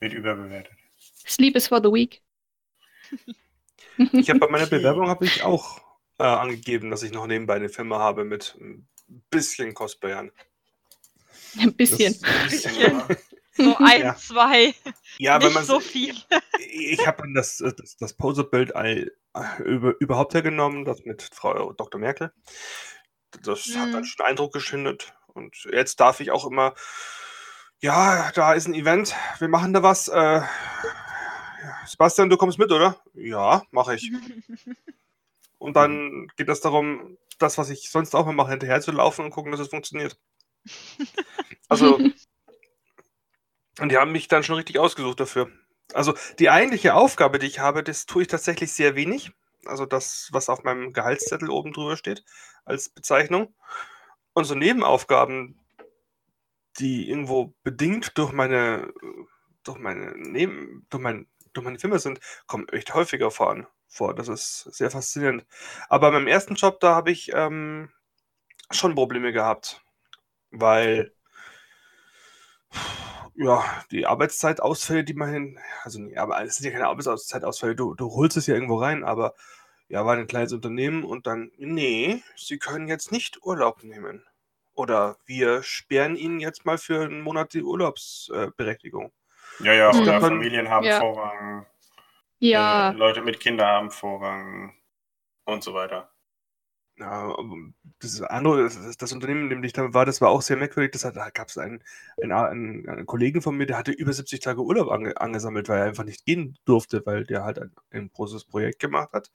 Wird 0.00 0.12
überbewertet. 0.12 0.72
Sleep 1.26 1.56
is 1.56 1.68
for 1.68 1.80
the 1.82 1.92
weak. 1.92 2.22
Ich 4.12 4.30
habe 4.30 4.40
bei 4.40 4.48
meiner 4.48 4.64
Okay. 4.64 4.76
Bewerbung 4.78 5.08
habe 5.08 5.24
ich 5.24 5.42
auch 5.42 5.80
äh, 6.18 6.24
angegeben, 6.24 6.90
dass 6.90 7.02
ich 7.02 7.12
noch 7.12 7.26
nebenbei 7.26 7.54
eine 7.56 7.68
Firma 7.68 7.98
habe 7.98 8.24
mit 8.24 8.56
ein 8.60 8.88
bisschen 9.30 9.74
Cosplayern. 9.74 10.30
Ein 11.58 11.74
bisschen. 11.74 12.14
Bisschen. 12.48 13.02
So 13.52 13.76
ein, 13.78 14.00
Ja. 14.02 14.16
zwei, 14.16 14.74
Ja, 15.18 15.38
wenn 15.40 15.46
nicht 15.48 15.54
man 15.54 15.64
so 15.64 15.80
viel. 15.80 16.14
Ich 16.70 17.06
habe 17.06 17.22
dann 17.22 17.34
das, 17.34 17.58
das, 17.58 17.96
das 17.98 18.12
Poserbild 18.14 18.74
all- 18.76 19.10
über, 19.64 19.94
überhaupt 20.00 20.34
hergenommen, 20.34 20.84
das 20.84 21.04
mit 21.04 21.22
Frau 21.32 21.72
Dr. 21.72 22.00
Merkel. 22.00 22.32
Das 23.42 23.66
hat 23.76 23.92
dann 23.92 24.00
Mhm. 24.00 24.04
schon 24.04 24.26
Eindruck 24.26 24.52
geschindet. 24.52 25.12
Und 25.26 25.56
jetzt 25.72 26.00
darf 26.00 26.20
ich 26.20 26.30
auch 26.30 26.46
immer, 26.46 26.74
ja, 27.80 28.30
da 28.34 28.54
ist 28.54 28.66
ein 28.66 28.74
Event, 28.74 29.14
wir 29.38 29.48
machen 29.48 29.72
da 29.72 29.82
was. 29.82 30.08
Äh, 30.08 30.40
ja, 30.40 30.48
Sebastian, 31.88 32.30
du 32.30 32.36
kommst 32.36 32.58
mit, 32.58 32.70
oder? 32.70 33.00
Ja, 33.14 33.62
mache 33.70 33.94
ich. 33.96 34.12
Und 35.58 35.74
dann 35.74 36.28
geht 36.36 36.48
es 36.48 36.60
darum, 36.60 37.18
das, 37.38 37.58
was 37.58 37.70
ich 37.70 37.90
sonst 37.90 38.14
auch 38.14 38.26
mal 38.26 38.32
mache, 38.32 38.50
hinterher 38.50 38.80
zu 38.80 38.92
laufen 38.92 39.24
und 39.24 39.30
gucken, 39.30 39.50
dass 39.52 39.60
es 39.60 39.68
funktioniert. 39.68 40.18
Also, 41.70 41.98
und 43.78 43.92
die 43.92 43.98
haben 43.98 44.10
mich 44.10 44.26
dann 44.26 44.42
schon 44.42 44.56
richtig 44.56 44.78
ausgesucht 44.78 45.20
dafür. 45.20 45.50
Also, 45.92 46.14
die 46.38 46.48
eigentliche 46.48 46.94
Aufgabe, 46.94 47.38
die 47.38 47.46
ich 47.46 47.58
habe, 47.58 47.82
das 47.82 48.06
tue 48.06 48.22
ich 48.22 48.28
tatsächlich 48.28 48.72
sehr 48.72 48.96
wenig. 48.96 49.32
Also, 49.66 49.84
das, 49.84 50.30
was 50.32 50.48
auf 50.48 50.64
meinem 50.64 50.94
Gehaltszettel 50.94 51.50
oben 51.50 51.74
drüber 51.74 51.98
steht, 51.98 52.24
als 52.64 52.88
Bezeichnung. 52.88 53.54
Und 54.32 54.44
so 54.44 54.54
Nebenaufgaben, 54.54 55.60
die 56.78 57.08
irgendwo 57.10 57.52
bedingt 57.62 58.16
durch 58.16 58.32
meine, 58.32 58.90
durch 59.62 59.78
meine, 59.78 60.14
Neben, 60.16 60.86
durch 60.88 61.02
mein, 61.02 61.26
meine 61.62 61.78
Firma 61.78 61.98
sind, 61.98 62.20
kommen 62.46 62.68
echt 62.68 62.94
häufiger 62.94 63.30
vor. 63.30 63.66
vor. 63.88 64.14
Das 64.14 64.28
ist 64.28 64.62
sehr 64.74 64.90
faszinierend. 64.90 65.46
Aber 65.88 66.10
beim 66.12 66.26
ersten 66.26 66.54
Job, 66.54 66.80
da 66.80 66.94
habe 66.94 67.10
ich 67.10 67.30
ähm, 67.34 67.90
schon 68.70 68.94
Probleme 68.94 69.32
gehabt, 69.32 69.82
weil 70.50 71.12
ja, 73.34 73.64
die 73.90 74.06
Arbeitszeitausfälle, 74.06 75.04
die 75.04 75.14
man 75.14 75.32
hin, 75.32 75.58
also 75.84 76.00
nee, 76.00 76.16
aber 76.16 76.42
es 76.42 76.56
sind 76.56 76.66
ja 76.66 76.72
keine 76.72 76.88
Arbeitszeitausfälle, 76.88 77.76
du, 77.76 77.94
du 77.94 78.10
holst 78.14 78.36
es 78.36 78.46
ja 78.46 78.54
irgendwo 78.54 78.76
rein, 78.78 79.04
aber 79.04 79.34
ja, 79.88 80.04
war 80.04 80.16
ein 80.16 80.26
kleines 80.26 80.52
Unternehmen 80.52 81.04
und 81.04 81.26
dann, 81.26 81.52
nee, 81.56 82.22
Sie 82.36 82.58
können 82.58 82.88
jetzt 82.88 83.12
nicht 83.12 83.42
Urlaub 83.44 83.84
nehmen. 83.84 84.24
Oder 84.74 85.18
wir 85.26 85.62
sperren 85.62 86.16
Ihnen 86.16 86.40
jetzt 86.40 86.64
mal 86.66 86.78
für 86.78 87.02
einen 87.04 87.22
Monat 87.22 87.54
die 87.54 87.62
Urlaubsberechtigung. 87.62 89.12
Ja, 89.60 89.72
ja, 89.72 89.90
oder 89.90 90.04
Dann- 90.04 90.20
Familien 90.22 90.68
haben 90.68 90.84
Ja. 90.86 90.98
Vorrang. 91.00 91.66
Ja, 92.38 92.90
Äh, 92.90 92.94
Leute 92.94 93.22
mit 93.22 93.40
Kindern 93.40 93.66
haben 93.68 93.90
Vorrang. 93.90 94.74
Und 95.44 95.64
so 95.64 95.74
weiter. 95.74 96.10
Ja, 97.00 97.32
das 98.00 98.20
andere, 98.22 98.64
das, 98.64 98.74
das- 98.74 98.96
das 98.96 99.12
Unternehmen, 99.12 99.44
in 99.44 99.50
dem 99.50 99.64
ich 99.64 99.72
da 99.72 99.94
war, 99.94 100.04
das 100.04 100.20
war 100.20 100.30
auch 100.30 100.42
sehr 100.42 100.56
merkwürdig. 100.56 100.90
Das 100.92 101.04
hat, 101.04 101.16
da 101.16 101.30
gab 101.30 101.48
es 101.48 101.56
einen, 101.56 101.82
einen, 102.20 102.32
einen, 102.32 102.88
einen 102.88 103.06
Kollegen 103.06 103.40
von 103.40 103.56
mir, 103.56 103.66
der 103.66 103.78
hatte 103.78 103.92
über 103.92 104.12
70 104.12 104.40
Tage 104.40 104.60
Urlaub 104.62 104.90
ange, 104.90 105.20
angesammelt, 105.20 105.68
weil 105.68 105.78
er 105.78 105.84
einfach 105.86 106.02
nicht 106.04 106.24
gehen 106.26 106.58
durfte, 106.64 107.06
weil 107.06 107.24
der 107.24 107.44
halt 107.44 107.60
ein, 107.60 107.72
ein 107.92 108.10
großes 108.12 108.44
Projekt 108.46 108.80
gemacht 108.80 109.12
hat 109.12 109.30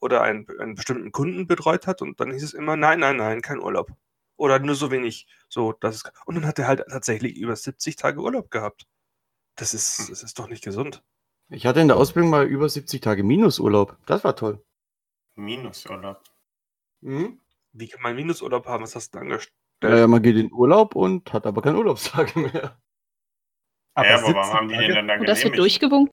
oder 0.00 0.22
einen, 0.22 0.46
einen 0.58 0.74
bestimmten 0.76 1.12
Kunden 1.12 1.46
betreut 1.46 1.86
hat. 1.86 2.00
Und 2.02 2.20
dann 2.20 2.30
hieß 2.32 2.42
es 2.42 2.54
immer, 2.54 2.76
nein, 2.76 3.00
nein, 3.00 3.16
nein, 3.18 3.42
kein 3.42 3.60
Urlaub. 3.60 3.90
Oder 4.36 4.58
nur 4.58 4.74
so 4.74 4.90
wenig. 4.90 5.26
So, 5.48 5.72
das 5.74 5.96
ist, 5.96 6.12
und 6.26 6.34
dann 6.36 6.46
hat 6.46 6.58
er 6.58 6.68
halt 6.68 6.84
tatsächlich 6.90 7.36
über 7.36 7.54
70 7.54 7.96
Tage 7.96 8.20
Urlaub 8.20 8.50
gehabt. 8.50 8.86
Das 9.56 9.74
ist, 9.74 10.10
das 10.10 10.22
ist 10.22 10.38
doch 10.38 10.48
nicht 10.48 10.64
gesund. 10.64 11.02
Ich 11.48 11.66
hatte 11.66 11.80
in 11.80 11.88
der 11.88 11.96
Ausbildung 11.96 12.30
mal 12.30 12.46
über 12.46 12.68
70 12.68 13.00
Tage 13.00 13.22
Minusurlaub. 13.22 13.96
Das 14.06 14.24
war 14.24 14.34
toll. 14.34 14.64
Minusurlaub. 15.36 16.22
Mhm. 17.00 17.40
Wie 17.72 17.88
kann 17.88 18.02
man 18.02 18.16
Minusurlaub 18.16 18.66
haben? 18.66 18.82
Was 18.82 18.94
hast 18.96 19.14
du 19.14 19.18
denn 19.18 19.28
angestellt? 19.28 19.54
Äh, 19.82 20.06
man 20.06 20.22
geht 20.22 20.36
in 20.36 20.52
Urlaub 20.52 20.94
und 20.94 21.32
hat 21.32 21.46
aber 21.46 21.60
keine 21.62 21.78
Urlaubstage 21.78 22.38
mehr. 22.38 22.80
Aber 23.94 24.08
ja, 24.08 24.14
aber 24.14 24.26
70 24.26 24.34
warum 24.34 24.52
haben 24.54 24.68
die 24.68 24.76
den 24.76 24.94
denn 24.94 25.08
da 25.08 25.14
und 25.18 25.28
das 25.28 25.44
wird 25.44 25.58
durchgewunken. 25.58 26.10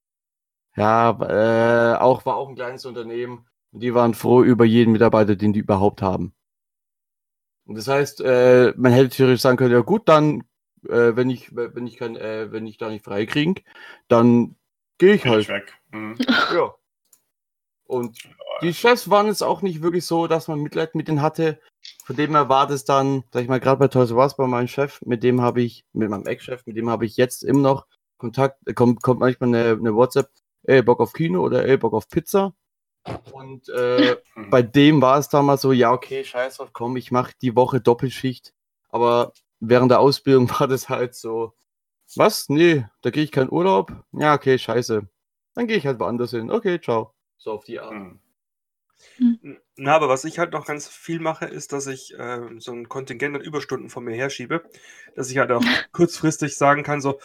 Ja, 0.76 1.10
äh, 1.20 1.96
auch 1.98 2.24
war 2.24 2.36
auch 2.36 2.48
ein 2.48 2.54
kleines 2.54 2.84
Unternehmen. 2.86 3.46
Und 3.72 3.80
die 3.80 3.94
waren 3.94 4.14
froh 4.14 4.42
über 4.42 4.64
jeden 4.64 4.92
Mitarbeiter, 4.92 5.34
den 5.34 5.52
die 5.52 5.60
überhaupt 5.60 6.02
haben. 6.02 6.34
Und 7.64 7.76
das 7.76 7.88
heißt, 7.88 8.20
äh, 8.20 8.74
man 8.76 8.92
hätte 8.92 9.08
theoretisch 9.10 9.40
sagen 9.40 9.56
können, 9.56 9.72
ja 9.72 9.80
gut, 9.80 10.08
dann, 10.08 10.44
äh, 10.88 11.16
wenn 11.16 11.30
ich, 11.30 11.54
wenn 11.54 11.86
ich 11.86 11.96
kann, 11.96 12.16
äh, 12.16 12.50
wenn 12.52 12.66
ich 12.66 12.78
da 12.78 12.88
nicht 12.88 13.04
frei 13.04 13.26
kriege, 13.26 13.62
dann 14.08 14.56
gehe 14.98 15.14
ich 15.14 15.22
Bin 15.22 15.32
ich 15.32 15.48
halt. 15.48 15.48
weg. 15.48 15.74
Mhm. 15.92 16.16
Ja. 16.54 16.74
Und 17.84 18.18
die 18.62 18.72
Chefs 18.72 19.10
waren 19.10 19.26
jetzt 19.26 19.42
auch 19.42 19.60
nicht 19.60 19.82
wirklich 19.82 20.06
so, 20.06 20.26
dass 20.26 20.48
man 20.48 20.60
Mitleid 20.60 20.94
mit 20.94 21.08
denen 21.08 21.20
hatte. 21.20 21.60
Von 22.04 22.16
dem 22.16 22.30
her 22.34 22.48
war 22.48 22.66
das 22.66 22.84
dann, 22.84 23.24
sag 23.32 23.42
ich 23.42 23.48
mal, 23.48 23.60
gerade 23.60 23.78
bei 23.78 23.88
Toys 23.88 24.10
R 24.10 24.16
Us 24.18 24.36
bei 24.36 24.46
meinem 24.46 24.68
Chef, 24.68 25.00
mit 25.02 25.22
dem 25.22 25.40
habe 25.40 25.62
ich, 25.62 25.84
mit 25.92 26.08
meinem 26.08 26.26
Ex-Chef, 26.26 26.64
mit 26.66 26.76
dem 26.76 26.88
habe 26.88 27.04
ich 27.04 27.16
jetzt 27.16 27.42
immer 27.42 27.60
noch 27.60 27.86
Kontakt, 28.18 28.66
äh, 28.66 28.72
kommt, 28.72 29.02
kommt 29.02 29.20
manchmal 29.20 29.48
eine, 29.48 29.70
eine 29.72 29.94
WhatsApp, 29.94 30.30
ey, 30.62 30.82
Bock 30.82 31.00
auf 31.00 31.12
Kino 31.12 31.42
oder 31.42 31.66
ey, 31.66 31.76
Bock 31.76 31.92
auf 31.92 32.08
Pizza. 32.08 32.54
Und 33.32 33.68
äh, 33.68 34.16
Mhm. 34.36 34.50
bei 34.50 34.62
dem 34.62 35.02
war 35.02 35.18
es 35.18 35.28
damals 35.28 35.60
so, 35.62 35.72
ja, 35.72 35.92
okay, 35.92 36.24
scheiß 36.24 36.56
drauf, 36.58 36.70
komm, 36.72 36.96
ich 36.96 37.10
mache 37.10 37.32
die 37.42 37.56
Woche 37.56 37.80
Doppelschicht. 37.80 38.54
Aber 38.90 39.32
während 39.62 39.90
der 39.90 40.00
Ausbildung 40.00 40.50
war 40.60 40.68
das 40.68 40.88
halt 40.88 41.14
so, 41.14 41.54
was? 42.16 42.48
Nee, 42.48 42.84
da 43.00 43.10
kriege 43.10 43.24
ich 43.24 43.32
keinen 43.32 43.50
Urlaub. 43.50 43.92
Ja, 44.12 44.34
okay, 44.34 44.58
scheiße. 44.58 45.08
Dann 45.54 45.66
gehe 45.66 45.76
ich 45.76 45.86
halt 45.86 45.98
woanders 45.98 46.32
hin. 46.32 46.50
Okay, 46.50 46.80
ciao. 46.80 47.14
So 47.38 47.52
auf 47.52 47.64
die 47.64 47.80
Art. 47.80 47.94
Mhm. 49.18 49.58
Na, 49.76 49.94
aber 49.96 50.08
was 50.08 50.24
ich 50.24 50.38
halt 50.38 50.52
noch 50.52 50.66
ganz 50.66 50.88
viel 50.88 51.20
mache, 51.20 51.46
ist, 51.46 51.72
dass 51.72 51.86
ich 51.86 52.14
ähm, 52.18 52.60
so 52.60 52.72
ein 52.72 52.88
Kontingent 52.88 53.34
an 53.34 53.42
Überstunden 53.42 53.88
von 53.88 54.04
mir 54.04 54.14
herschiebe, 54.14 54.62
dass 55.16 55.30
ich 55.30 55.38
halt 55.38 55.50
auch 55.50 55.62
kurzfristig 55.92 56.56
sagen 56.56 56.82
kann, 56.82 57.00
so, 57.00 57.18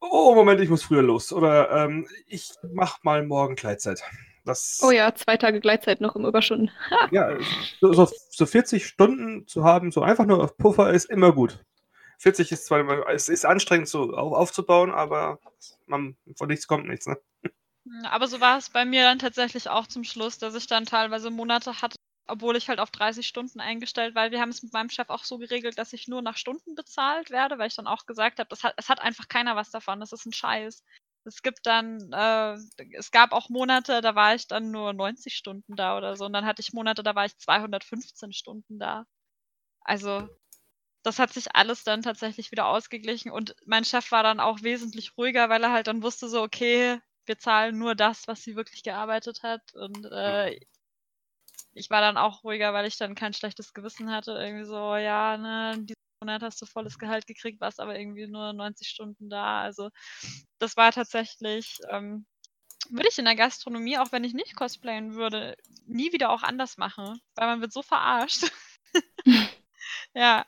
oh, 0.00 0.34
Moment, 0.34 0.60
ich 0.60 0.70
muss 0.70 0.82
früher 0.82 1.02
los. 1.02 1.32
Oder 1.32 1.70
ähm, 1.70 2.08
ich 2.26 2.52
mach 2.72 3.02
mal 3.04 3.24
morgen 3.24 3.54
Gleitzeit. 3.54 4.02
Das, 4.48 4.80
Oh 4.82 4.90
ja, 4.90 5.14
zwei 5.14 5.36
Tage 5.36 5.60
Gleitzeit 5.60 6.00
noch 6.00 6.16
im 6.16 6.24
Überstunden. 6.24 6.70
ja, 7.10 7.38
so, 7.80 7.92
so, 7.92 8.08
so 8.30 8.46
40 8.46 8.86
Stunden 8.86 9.46
zu 9.46 9.62
haben, 9.64 9.92
so 9.92 10.02
einfach 10.02 10.24
nur 10.24 10.42
auf 10.42 10.56
Puffer, 10.56 10.90
ist 10.90 11.10
immer 11.10 11.32
gut. 11.32 11.64
40 12.18 12.50
ist 12.50 12.66
zwar 12.66 12.80
immer, 12.80 13.06
es 13.08 13.28
ist 13.28 13.44
anstrengend 13.44 13.88
so 13.88 14.14
auf, 14.14 14.32
aufzubauen, 14.32 14.90
aber 14.90 15.38
man, 15.86 16.16
von 16.36 16.48
nichts 16.48 16.66
kommt 16.66 16.88
nichts, 16.88 17.06
ne? 17.06 17.16
Ja, 17.84 18.10
Aber 18.10 18.26
so 18.26 18.40
war 18.40 18.58
es 18.58 18.70
bei 18.70 18.84
mir 18.84 19.02
dann 19.02 19.18
tatsächlich 19.18 19.68
auch 19.68 19.86
zum 19.86 20.04
Schluss, 20.04 20.38
dass 20.38 20.54
ich 20.54 20.66
dann 20.66 20.84
teilweise 20.84 21.30
Monate 21.30 21.80
hatte, 21.80 21.96
obwohl 22.26 22.56
ich 22.56 22.68
halt 22.68 22.80
auf 22.80 22.90
30 22.90 23.26
Stunden 23.26 23.60
eingestellt, 23.60 24.14
weil 24.14 24.30
wir 24.30 24.40
haben 24.40 24.50
es 24.50 24.62
mit 24.62 24.72
meinem 24.72 24.90
Chef 24.90 25.08
auch 25.08 25.24
so 25.24 25.38
geregelt, 25.38 25.78
dass 25.78 25.92
ich 25.92 26.08
nur 26.08 26.22
nach 26.22 26.36
Stunden 26.36 26.74
bezahlt 26.74 27.30
werde, 27.30 27.58
weil 27.58 27.68
ich 27.68 27.76
dann 27.76 27.86
auch 27.86 28.04
gesagt 28.04 28.38
habe, 28.40 28.48
das 28.50 28.64
hat, 28.64 28.74
es 28.76 28.88
hat 28.88 29.00
einfach 29.00 29.28
keiner 29.28 29.56
was 29.56 29.70
davon, 29.70 30.00
das 30.00 30.12
ist 30.12 30.26
ein 30.26 30.32
Scheiß. 30.32 30.82
Es 31.28 31.42
gibt 31.42 31.66
dann, 31.66 32.12
äh, 32.12 32.56
es 32.96 33.10
gab 33.10 33.32
auch 33.32 33.48
Monate, 33.50 34.00
da 34.00 34.14
war 34.14 34.34
ich 34.34 34.46
dann 34.48 34.70
nur 34.70 34.92
90 34.92 35.34
Stunden 35.36 35.76
da 35.76 35.96
oder 35.96 36.16
so. 36.16 36.26
Und 36.26 36.32
dann 36.32 36.46
hatte 36.46 36.62
ich 36.62 36.72
Monate, 36.72 37.02
da 37.02 37.14
war 37.14 37.26
ich 37.26 37.36
215 37.38 38.32
Stunden 38.32 38.78
da. 38.78 39.04
Also, 39.82 40.28
das 41.04 41.18
hat 41.18 41.32
sich 41.32 41.54
alles 41.56 41.84
dann 41.84 42.02
tatsächlich 42.02 42.50
wieder 42.52 42.66
ausgeglichen. 42.66 43.30
Und 43.32 43.56
mein 43.66 43.84
Chef 43.84 44.10
war 44.12 44.22
dann 44.22 44.40
auch 44.40 44.62
wesentlich 44.62 45.16
ruhiger, 45.18 45.48
weil 45.50 45.62
er 45.64 45.72
halt 45.72 45.86
dann 45.88 46.02
wusste, 46.02 46.28
so, 46.28 46.42
okay, 46.42 47.00
wir 47.26 47.38
zahlen 47.38 47.78
nur 47.78 47.94
das, 47.94 48.28
was 48.28 48.42
sie 48.42 48.56
wirklich 48.56 48.82
gearbeitet 48.82 49.42
hat. 49.42 49.62
Und 49.74 50.06
äh, 50.06 50.58
ich 51.74 51.90
war 51.90 52.00
dann 52.00 52.16
auch 52.16 52.44
ruhiger, 52.44 52.72
weil 52.74 52.86
ich 52.86 52.96
dann 52.98 53.14
kein 53.14 53.34
schlechtes 53.34 53.72
Gewissen 53.74 54.10
hatte. 54.10 54.32
Irgendwie 54.32 54.64
so, 54.64 54.96
ja, 54.96 55.36
ne, 55.36 55.74
diesen 55.78 55.97
Monat 56.20 56.42
hast 56.42 56.60
du 56.60 56.66
volles 56.66 56.98
Gehalt 56.98 57.26
gekriegt, 57.26 57.60
warst 57.60 57.80
aber 57.80 57.98
irgendwie 57.98 58.26
nur 58.26 58.52
90 58.52 58.88
Stunden 58.88 59.28
da. 59.28 59.62
Also 59.62 59.90
das 60.58 60.76
war 60.76 60.92
tatsächlich, 60.92 61.78
ähm, 61.90 62.26
würde 62.90 63.08
ich 63.10 63.18
in 63.18 63.24
der 63.24 63.36
Gastronomie, 63.36 63.98
auch 63.98 64.12
wenn 64.12 64.24
ich 64.24 64.34
nicht 64.34 64.56
cosplayen 64.56 65.14
würde, 65.14 65.56
nie 65.86 66.12
wieder 66.12 66.30
auch 66.30 66.42
anders 66.42 66.76
machen, 66.76 67.20
weil 67.36 67.46
man 67.48 67.60
wird 67.60 67.72
so 67.72 67.82
verarscht. 67.82 68.50
ja, 70.14 70.44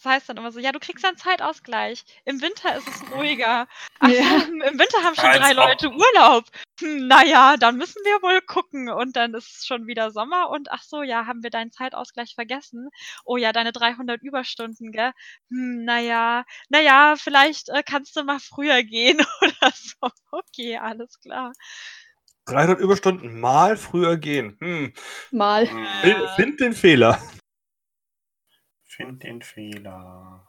das 0.00 0.12
heißt 0.12 0.28
dann 0.28 0.36
immer 0.36 0.52
so, 0.52 0.60
ja, 0.60 0.70
du 0.70 0.78
kriegst 0.78 1.04
einen 1.04 1.16
Zeitausgleich. 1.16 2.04
Im 2.24 2.40
Winter 2.40 2.76
ist 2.76 2.86
es 2.86 3.12
ruhiger. 3.12 3.66
Ach, 3.98 4.08
Ja. 4.08 4.22
so, 4.22 4.46
im 4.46 4.78
Winter 4.78 5.02
haben 5.02 5.16
schon 5.16 5.32
drei. 5.32 5.52
Leute 5.52 5.90
Urlaub. 5.90 6.44
Hm, 6.80 7.08
naja, 7.08 7.56
dann 7.58 7.76
müssen 7.76 8.00
wir 8.04 8.22
wohl 8.22 8.40
gucken. 8.42 8.88
Und 8.88 9.16
dann 9.16 9.34
ist 9.34 9.56
es 9.56 9.66
schon 9.66 9.88
wieder 9.88 10.12
Sommer. 10.12 10.50
Und 10.50 10.70
ach 10.70 10.84
so, 10.84 11.02
ja, 11.02 11.26
haben 11.26 11.42
wir 11.42 11.50
deinen 11.50 11.72
Zeitausgleich 11.72 12.34
vergessen? 12.36 12.90
Oh 13.24 13.36
ja, 13.36 13.52
deine 13.52 13.72
300 13.72 14.22
Überstunden, 14.22 14.92
gell? 14.92 15.10
Hm, 15.50 15.84
naja, 15.84 16.44
naja, 16.68 17.16
vielleicht 17.18 17.68
äh, 17.70 17.82
kannst 17.84 18.14
du 18.14 18.22
mal 18.22 18.38
früher 18.38 18.84
gehen 18.84 19.18
oder 19.42 19.72
so. 19.74 20.08
Okay, 20.30 20.78
alles 20.78 21.18
klar. 21.20 21.52
300 22.46 22.78
Überstunden 22.78 23.40
mal 23.40 23.76
früher 23.76 24.16
gehen. 24.16 24.56
Hm. 24.60 24.92
Mal. 25.32 25.68
Find 26.36 26.60
den 26.60 26.72
Fehler. 26.72 27.20
Find 28.98 29.22
den 29.22 29.40
Fehler. 29.40 30.46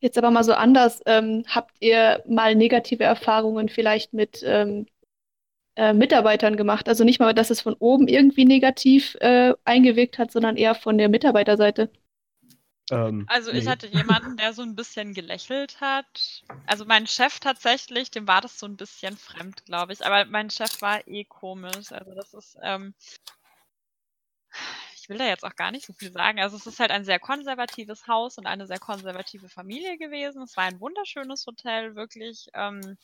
Jetzt 0.00 0.18
aber 0.18 0.30
mal 0.30 0.44
so 0.44 0.54
anders. 0.54 1.00
Ähm, 1.06 1.44
habt 1.48 1.76
ihr 1.80 2.22
mal 2.28 2.54
negative 2.54 3.04
Erfahrungen 3.04 3.68
vielleicht 3.68 4.12
mit 4.12 4.42
ähm, 4.44 4.86
äh, 5.76 5.92
Mitarbeitern 5.94 6.56
gemacht? 6.56 6.88
Also 6.88 7.04
nicht 7.04 7.20
mal, 7.20 7.34
dass 7.34 7.50
es 7.50 7.60
von 7.62 7.74
oben 7.74 8.08
irgendwie 8.08 8.44
negativ 8.44 9.16
äh, 9.20 9.54
eingewirkt 9.64 10.18
hat, 10.18 10.32
sondern 10.32 10.56
eher 10.56 10.74
von 10.76 10.98
der 10.98 11.08
Mitarbeiterseite. 11.08 11.90
Ähm, 12.90 13.26
Also 13.26 13.52
ich 13.52 13.64
nee. 13.64 13.70
hatte 13.70 13.86
jemanden, 13.86 14.36
der 14.38 14.52
so 14.54 14.62
ein 14.62 14.74
bisschen 14.74 15.14
gelächelt 15.14 15.80
hat. 15.80 16.42
Also 16.66 16.84
mein 16.84 17.06
Chef 17.06 17.38
tatsächlich, 17.40 18.10
dem 18.10 18.26
war 18.26 18.40
das 18.40 18.58
so 18.58 18.66
ein 18.66 18.76
bisschen 18.76 19.16
fremd, 19.16 19.64
glaube 19.66 19.92
ich. 19.92 20.04
Aber 20.04 20.24
mein 20.24 20.50
Chef 20.50 20.80
war 20.82 21.06
eh 21.06 21.24
komisch. 21.24 21.92
Also 21.92 22.14
das 22.14 22.34
ist, 22.34 22.58
ähm, 22.62 22.94
ich 25.08 25.10
will 25.10 25.18
da 25.18 25.26
jetzt 25.26 25.44
auch 25.44 25.56
gar 25.56 25.70
nicht 25.70 25.86
so 25.86 25.94
viel 25.94 26.12
sagen. 26.12 26.38
Also 26.40 26.56
es 26.56 26.66
ist 26.66 26.80
halt 26.80 26.90
ein 26.90 27.04
sehr 27.06 27.18
konservatives 27.18 28.06
Haus 28.06 28.36
und 28.38 28.46
eine 28.46 28.66
sehr 28.66 28.78
konservative 28.78 29.48
Familie 29.48 29.96
gewesen. 29.98 30.42
Es 30.42 30.54
war 30.56 30.64
ein 30.64 30.80
wunderschönes 30.80 31.46
Hotel, 31.46 31.96
wirklich. 31.96 32.48
Ähm, 32.54 32.98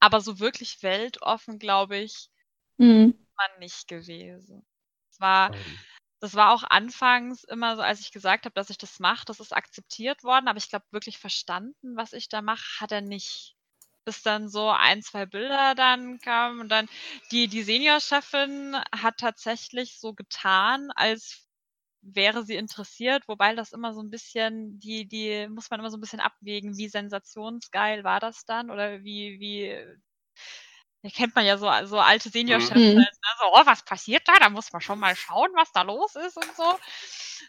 aber 0.00 0.20
so 0.20 0.40
wirklich 0.40 0.82
weltoffen, 0.82 1.58
glaube 1.58 1.98
ich, 1.98 2.30
Mhm. 2.78 3.12
war 3.36 3.58
nicht 3.58 3.88
gewesen. 3.88 4.64
Es 5.10 5.20
war, 5.20 5.50
Ähm, 5.50 5.86
das 6.20 6.34
war 6.34 6.52
auch 6.52 6.64
anfangs 6.64 7.44
immer 7.44 7.76
so, 7.76 7.82
als 7.82 8.00
ich 8.00 8.12
gesagt 8.12 8.44
habe, 8.46 8.54
dass 8.54 8.70
ich 8.70 8.78
das 8.78 9.00
mache, 9.00 9.24
das 9.26 9.40
ist 9.40 9.54
akzeptiert 9.54 10.24
worden, 10.24 10.48
aber 10.48 10.58
ich 10.58 10.68
glaube, 10.70 10.86
wirklich 10.92 11.18
verstanden, 11.18 11.96
was 11.96 12.12
ich 12.12 12.28
da 12.28 12.42
mache, 12.42 12.80
hat 12.80 12.92
er 12.92 13.00
nicht. 13.02 13.56
Bis 14.10 14.22
dann 14.22 14.48
so 14.48 14.68
ein, 14.70 15.02
zwei 15.02 15.24
Bilder 15.24 15.76
dann 15.76 16.18
kamen 16.18 16.58
und 16.58 16.68
dann 16.68 16.88
die, 17.30 17.46
die 17.46 17.62
Seniorchefin 17.62 18.74
hat 18.90 19.18
tatsächlich 19.18 20.00
so 20.00 20.14
getan, 20.14 20.90
als 20.96 21.46
wäre 22.02 22.44
sie 22.44 22.56
interessiert, 22.56 23.28
wobei 23.28 23.54
das 23.54 23.70
immer 23.70 23.94
so 23.94 24.02
ein 24.02 24.10
bisschen, 24.10 24.80
die, 24.80 25.06
die 25.06 25.46
muss 25.48 25.70
man 25.70 25.78
immer 25.78 25.90
so 25.90 25.96
ein 25.96 26.00
bisschen 26.00 26.18
abwägen, 26.18 26.76
wie 26.76 26.88
sensationsgeil 26.88 28.02
war 28.02 28.18
das 28.18 28.44
dann 28.44 28.72
oder 28.72 29.04
wie, 29.04 29.38
wie, 29.38 29.80
kennt 31.08 31.34
man 31.34 31.46
ja 31.46 31.56
so, 31.56 31.66
so 31.86 31.98
alte 31.98 32.28
Seniorchefs 32.28 32.74
Mhm. 32.74 32.74
halt, 32.74 32.94
ne? 32.94 33.06
so, 33.38 33.44
oh, 33.54 33.66
was 33.66 33.82
passiert 33.82 34.28
da? 34.28 34.34
Da 34.38 34.50
muss 34.50 34.70
man 34.72 34.82
schon 34.82 34.98
mal 34.98 35.16
schauen, 35.16 35.50
was 35.54 35.72
da 35.72 35.82
los 35.82 36.14
ist 36.16 36.36
und 36.36 36.54
so. 36.56 36.78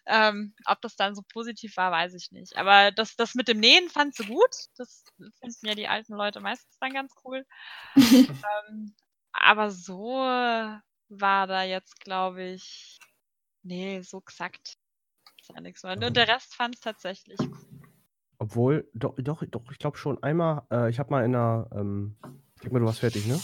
Ähm, 0.05 0.55
ob 0.65 0.81
das 0.81 0.95
dann 0.95 1.15
so 1.15 1.21
positiv 1.21 1.75
war, 1.75 1.91
weiß 1.91 2.13
ich 2.13 2.31
nicht. 2.31 2.55
Aber 2.55 2.91
das, 2.91 3.15
das 3.17 3.35
mit 3.35 3.49
dem 3.49 3.59
Nähen 3.59 3.89
fand 3.89 4.15
sie 4.15 4.25
gut. 4.25 4.49
Das 4.77 5.03
finden 5.39 5.67
ja 5.67 5.75
die 5.75 5.87
alten 5.89 6.13
Leute 6.13 6.39
meistens 6.39 6.77
dann 6.79 6.93
ganz 6.93 7.13
cool. 7.25 7.45
ähm, 7.95 8.95
aber 9.33 9.69
so 9.69 10.13
war 11.09 11.47
da 11.47 11.63
jetzt, 11.63 11.99
glaube 11.99 12.43
ich, 12.43 12.99
nee, 13.63 14.01
so 14.01 14.19
exakt. 14.19 14.77
Ist 15.41 15.49
ja 15.53 15.59
nichts 15.59 15.83
mehr. 15.83 15.93
Und 15.93 16.15
der 16.15 16.27
Rest 16.27 16.55
fand 16.55 16.75
es 16.75 16.81
tatsächlich 16.81 17.39
cool. 17.39 17.81
Obwohl, 18.37 18.89
doch, 18.93 19.13
doch, 19.17 19.43
doch, 19.45 19.71
ich 19.71 19.77
glaube 19.77 19.97
schon 19.97 20.21
einmal, 20.23 20.63
äh, 20.71 20.89
ich 20.89 20.97
habe 20.97 21.11
mal 21.11 21.23
in 21.23 21.35
einer, 21.35 21.69
ähm, 21.75 22.17
ich 22.61 22.65
denke 22.65 22.73
mal, 22.75 22.79
du 22.81 22.85
warst 22.85 22.99
fertig, 22.99 23.25
ne? 23.25 23.39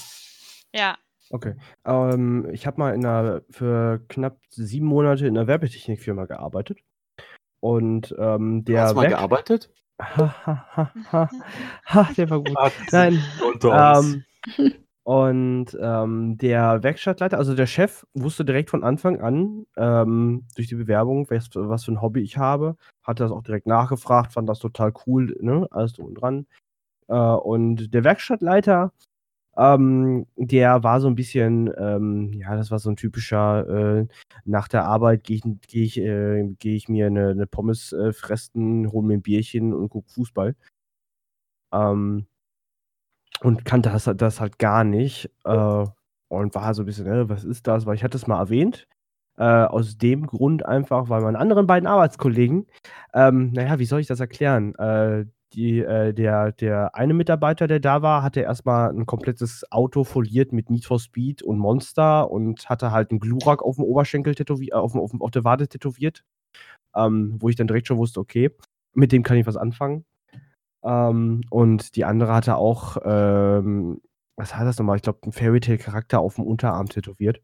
Ja. 0.74 0.96
Okay. 1.32 1.56
Ähm, 1.86 2.48
ich 2.52 2.68
habe 2.68 2.80
mal 2.80 2.94
in 2.94 3.04
einer, 3.04 3.42
für 3.50 4.00
knapp 4.10 4.38
sieben 4.50 4.86
Monate 4.86 5.26
in 5.26 5.36
einer 5.36 5.48
Werbetechnikfirma 5.48 6.26
gearbeitet. 6.26 6.80
Und 7.60 8.16
ähm, 8.20 8.64
Du 8.64 8.74
der 8.74 8.84
hast 8.84 8.96
mal 8.96 9.02
Werk- 9.02 9.12
gearbeitet? 9.14 9.72
Ha, 10.00 10.46
ha, 10.46 10.68
ha, 10.78 10.92
ha, 11.12 11.30
ha, 11.86 12.10
der 12.16 12.30
war 12.30 12.42
gut. 12.42 12.56
Nein, 12.92 13.24
Unter 13.44 13.98
uns. 14.00 14.14
ähm, 14.14 14.24
und 15.04 15.78
ähm, 15.82 16.38
der 16.38 16.84
Werkstattleiter, 16.84 17.38
also 17.40 17.56
der 17.56 17.66
Chef, 17.66 18.06
wusste 18.14 18.46
direkt 18.46 18.70
von 18.70 18.84
Anfang 18.84 19.20
an, 19.22 19.66
ähm, 19.76 20.46
durch 20.56 20.68
die 20.68 20.76
Bewerbung, 20.76 21.28
was, 21.32 21.50
was 21.54 21.86
für 21.86 21.94
ein 21.94 22.02
Hobby 22.02 22.22
ich 22.22 22.38
habe, 22.38 22.76
hat 23.04 23.20
das 23.20 23.32
auch 23.32 23.42
direkt 23.42 23.66
nachgefragt, 23.66 24.34
fand 24.34 24.48
das 24.48 24.60
total 24.60 24.94
cool, 25.08 25.36
ne? 25.40 25.68
Alles 25.72 25.94
drum 25.94 26.06
und 26.08 26.16
dran. 26.16 26.46
Äh, 27.08 27.14
und 27.16 27.94
der 27.94 28.04
Werkstattleiter, 28.04 28.92
ähm, 29.58 30.28
der 30.38 30.84
war 30.84 31.02
so 31.02 31.08
ein 31.08 31.16
bisschen, 31.16 31.72
ähm, 31.78 32.34
ja, 32.34 32.56
das 32.56 32.72
war 32.72 32.80
so 32.80 32.90
ein 32.92 32.96
typischer, 32.98 33.68
äh, 34.02 34.08
nach 34.46 34.68
der 34.68 34.86
Arbeit 34.86 35.24
gehe 35.24 35.38
ich, 35.38 35.44
geh 35.68 35.84
ich, 35.84 35.98
äh, 36.00 36.46
geh 36.60 36.76
ich 36.76 36.90
mir 36.90 37.08
eine, 37.08 37.30
eine 37.32 37.48
Pommes 37.48 37.94
äh, 37.94 38.14
fressen, 38.14 38.92
hole 38.92 39.08
mir 39.08 39.16
ein 39.16 39.22
Bierchen 39.24 39.74
und 39.74 39.90
gucke 39.90 40.10
Fußball. 40.12 40.56
Ähm, 41.72 42.28
und 43.42 43.66
kannte 43.66 43.90
das, 43.90 44.10
das 44.16 44.40
halt 44.42 44.60
gar 44.60 44.84
nicht. 44.84 45.30
Äh, 45.46 45.86
und 46.30 46.56
war 46.56 46.74
so 46.74 46.84
ein 46.84 46.86
bisschen, 46.86 47.08
äh, 47.08 47.30
was 47.30 47.44
ist 47.44 47.68
das? 47.68 47.86
Weil 47.86 47.96
ich 47.96 48.04
hatte 48.04 48.18
es 48.18 48.28
mal 48.28 48.40
erwähnt. 48.40 48.88
Äh, 49.38 49.44
aus 49.44 49.98
dem 49.98 50.26
Grund 50.28 50.66
einfach, 50.66 51.10
weil 51.10 51.22
meine 51.22 51.38
anderen 51.40 51.68
beiden 51.68 51.88
Arbeitskollegen, 51.88 52.66
ähm, 53.14 53.52
naja, 53.54 53.78
wie 53.80 53.86
soll 53.86 54.00
ich 54.02 54.08
das 54.08 54.20
erklären? 54.20 54.74
Äh, 55.50 55.56
die, 55.56 55.80
äh, 55.80 56.14
der, 56.14 56.52
der 56.52 56.96
eine 56.96 57.14
Mitarbeiter, 57.14 57.68
der 57.68 57.80
da 57.80 58.02
war, 58.02 58.22
hatte 58.24 58.42
erstmal 58.42 58.90
ein 58.90 59.06
komplettes 59.06 59.64
Auto 59.72 60.04
foliert 60.04 60.52
mit 60.52 60.70
Need 60.70 60.86
for 60.86 61.00
Speed 61.00 61.42
und 61.42 61.58
Monster 61.58 62.30
und 62.30 62.70
hatte 62.70 62.92
halt 62.92 63.12
einen 63.12 63.20
Glurak 63.20 63.64
auf 63.64 63.76
dem 63.76 63.86
Oberschenkel 63.86 64.36
tätowiert, 64.36 64.74
auf, 64.74 64.92
dem- 64.94 65.02
auf, 65.02 65.12
dem- 65.12 65.22
auf 65.22 65.32
der 65.32 65.44
Wade 65.44 65.68
tätowiert. 65.68 66.24
Ähm, 66.96 67.36
wo 67.40 67.50
ich 67.50 67.56
dann 67.56 67.68
direkt 67.68 67.88
schon 67.88 67.98
wusste, 67.98 68.20
okay, 68.20 68.50
mit 68.94 69.12
dem 69.12 69.24
kann 69.24 69.38
ich 69.38 69.46
was 69.46 69.58
anfangen. 69.58 70.06
Ähm, 70.84 71.42
und 71.50 71.96
die 71.96 72.06
andere 72.06 72.34
hatte 72.34 72.56
auch, 72.56 72.98
ähm, 73.04 74.02
was 74.38 74.56
heißt 74.56 74.68
das 74.68 74.80
nochmal? 74.80 74.96
Ich 74.98 75.02
glaube, 75.04 75.20
einen 75.24 75.32
Fairy 75.32 75.60
Tail 75.60 75.78
Charakter 75.78 76.20
auf 76.20 76.36
dem 76.36 76.46
Unterarm 76.46 76.88
tätowiert. 76.88 77.42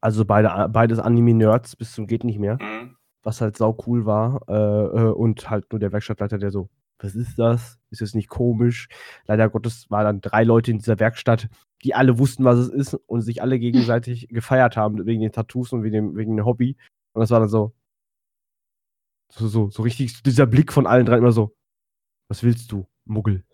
Also 0.00 0.24
beide, 0.24 0.68
beides 0.70 0.98
Anime-Nerds 0.98 1.76
bis 1.76 1.92
zum 1.92 2.06
geht 2.06 2.24
nicht 2.24 2.38
mehr 2.38 2.58
Mhm. 2.60 2.96
Was 3.22 3.40
halt 3.40 3.56
sau 3.56 3.76
cool 3.86 4.06
war. 4.06 4.42
Äh, 4.48 4.52
äh, 4.98 5.12
und 5.12 5.50
halt 5.50 5.70
nur 5.72 5.80
der 5.80 5.92
Werkstattleiter, 5.92 6.38
der 6.38 6.50
so, 6.50 6.68
was 6.98 7.14
ist 7.14 7.38
das? 7.38 7.78
Ist 7.90 8.02
das 8.02 8.14
nicht 8.14 8.28
komisch? 8.28 8.88
Leider 9.26 9.48
Gottes 9.48 9.90
waren 9.90 10.04
dann 10.04 10.20
drei 10.20 10.44
Leute 10.44 10.70
in 10.70 10.78
dieser 10.78 10.98
Werkstatt, 10.98 11.48
die 11.82 11.94
alle 11.94 12.18
wussten, 12.18 12.44
was 12.44 12.58
es 12.58 12.68
ist 12.68 12.94
und 12.94 13.22
sich 13.22 13.42
alle 13.42 13.58
gegenseitig 13.58 14.28
gefeiert 14.30 14.76
haben 14.76 15.06
wegen 15.06 15.22
den 15.22 15.32
Tattoos 15.32 15.72
und 15.72 15.82
wegen 15.82 15.94
dem, 15.94 16.16
wegen 16.16 16.36
dem 16.36 16.44
Hobby. 16.44 16.76
Und 17.12 17.20
das 17.20 17.30
war 17.30 17.40
dann 17.40 17.48
so, 17.48 17.74
so, 19.32 19.48
so, 19.48 19.70
so 19.70 19.82
richtig 19.82 20.22
dieser 20.22 20.46
Blick 20.46 20.72
von 20.72 20.86
allen 20.86 21.06
drei 21.06 21.18
immer 21.18 21.32
so, 21.32 21.54
was 22.28 22.42
willst 22.42 22.70
du, 22.72 22.86
Muggel? 23.04 23.44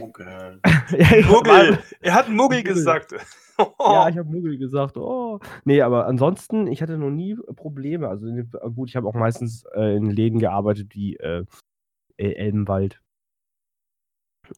Muggel. 0.00 0.60
ja, 0.98 1.26
Muggel! 1.26 1.78
Er 2.00 2.14
hat 2.14 2.28
Muggel 2.28 2.58
Muggel. 2.58 2.74
gesagt. 2.74 3.14
Ja, 3.58 4.08
ich 4.08 4.16
habe 4.18 4.28
Muggel 4.28 4.58
gesagt. 4.58 4.96
Oh. 4.96 5.40
Nee, 5.64 5.82
aber 5.82 6.06
ansonsten, 6.06 6.66
ich 6.66 6.82
hatte 6.82 6.98
noch 6.98 7.10
nie 7.10 7.36
Probleme. 7.56 8.08
Also 8.08 8.26
den- 8.26 8.50
gut, 8.74 8.88
ich 8.88 8.96
habe 8.96 9.06
auch 9.08 9.14
meistens 9.14 9.64
äh, 9.74 9.96
in 9.96 10.06
Läden 10.10 10.38
gearbeitet 10.38 10.94
wie 10.94 11.16
äh, 11.16 11.44
El- 12.16 12.32
Elbenwald. 12.32 13.00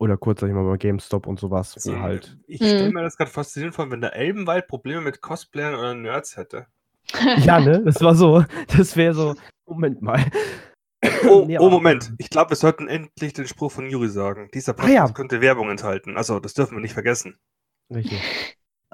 Oder 0.00 0.16
kurz, 0.16 0.40
sag 0.40 0.48
ich 0.48 0.54
mal, 0.54 0.64
bei 0.64 0.76
GameStop 0.78 1.26
und 1.26 1.38
sowas, 1.38 1.74
Also, 1.74 1.98
halt. 2.00 2.36
Ich 2.46 2.56
stelle 2.56 2.88
Mhm. 2.88 2.94
mir 2.94 3.02
das 3.02 3.16
gerade 3.16 3.30
faszinierend 3.30 3.74
vor, 3.76 3.90
wenn 3.90 4.00
der 4.00 4.14
Elbenwald 4.16 4.66
Probleme 4.66 5.00
mit 5.02 5.20
Cosplayern 5.20 5.74
oder 5.74 5.94
Nerds 5.94 6.36
hätte. 6.36 6.66
Ja, 7.44 7.60
ne? 7.60 7.82
Das 7.84 8.00
war 8.00 8.14
so. 8.14 8.44
Das 8.76 8.96
wäre 8.96 9.14
so. 9.14 9.34
Moment 9.66 10.02
mal. 10.02 10.24
Oh, 11.28 11.44
Nee, 11.46 11.58
oh 11.58 11.68
Moment. 11.68 12.12
Ich 12.18 12.30
glaube, 12.30 12.50
wir 12.50 12.56
sollten 12.56 12.88
endlich 12.88 13.34
den 13.34 13.46
Spruch 13.46 13.70
von 13.72 13.88
Juri 13.90 14.08
sagen. 14.08 14.48
Dieser 14.54 14.72
Ah, 14.78 14.88
ja. 14.88 15.00
Podcast 15.02 15.14
könnte 15.14 15.40
Werbung 15.42 15.70
enthalten. 15.70 16.16
Also, 16.16 16.40
das 16.40 16.54
dürfen 16.54 16.76
wir 16.76 16.80
nicht 16.80 16.94
vergessen. 16.94 17.36
Richtig. 17.94 18.20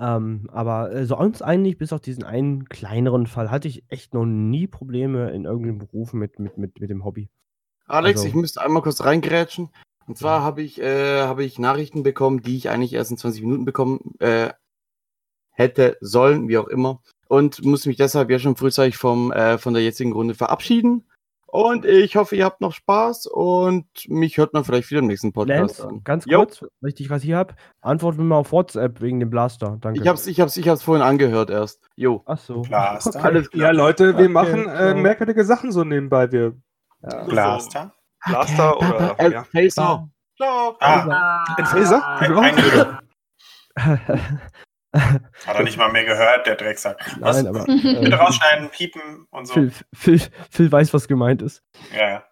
Ähm, 0.01 0.49
aber 0.51 0.91
äh, 0.93 1.05
sonst 1.05 1.43
eigentlich, 1.43 1.77
bis 1.77 1.93
auf 1.93 2.01
diesen 2.01 2.25
einen 2.25 2.69
kleineren 2.69 3.27
Fall, 3.27 3.51
hatte 3.51 3.69
ich 3.69 3.85
echt 3.89 4.15
noch 4.15 4.25
nie 4.25 4.67
Probleme 4.67 5.31
in 5.31 5.45
irgendeinem 5.45 5.79
Beruf 5.79 6.15
mit, 6.15 6.39
mit, 6.39 6.57
mit, 6.57 6.81
mit 6.81 6.89
dem 6.89 7.05
Hobby. 7.05 7.29
Alex, 7.87 8.21
Also- 8.21 8.29
ich 8.29 8.35
müsste 8.35 8.63
einmal 8.63 8.83
kurz 8.83 9.05
reingrätschen. 9.05 9.69
Und 10.07 10.17
zwar 10.17 10.43
habe 10.43 10.63
ich, 10.63 10.81
äh, 10.81 11.21
habe 11.23 11.45
ich 11.45 11.59
Nachrichten 11.59 12.03
bekommen, 12.03 12.43
die 12.43 12.57
ich 12.57 12.71
eigentlich 12.71 12.95
erst 12.95 13.11
in 13.13 13.19
20 13.19 13.43
Minuten 13.43 13.65
bekommen 13.65 14.15
äh, 14.19 14.51
hätte 15.51 15.99
sollen, 16.01 16.49
wie 16.49 16.59
auch 16.59 16.67
immer. 16.69 17.01
Und 17.29 17.65
musste 17.65 17.89
mich 17.91 17.99
deshalb 17.99 18.31
ja 18.31 18.39
schon 18.39 18.57
frühzeitig 18.57 18.97
vom, 18.97 19.31
äh, 19.31 19.59
von 19.59 19.75
der 19.75 19.83
jetzigen 19.85 20.13
Runde 20.13 20.35
verabschieden. 20.35 21.05
Und 21.53 21.85
ich 21.85 22.17
hoffe, 22.17 22.37
ihr 22.37 22.45
habt 22.45 22.61
noch 22.61 22.73
Spaß 22.73 23.27
und 23.27 23.87
mich 24.09 24.39
hört 24.39 24.53
man 24.55 24.63
vielleicht 24.65 24.89
wieder 24.91 25.01
im 25.01 25.09
nächsten 25.09 25.33
Podcast 25.33 25.79
Lance, 25.81 25.89
an. 25.89 26.01
ganz 26.05 26.25
Jo. 26.27 26.39
kurz, 26.45 26.61
weil 26.81 26.89
ich 26.91 26.95
dich 26.95 27.09
gerade 27.09 27.23
hier 27.23 27.37
habe, 27.37 27.55
antwort 27.81 28.17
mir 28.19 28.25
mal 28.25 28.37
auf 28.37 28.53
WhatsApp 28.53 29.01
wegen 29.01 29.19
dem 29.21 29.31
Blaster. 29.31 29.77
Danke. 29.81 30.01
Ich 30.01 30.07
hab's, 30.07 30.27
ich 30.29 30.41
hab's, 30.41 30.57
ich 30.57 30.69
hab's 30.69 30.83
vorhin 30.83 31.03
angehört 31.05 31.51
erst. 31.51 31.81
Jo. 31.97 32.23
Ach 32.27 32.39
so. 32.39 32.63
Blaster. 32.63 33.25
Alles 33.25 33.49
Ja, 33.53 33.71
Leute, 33.73 34.09
wir 34.17 34.25
Okay, 34.25 34.29
machen 34.29 34.69
äh, 34.69 34.95
merkwürdige 34.95 35.45
Sachen 35.45 35.73
so 35.73 35.83
nebenbei. 35.85 36.31
Wir 36.31 36.55
Ja. 37.03 37.25
Blaster. 37.25 37.95
Blaster 38.27 38.77
oder. 38.79 39.15
El 39.19 39.33
Ja. 39.33 39.45
Phaser. 39.45 40.09
Ciao. 40.37 40.77
Ah, 40.81 41.45
Ein 41.57 41.67
Phaser? 41.67 42.07
ein, 42.19 42.39
ein, 42.39 42.99
hat 44.93 45.57
er 45.57 45.63
nicht 45.63 45.77
mal 45.79 45.91
mehr 45.93 46.05
gehört, 46.05 46.47
der 46.47 46.57
Drecksack. 46.57 46.99
Was? 47.21 47.37
Nein, 47.37 47.47
aber 47.47 47.65
Bitte 47.67 48.11
äh, 48.11 48.15
rausschneiden, 48.15 48.71
piepen 48.71 49.27
und 49.31 49.47
so. 49.47 49.55
Phil, 49.55 49.73
Phil, 49.95 50.21
Phil 50.51 50.73
weiß, 50.73 50.93
was 50.95 51.07
gemeint 51.09 51.43
ist. 51.43 51.63
Ja, 51.97 52.09
ja. 52.09 52.25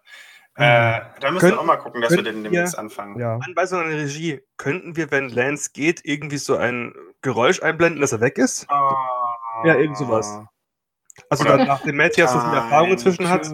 Äh, 0.55 1.01
da 1.21 1.31
müssen 1.31 1.43
wir 1.45 1.49
Könnt- 1.51 1.59
auch 1.61 1.65
mal 1.65 1.77
gucken, 1.77 2.01
dass 2.01 2.11
wir 2.13 2.21
den 2.23 2.43
demnächst 2.43 2.77
anfangen. 2.77 3.17
Ja. 3.17 3.37
Anweisung 3.37 3.79
an 3.79 3.89
die 3.91 3.95
Regie. 3.95 4.41
Könnten 4.57 4.97
wir, 4.97 5.09
wenn 5.09 5.29
Lance 5.29 5.69
geht, 5.73 6.01
irgendwie 6.03 6.37
so 6.37 6.57
ein 6.57 6.93
Geräusch 7.21 7.61
einblenden, 7.63 8.01
dass 8.01 8.11
er 8.11 8.19
weg 8.19 8.37
ist? 8.37 8.69
Ah. 8.69 8.93
Ja, 9.63 9.75
irgend 9.75 9.97
sowas. 9.97 10.39
Also 11.29 11.45
Oder- 11.45 11.59
dann 11.59 11.67
nach 11.67 11.81
dem 11.83 11.95
Matthias, 11.95 12.33
er 12.35 12.43
mehr 12.43 12.61
Erfahrung 12.61 12.91
inzwischen 12.91 13.29
hat. 13.29 13.49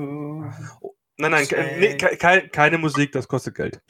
Nein, 1.17 1.31
nein, 1.31 1.47
ke 1.47 1.55
nee, 1.79 1.95
ke 1.95 2.49
keine 2.49 2.77
Musik, 2.79 3.11
das 3.11 3.27
kostet 3.27 3.55
Geld. 3.55 3.81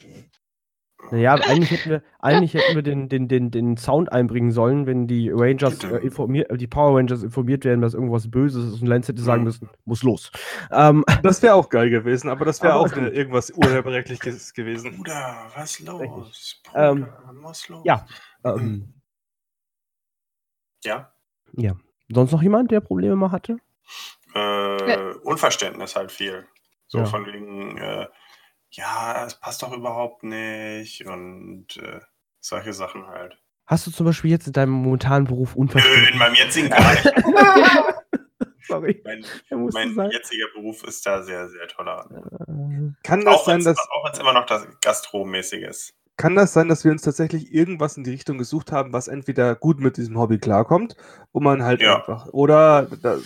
Naja, 1.10 1.34
eigentlich 1.34 1.70
hätten 1.70 1.90
wir, 1.90 2.02
eigentlich 2.18 2.54
hätten 2.54 2.74
wir 2.74 2.82
den, 2.82 3.08
den, 3.08 3.28
den, 3.28 3.50
den 3.50 3.76
Sound 3.76 4.10
einbringen 4.12 4.50
sollen, 4.50 4.86
wenn 4.86 5.06
die 5.06 5.30
Rangers 5.32 5.82
äh, 5.84 5.96
informiert, 5.98 6.50
äh, 6.50 6.56
die 6.56 6.66
Power 6.66 6.96
Rangers 6.98 7.22
informiert 7.22 7.64
werden, 7.64 7.80
dass 7.80 7.94
irgendwas 7.94 8.30
Böses 8.30 8.74
ist 8.74 8.80
und 8.82 8.86
Lance 8.88 9.12
hätte 9.12 9.22
sagen 9.22 9.40
Mhm. 9.42 9.46
müssen, 9.46 9.70
muss 9.84 10.02
los. 10.02 10.30
Ähm, 10.70 11.04
Das 11.22 11.42
wäre 11.42 11.54
auch 11.54 11.68
geil 11.68 11.90
gewesen, 11.90 12.28
aber 12.28 12.44
das 12.44 12.62
wäre 12.62 12.74
auch 12.76 12.90
wieder 12.90 13.12
irgendwas 13.12 13.50
urheberrechtliches 13.50 14.54
gewesen. 14.54 14.96
Bruder, 14.96 15.50
was 15.54 15.80
los? 15.80 16.60
Bruder, 16.64 16.92
Ähm, 16.92 17.06
was 17.42 17.68
los? 17.68 17.80
ja. 17.84 18.06
ähm, 18.44 18.92
Ja. 20.84 21.76
sonst 22.08 22.32
noch 22.32 22.42
jemand, 22.42 22.70
der 22.70 22.80
Probleme 22.80 23.16
mal 23.16 23.32
hatte? 23.32 23.58
Äh, 24.34 25.14
Unverständnis 25.22 25.96
halt 25.96 26.12
viel. 26.12 26.46
So 26.88 26.98
Ja. 26.98 27.04
von 27.06 27.26
wegen, 27.26 27.76
äh, 27.78 28.06
ja, 28.76 29.24
es 29.26 29.34
passt 29.40 29.62
doch 29.62 29.72
überhaupt 29.72 30.22
nicht 30.22 31.06
und 31.06 31.76
äh, 31.78 32.00
solche 32.40 32.72
Sachen 32.72 33.06
halt. 33.06 33.36
Hast 33.66 33.86
du 33.86 33.90
zum 33.90 34.06
Beispiel 34.06 34.30
jetzt 34.30 34.46
in 34.46 34.52
deinem 34.52 34.70
momentanen 34.72 35.26
Beruf 35.26 35.54
Nö, 35.54 35.60
Unverständnis? 35.62 36.10
in 36.12 36.18
meinem 36.18 36.34
jetzigen 36.34 36.68
gar 36.70 36.92
nicht. 36.92 37.04
Sorry, 38.68 39.00
Mein, 39.04 39.24
mein 39.94 40.10
jetziger 40.10 40.46
Beruf 40.54 40.82
ist 40.84 41.06
da 41.06 41.22
sehr, 41.22 41.48
sehr 41.48 41.68
tolerant. 41.68 42.10
Äh, 42.12 42.92
Kann 43.04 43.24
das 43.24 43.34
Auch 43.36 43.44
sein, 43.46 43.58
wenn 43.64 43.64
dass, 43.64 43.78
es 44.12 44.18
immer 44.18 44.32
noch 44.32 44.46
das 44.46 44.66
Gastromäßig 44.80 45.62
ist. 45.62 45.94
kann 46.16 46.34
das 46.34 46.52
sein, 46.52 46.68
dass 46.68 46.84
wir 46.84 46.90
uns 46.90 47.02
tatsächlich 47.02 47.52
irgendwas 47.54 47.96
in 47.96 48.02
die 48.04 48.10
Richtung 48.10 48.38
gesucht 48.38 48.72
haben, 48.72 48.92
was 48.92 49.06
entweder 49.08 49.54
gut 49.54 49.78
mit 49.80 49.96
diesem 49.96 50.18
Hobby 50.18 50.38
klarkommt, 50.38 50.96
wo 51.32 51.38
man 51.40 51.62
halt 51.62 51.80
Ja. 51.80 51.96
einfach, 51.98 52.26
oder 52.28 52.86
da, 53.02 53.18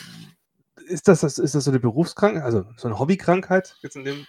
ist 0.87 1.09
das, 1.09 1.21
das, 1.21 1.39
ist 1.39 1.55
das 1.55 1.65
so 1.65 1.71
eine 1.71 1.81
Berufskrankheit, 1.81 2.43
also 2.45 2.65
so 2.77 2.89
eine 2.89 2.99
Hobbykrankheit, 2.99 3.77
jetzt 3.81 3.97
in 3.97 4.05
dem 4.05 4.27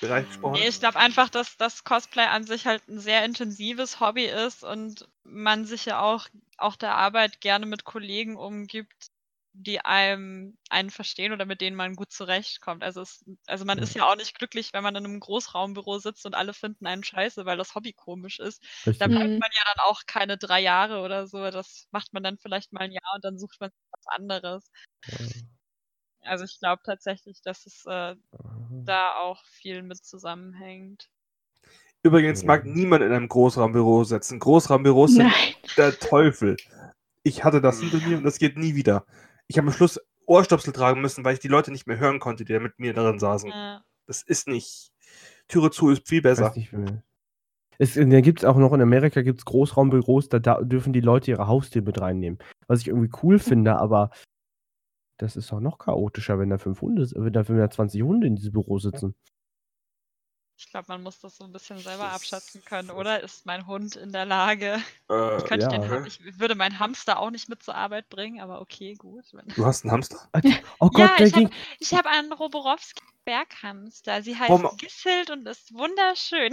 Bereich 0.00 0.26
gesprochen? 0.28 0.60
Nee, 0.60 0.68
ich 0.68 0.78
glaube 0.80 0.98
einfach, 0.98 1.28
dass 1.30 1.56
das 1.56 1.84
Cosplay 1.84 2.24
an 2.26 2.44
sich 2.44 2.66
halt 2.66 2.86
ein 2.88 2.98
sehr 3.00 3.24
intensives 3.24 4.00
Hobby 4.00 4.24
ist 4.26 4.64
und 4.64 5.08
man 5.24 5.64
sich 5.66 5.84
ja 5.86 6.00
auch, 6.00 6.26
auch 6.56 6.76
der 6.76 6.94
Arbeit 6.94 7.40
gerne 7.40 7.66
mit 7.66 7.84
Kollegen 7.84 8.36
umgibt, 8.36 9.08
die 9.52 9.80
einem 9.84 10.56
einen 10.70 10.90
verstehen 10.90 11.32
oder 11.32 11.44
mit 11.44 11.60
denen 11.60 11.76
man 11.76 11.94
gut 11.96 12.12
zurechtkommt. 12.12 12.84
Also, 12.84 13.00
es, 13.02 13.24
also 13.46 13.64
man 13.64 13.78
Ja. 13.78 13.78
ist 13.78 13.94
ja 13.94 14.04
auch 14.08 14.16
nicht 14.16 14.38
glücklich, 14.38 14.72
wenn 14.72 14.84
man 14.84 14.94
in 14.96 15.04
einem 15.04 15.20
Großraumbüro 15.20 15.98
sitzt 15.98 16.26
und 16.26 16.34
alle 16.34 16.54
finden 16.54 16.86
einen 16.86 17.02
scheiße, 17.04 17.44
weil 17.44 17.56
das 17.58 17.74
Hobby 17.74 17.92
komisch 17.92 18.38
ist. 18.38 18.62
Da 18.98 19.08
bleibt 19.08 19.32
Mhm. 19.32 19.40
man 19.40 19.50
ja 19.52 19.62
dann 19.74 19.84
auch 19.86 20.02
keine 20.06 20.38
drei 20.38 20.60
Jahre 20.60 21.00
oder 21.02 21.26
so. 21.26 21.50
Das 21.50 21.88
macht 21.90 22.12
man 22.12 22.22
dann 22.22 22.38
vielleicht 22.38 22.72
mal 22.72 22.80
ein 22.82 22.92
Jahr 22.92 23.14
und 23.16 23.24
dann 23.24 23.38
sucht 23.38 23.60
man 23.60 23.70
was 23.90 24.06
anderes. 24.16 24.70
Also 26.22 26.44
ich 26.44 26.58
glaube 26.58 26.82
tatsächlich, 26.84 27.40
dass 27.42 27.66
es 27.66 27.84
äh, 27.86 28.14
da 28.84 29.14
auch 29.16 29.44
viel 29.44 29.82
mit 29.82 30.04
zusammenhängt. 30.04 31.08
Übrigens 32.02 32.44
mag 32.44 32.64
niemand 32.64 33.02
in 33.02 33.12
einem 33.12 33.28
Großraumbüro 33.28 34.04
sitzen. 34.04 34.38
Großraumbüros 34.38 35.14
sind 35.14 35.26
Nein. 35.26 35.54
der 35.76 35.98
Teufel. 35.98 36.56
Ich 37.22 37.44
hatte 37.44 37.60
das 37.60 37.80
hinter 37.80 37.98
mir 38.06 38.18
und 38.18 38.24
das 38.24 38.38
geht 38.38 38.56
nie 38.56 38.74
wieder. 38.74 39.04
Ich 39.48 39.58
habe 39.58 39.68
am 39.68 39.74
Schluss 39.74 40.00
Ohrstöpsel 40.26 40.72
tragen 40.72 41.00
müssen, 41.00 41.24
weil 41.24 41.34
ich 41.34 41.40
die 41.40 41.48
Leute 41.48 41.72
nicht 41.72 41.86
mehr 41.86 41.98
hören 41.98 42.20
konnte, 42.20 42.44
die 42.44 42.52
da 42.52 42.60
mit 42.60 42.78
mir 42.78 42.94
darin 42.94 43.18
saßen. 43.18 43.50
Ja. 43.50 43.82
Das 44.06 44.22
ist 44.22 44.46
nicht. 44.46 44.92
Türe 45.48 45.70
zu 45.70 45.90
ist 45.90 46.06
viel 46.06 46.22
besser. 46.22 46.54
es, 47.78 47.94
da 47.94 48.20
gibt 48.20 48.40
es 48.40 48.44
auch 48.44 48.56
noch 48.56 48.72
in 48.72 48.80
Amerika 48.80 49.22
gibt's 49.22 49.44
Großraumbüros, 49.44 50.28
da, 50.28 50.38
da 50.38 50.62
dürfen 50.62 50.92
die 50.92 51.00
Leute 51.00 51.30
ihre 51.30 51.46
Haustiere 51.46 51.84
mit 51.84 52.00
reinnehmen. 52.00 52.38
Was 52.66 52.80
ich 52.80 52.88
irgendwie 52.88 53.10
cool 53.22 53.38
finde, 53.38 53.76
aber 53.76 54.10
das 55.18 55.36
ist 55.36 55.52
auch 55.52 55.60
noch 55.60 55.78
chaotischer, 55.78 56.38
wenn 56.38 56.50
da 56.50 56.58
fünf 56.58 56.80
Hunde, 56.80 57.08
wenn 57.14 57.32
da, 57.32 57.46
wenn 57.48 57.58
da 57.58 57.68
20 57.70 58.02
Hunde 58.02 58.26
in 58.26 58.36
diesem 58.36 58.52
Büro 58.52 58.78
sitzen. 58.78 59.14
Ich 60.60 60.68
glaube, 60.70 60.86
man 60.88 61.04
muss 61.04 61.20
das 61.20 61.36
so 61.36 61.44
ein 61.44 61.52
bisschen 61.52 61.78
selber 61.78 62.04
Das- 62.04 62.14
abschätzen 62.16 62.64
können, 62.64 62.90
oder? 62.90 63.22
Ist 63.22 63.46
mein 63.46 63.68
Hund 63.68 63.94
in 63.94 64.10
der 64.10 64.24
Lage? 64.24 64.78
Äh, 65.08 65.36
Ich, 65.36 65.44
könnte 65.44 65.66
ja. 65.66 65.78
den, 65.78 66.04
ich 66.06 66.20
würde 66.40 66.56
meinen 66.56 66.80
Hamster 66.80 67.20
auch 67.20 67.30
nicht 67.30 67.48
mit 67.48 67.62
zur 67.62 67.76
Arbeit 67.76 68.08
bringen, 68.08 68.40
aber 68.40 68.60
okay, 68.60 68.94
gut. 68.94 69.24
Wenn- 69.32 69.46
du 69.54 69.64
hast 69.64 69.84
einen 69.84 69.92
Hamster? 69.92 70.18
Oh 70.80 70.88
Gott, 70.88 70.98
Ja, 71.10 71.16
der 71.16 71.26
ich 71.28 71.32
hab- 71.34 71.38
ging. 71.40 71.50
Ich 71.78 71.94
habe 71.94 72.08
einen 72.08 72.32
Roborowski 72.32 73.02
Berghamster. 73.24 74.22
Sie 74.22 74.36
heißt 74.36 74.50
Warum- 74.50 74.76
Gisselt 74.78 75.30
und 75.30 75.46
ist 75.46 75.72
wunderschön. 75.74 76.52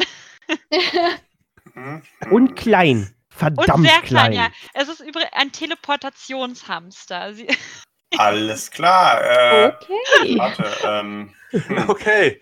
Und 2.31 2.55
klein. 2.55 3.11
Verdammt 3.29 3.79
und 3.79 3.83
sehr 3.83 3.99
klein. 4.01 4.31
klein, 4.31 4.33
ja. 4.33 4.49
Es 4.73 4.87
ist 4.87 5.01
übrigens 5.01 5.33
ein 5.33 5.51
Teleportationshamster. 5.51 7.33
Sie, 7.33 7.47
Alles 8.17 8.71
klar. 8.71 9.21
Äh, 9.23 9.67
Okay. 9.67 10.37
Warte, 10.37 10.65
ähm, 10.83 11.33
Okay. 11.87 12.41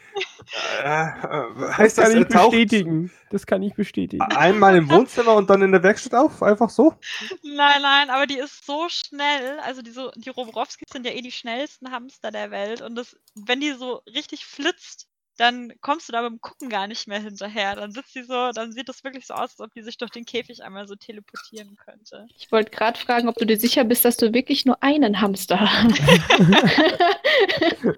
Äh, 0.83 1.05
äh, 1.07 1.45
Das 1.59 1.77
heißt 1.77 1.97
das, 1.97 2.05
kann 2.05 2.15
er 2.15 2.21
ich 2.21 2.27
taucht 2.27 2.51
bestätigen. 2.51 3.11
Das 3.29 3.45
kann 3.45 3.63
ich 3.63 3.73
bestätigen. 3.73 4.21
einmal 4.21 4.75
im 4.75 4.89
Wohnzimmer 4.89 5.33
und 5.35 5.49
dann 5.49 5.61
in 5.61 5.71
der 5.71 5.81
Werkstatt 5.83 6.13
auf? 6.13 6.43
Einfach 6.43 6.69
so? 6.69 6.95
nein, 7.43 7.81
nein, 7.81 8.09
aber 8.09 8.27
die 8.27 8.37
ist 8.37 8.65
so 8.65 8.87
schnell. 8.89 9.59
Also 9.65 9.81
die, 9.81 9.91
so, 9.91 10.11
die 10.15 10.29
Roborowskis 10.29 10.87
sind 10.91 11.05
ja 11.05 11.13
eh 11.13 11.21
die 11.21 11.31
schnellsten 11.31 11.91
Hamster 11.91 12.31
der 12.31 12.51
Welt. 12.51 12.81
Und 12.81 12.95
das, 12.95 13.15
wenn 13.35 13.59
die 13.61 13.71
so 13.71 14.01
richtig 14.13 14.45
flitzt, 14.45 15.07
dann 15.37 15.73
kommst 15.81 16.07
du 16.07 16.13
da 16.13 16.21
beim 16.21 16.39
Gucken 16.41 16.69
gar 16.69 16.85
nicht 16.87 17.07
mehr 17.07 17.19
hinterher. 17.19 17.75
Dann 17.75 17.91
sitzt 17.91 18.13
die 18.15 18.23
so, 18.23 18.51
dann 18.51 18.71
sieht 18.71 18.87
das 18.87 19.03
wirklich 19.03 19.25
so 19.25 19.33
aus, 19.33 19.51
als 19.51 19.59
ob 19.59 19.73
die 19.73 19.81
sich 19.81 19.97
durch 19.97 20.11
den 20.11 20.25
Käfig 20.25 20.63
einmal 20.63 20.87
so 20.87 20.95
teleportieren 20.95 21.75
könnte. 21.75 22.27
Ich 22.37 22.51
wollte 22.51 22.71
gerade 22.71 22.99
fragen, 22.99 23.27
ob 23.27 23.35
du 23.35 23.45
dir 23.45 23.59
sicher 23.59 23.83
bist, 23.83 24.05
dass 24.05 24.17
du 24.17 24.33
wirklich 24.33 24.65
nur 24.65 24.81
einen 24.83 25.19
Hamster 25.21 25.59
hast. 25.59 25.99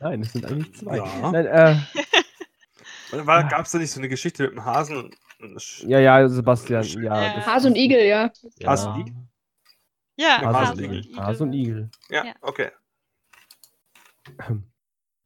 Nein, 0.00 0.20
es 0.20 0.32
sind 0.32 0.44
eigentlich 0.46 0.74
zwei. 0.74 0.96
Ja. 0.98 1.30
Nein, 1.30 1.46
äh, 1.46 1.76
Gab 3.24 3.64
es 3.64 3.72
da 3.72 3.78
nicht 3.78 3.90
so 3.92 4.00
eine 4.00 4.08
Geschichte 4.08 4.42
mit 4.44 4.52
dem 4.52 4.64
Hasen? 4.64 5.14
Ja, 5.86 5.98
ja, 6.00 6.28
Sebastian. 6.28 6.82
Ja, 6.84 7.36
Ja. 7.36 7.46
Hase 7.46 7.68
und 7.68 7.76
Igel, 7.76 8.04
ja. 8.04 8.30
Ja. 8.58 8.68
Hase 8.68 8.88
und 8.90 9.00
Igel? 9.00 9.14
Ja, 10.16 10.40
Ja, 10.40 10.52
Hase, 10.52 10.58
Hase 10.58 10.72
und 10.72 10.82
Igel. 10.82 11.16
Hase 11.16 11.42
und 11.44 11.52
Igel. 11.52 11.90
ja, 12.10 12.24
Ja. 12.24 12.34
okay. 12.40 12.70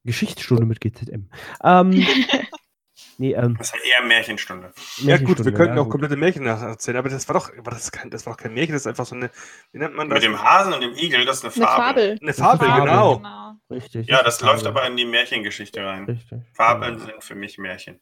Geschichtsstunde 0.09 0.65
mit 0.67 0.81
GZM. 0.81 1.29
Ähm, 1.63 1.91
nee, 3.19 3.33
ähm, 3.35 3.57
das 3.59 3.69
ist 3.69 3.73
halt 3.75 3.83
eher 3.85 4.03
Märchenstunde. 4.07 4.73
Ja 4.73 4.73
gut, 4.73 4.99
wir 4.99 5.07
Märchenstunde, 5.19 5.53
könnten 5.53 5.77
ja, 5.77 5.81
auch 5.81 5.85
gut. 5.85 5.93
komplette 5.93 6.17
Märchen 6.17 6.45
nacherzählen, 6.45 6.97
aber 6.97 7.09
das 7.11 7.29
war 7.29 7.35
doch, 7.35 7.51
aber 7.57 7.71
das, 7.71 7.93
kein, 7.93 8.11
das 8.11 8.27
war 8.27 8.33
doch 8.33 8.43
kein 8.43 8.55
Märchen, 8.55 8.73
das 8.73 8.83
ist 8.83 8.87
einfach 8.87 9.07
so 9.07 9.15
eine, 9.15 9.31
wie 9.73 9.79
nennt 9.79 9.95
man 9.95 10.09
das? 10.09 10.17
Mit 10.17 10.25
dem 10.25 10.43
Hasen 10.43 10.73
und 10.73 10.81
dem 10.81 10.95
Igel, 10.95 11.25
das 11.25 11.45
ist 11.45 11.45
eine 11.45 11.55
Eine 11.55 11.65
Fabel. 11.67 11.85
Fabel. 11.85 12.19
Eine 12.21 12.33
Fabel, 12.33 12.69
Fabel. 12.69 12.85
genau. 12.85 13.17
Genau. 13.17 13.55
Richtig. 13.71 14.09
Ja, 14.09 14.23
das 14.23 14.41
läuft 14.41 14.65
Fabel. 14.65 14.79
aber 14.79 14.87
in 14.87 14.97
die 14.97 15.05
Märchengeschichte 15.05 15.85
rein. 15.85 16.05
Richtig. 16.07 16.41
Fabeln 16.55 16.99
sind 16.99 17.23
für 17.23 17.35
mich 17.35 17.59
Märchen. 17.59 18.01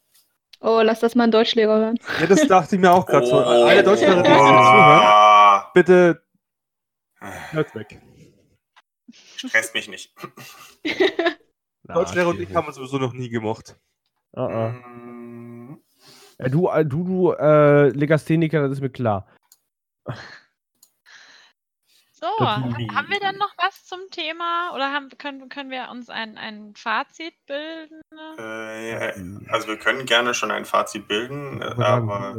Oh, 0.59 0.81
lass 0.81 1.01
das 1.01 1.13
mal 1.13 1.25
ein 1.25 1.31
Deutschlehrer 1.31 1.77
hören. 1.77 1.99
Ja, 2.19 2.25
das 2.25 2.47
dachte 2.47 2.75
ich 2.75 2.81
mir 2.81 2.91
auch 2.91 3.05
gerade 3.05 3.27
so. 3.27 3.35
Oh. 3.35 3.65
Alle 3.65 3.83
Deutschlehrer, 3.83 4.23
die 4.23 4.29
hier 4.29 4.37
zuhören, 4.37 5.63
bitte 5.73 6.23
hört 7.51 7.75
weg. 7.75 7.99
Stresst 9.35 9.73
mich 9.73 9.87
nicht. 9.87 10.13
Goldschläger 11.93 12.29
und 12.29 12.39
ich 12.39 12.53
haben 12.55 12.67
uns 12.67 12.75
sowieso 12.75 12.97
noch 12.97 13.13
nie 13.13 13.29
gemocht. 13.29 13.77
Ah. 14.33 14.69
Mm, 14.69 15.79
Ja, 16.39 16.49
du, 16.49 16.67
äh, 16.69 16.85
du, 16.85 17.03
du 17.03 17.31
äh, 17.33 17.89
Legastheniker, 17.89 18.61
das 18.63 18.73
ist 18.73 18.81
mir 18.81 18.89
klar. 18.89 19.27
So, 22.11 22.25
haben 22.39 23.09
wir 23.09 23.19
dann 23.19 23.37
noch 23.37 23.53
was 23.57 23.85
zum 23.85 23.99
Thema 24.09 24.71
oder 24.73 24.91
haben, 24.91 25.09
können, 25.19 25.49
können 25.49 25.69
wir 25.69 25.89
uns 25.91 26.09
ein, 26.09 26.37
ein 26.37 26.73
Fazit 26.75 27.33
bilden? 27.45 28.01
Äh, 28.39 29.13
also 29.49 29.67
wir 29.67 29.77
können 29.77 30.05
gerne 30.07 30.33
schon 30.33 30.49
ein 30.49 30.65
Fazit 30.65 31.07
bilden, 31.07 31.61
äh, 31.61 31.65
aber 31.83 32.35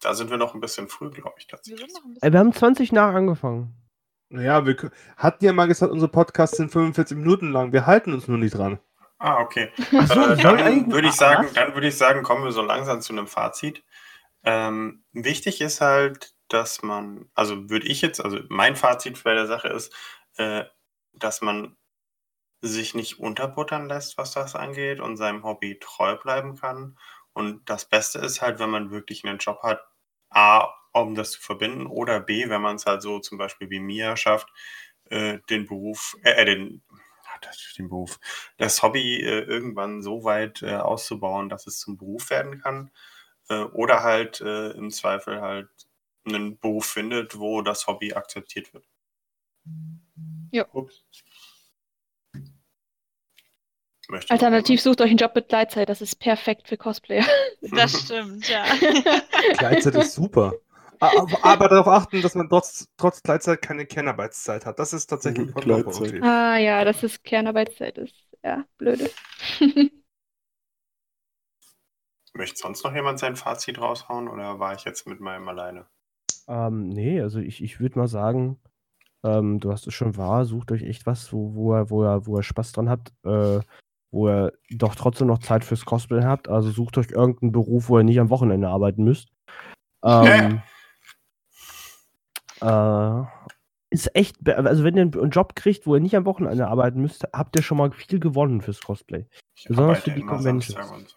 da 0.00 0.14
sind 0.14 0.30
wir 0.30 0.36
noch 0.36 0.54
ein 0.54 0.60
bisschen 0.60 0.86
früh, 0.88 1.10
glaube 1.10 1.34
ich, 1.38 1.46
Wir 1.46 1.56
tatsächlich. 1.56 1.80
sind 1.90 1.94
noch 1.94 2.04
ein 2.04 2.10
Ey, 2.10 2.14
bisschen. 2.14 2.32
wir 2.32 2.38
haben 2.40 2.52
20 2.52 2.92
nach 2.92 3.12
angefangen. 3.14 3.74
Naja, 4.32 4.64
wir 4.66 4.90
hatten 5.16 5.44
ja 5.44 5.52
mal 5.52 5.66
gesagt, 5.68 5.92
unsere 5.92 6.10
Podcasts 6.10 6.56
sind 6.56 6.72
45 6.72 7.16
Minuten 7.18 7.52
lang. 7.52 7.72
Wir 7.72 7.86
halten 7.86 8.12
uns 8.14 8.28
nur 8.28 8.38
nicht 8.38 8.56
dran. 8.56 8.78
Ah, 9.18 9.38
okay. 9.40 9.70
Ach 9.96 10.06
so, 10.08 10.20
Äh, 10.20 10.36
die 10.36 10.44
wollen 10.44 10.58
dann 10.58 10.90
würde 10.90 11.08
ich 11.08 11.14
sagen, 11.14 11.44
was? 11.46 11.52
dann 11.52 11.74
würde 11.74 11.88
ich 11.88 11.96
sagen, 11.96 12.22
kommen 12.22 12.44
wir 12.44 12.52
so 12.52 12.62
langsam 12.62 13.00
zu 13.02 13.12
einem 13.12 13.26
Fazit. 13.26 13.84
Ähm, 14.42 15.04
wichtig 15.12 15.60
ist 15.60 15.80
halt, 15.80 16.34
dass 16.48 16.82
man, 16.82 17.30
also 17.34 17.70
würde 17.70 17.86
ich 17.86 18.02
jetzt, 18.02 18.24
also 18.24 18.40
mein 18.48 18.74
Fazit 18.76 19.22
bei 19.22 19.34
der 19.34 19.46
Sache 19.46 19.68
ist, 19.68 19.94
äh, 20.38 20.64
dass 21.12 21.40
man 21.42 21.76
sich 22.62 22.94
nicht 22.94 23.20
unterbuttern 23.20 23.88
lässt, 23.88 24.18
was 24.18 24.32
das 24.32 24.54
angeht 24.56 25.00
und 25.00 25.16
seinem 25.16 25.44
Hobby 25.44 25.78
treu 25.80 26.16
bleiben 26.16 26.56
kann. 26.56 26.98
Und 27.32 27.68
das 27.68 27.86
Beste 27.88 28.18
ist 28.20 28.40
halt, 28.42 28.58
wenn 28.58 28.70
man 28.70 28.90
wirklich 28.90 29.24
einen 29.24 29.38
Job 29.38 29.62
hat, 29.62 29.82
A, 30.30 30.68
um 30.92 31.14
das 31.14 31.32
zu 31.32 31.40
verbinden, 31.40 31.86
oder 31.86 32.20
B, 32.20 32.48
wenn 32.48 32.62
man 32.62 32.76
es 32.76 32.86
halt 32.86 33.02
so 33.02 33.18
zum 33.18 33.38
Beispiel 33.38 33.70
wie 33.70 33.80
Mia 33.80 34.16
schafft, 34.16 34.48
äh, 35.06 35.38
den 35.50 35.66
Beruf, 35.66 36.16
äh, 36.22 36.32
äh, 36.32 36.44
den, 36.44 36.82
den 37.78 37.88
Beruf, 37.88 38.20
das 38.58 38.82
Hobby 38.82 39.20
äh, 39.20 39.40
irgendwann 39.40 40.02
so 40.02 40.24
weit 40.24 40.62
äh, 40.62 40.76
auszubauen, 40.76 41.48
dass 41.48 41.66
es 41.66 41.78
zum 41.78 41.96
Beruf 41.96 42.30
werden 42.30 42.60
kann. 42.60 42.90
Äh, 43.48 43.62
oder 43.62 44.02
halt 44.02 44.40
äh, 44.40 44.70
im 44.70 44.90
Zweifel 44.90 45.40
halt 45.40 45.68
einen 46.24 46.58
Beruf 46.58 46.86
findet, 46.86 47.38
wo 47.38 47.62
das 47.62 47.86
Hobby 47.86 48.14
akzeptiert 48.14 48.72
wird. 48.72 48.86
Ja. 50.52 50.66
Ups. 50.72 51.04
Möchte 54.08 54.32
noch 54.32 54.40
Alternativ 54.40 54.80
sucht 54.80 55.00
euch 55.00 55.10
einen 55.10 55.16
Job 55.16 55.34
mit 55.34 55.48
Gleitzeit, 55.48 55.88
das 55.88 56.02
ist 56.02 56.16
perfekt 56.16 56.68
für 56.68 56.76
Cosplayer. 56.76 57.24
Das 57.62 57.92
stimmt, 57.92 58.48
ja. 58.48 58.64
Gleitzeit 59.58 59.94
ist 59.94 60.14
super. 60.14 60.52
Aber, 61.02 61.44
aber 61.44 61.68
darauf 61.68 61.88
achten, 61.88 62.22
dass 62.22 62.36
man 62.36 62.48
trotz, 62.48 62.88
trotz 62.96 63.22
Gleitzeit 63.22 63.60
keine 63.60 63.86
Kernarbeitszeit 63.86 64.64
hat. 64.66 64.78
Das 64.78 64.92
ist 64.92 65.08
tatsächlich 65.08 65.48
Mhm, 65.48 65.52
kontraproduktiv. 65.52 66.22
Ah 66.22 66.56
ja, 66.58 66.84
dass 66.84 67.02
es 67.02 67.22
Kernarbeitszeit 67.22 67.98
ist. 67.98 68.14
Ja, 68.44 68.64
blöde. 68.78 69.10
Möchte 72.34 72.56
sonst 72.56 72.84
noch 72.84 72.94
jemand 72.94 73.18
sein 73.18 73.36
Fazit 73.36 73.78
raushauen 73.80 74.28
oder 74.28 74.58
war 74.58 74.74
ich 74.74 74.84
jetzt 74.84 75.06
mit 75.06 75.20
meinem 75.20 75.48
alleine? 75.48 75.86
Ähm, 76.48 76.88
nee, 76.88 77.20
also 77.20 77.40
ich, 77.40 77.62
ich 77.62 77.78
würde 77.80 77.98
mal 77.98 78.08
sagen, 78.08 78.58
ähm, 79.24 79.60
du 79.60 79.70
hast 79.72 79.86
es 79.86 79.94
schon 79.94 80.16
wahr, 80.16 80.44
sucht 80.44 80.72
euch 80.72 80.82
echt 80.82 81.06
was, 81.06 81.32
wo, 81.32 81.54
wo, 81.54 81.72
er, 81.74 81.90
wo, 81.90 82.04
er, 82.04 82.26
wo 82.26 82.36
er 82.36 82.42
Spaß 82.42 82.72
dran 82.72 82.88
habt, 82.88 83.12
äh, 83.24 83.60
wo 84.12 84.28
ihr 84.28 84.52
doch 84.70 84.94
trotzdem 84.94 85.26
noch 85.28 85.38
Zeit 85.40 85.64
fürs 85.64 85.84
Cosplay 85.84 86.22
habt. 86.22 86.48
Also 86.48 86.70
sucht 86.70 86.96
euch 86.98 87.10
irgendeinen 87.10 87.52
Beruf, 87.52 87.88
wo 87.88 87.98
ihr 87.98 88.04
nicht 88.04 88.20
am 88.20 88.30
Wochenende 88.30 88.68
arbeiten 88.68 89.04
müsst. 89.04 89.28
Ähm, 90.04 90.62
äh, 92.62 93.24
ist 93.90 94.14
echt, 94.16 94.48
also 94.48 94.84
wenn 94.84 94.96
ihr 94.96 95.02
einen 95.02 95.30
Job 95.30 95.54
kriegt, 95.54 95.86
wo 95.86 95.94
ihr 95.94 96.00
nicht 96.00 96.16
am 96.16 96.24
Wochenende 96.24 96.66
arbeiten 96.66 97.02
müsst, 97.02 97.24
habt 97.32 97.56
ihr 97.56 97.62
schon 97.62 97.76
mal 97.78 97.90
viel 97.92 98.20
gewonnen 98.20 98.62
fürs 98.62 98.80
Cosplay. 98.80 99.26
Ich 99.54 99.64
Besonders 99.66 100.00
für 100.02 100.12
die 100.12 100.22
Conventions. 100.22 101.16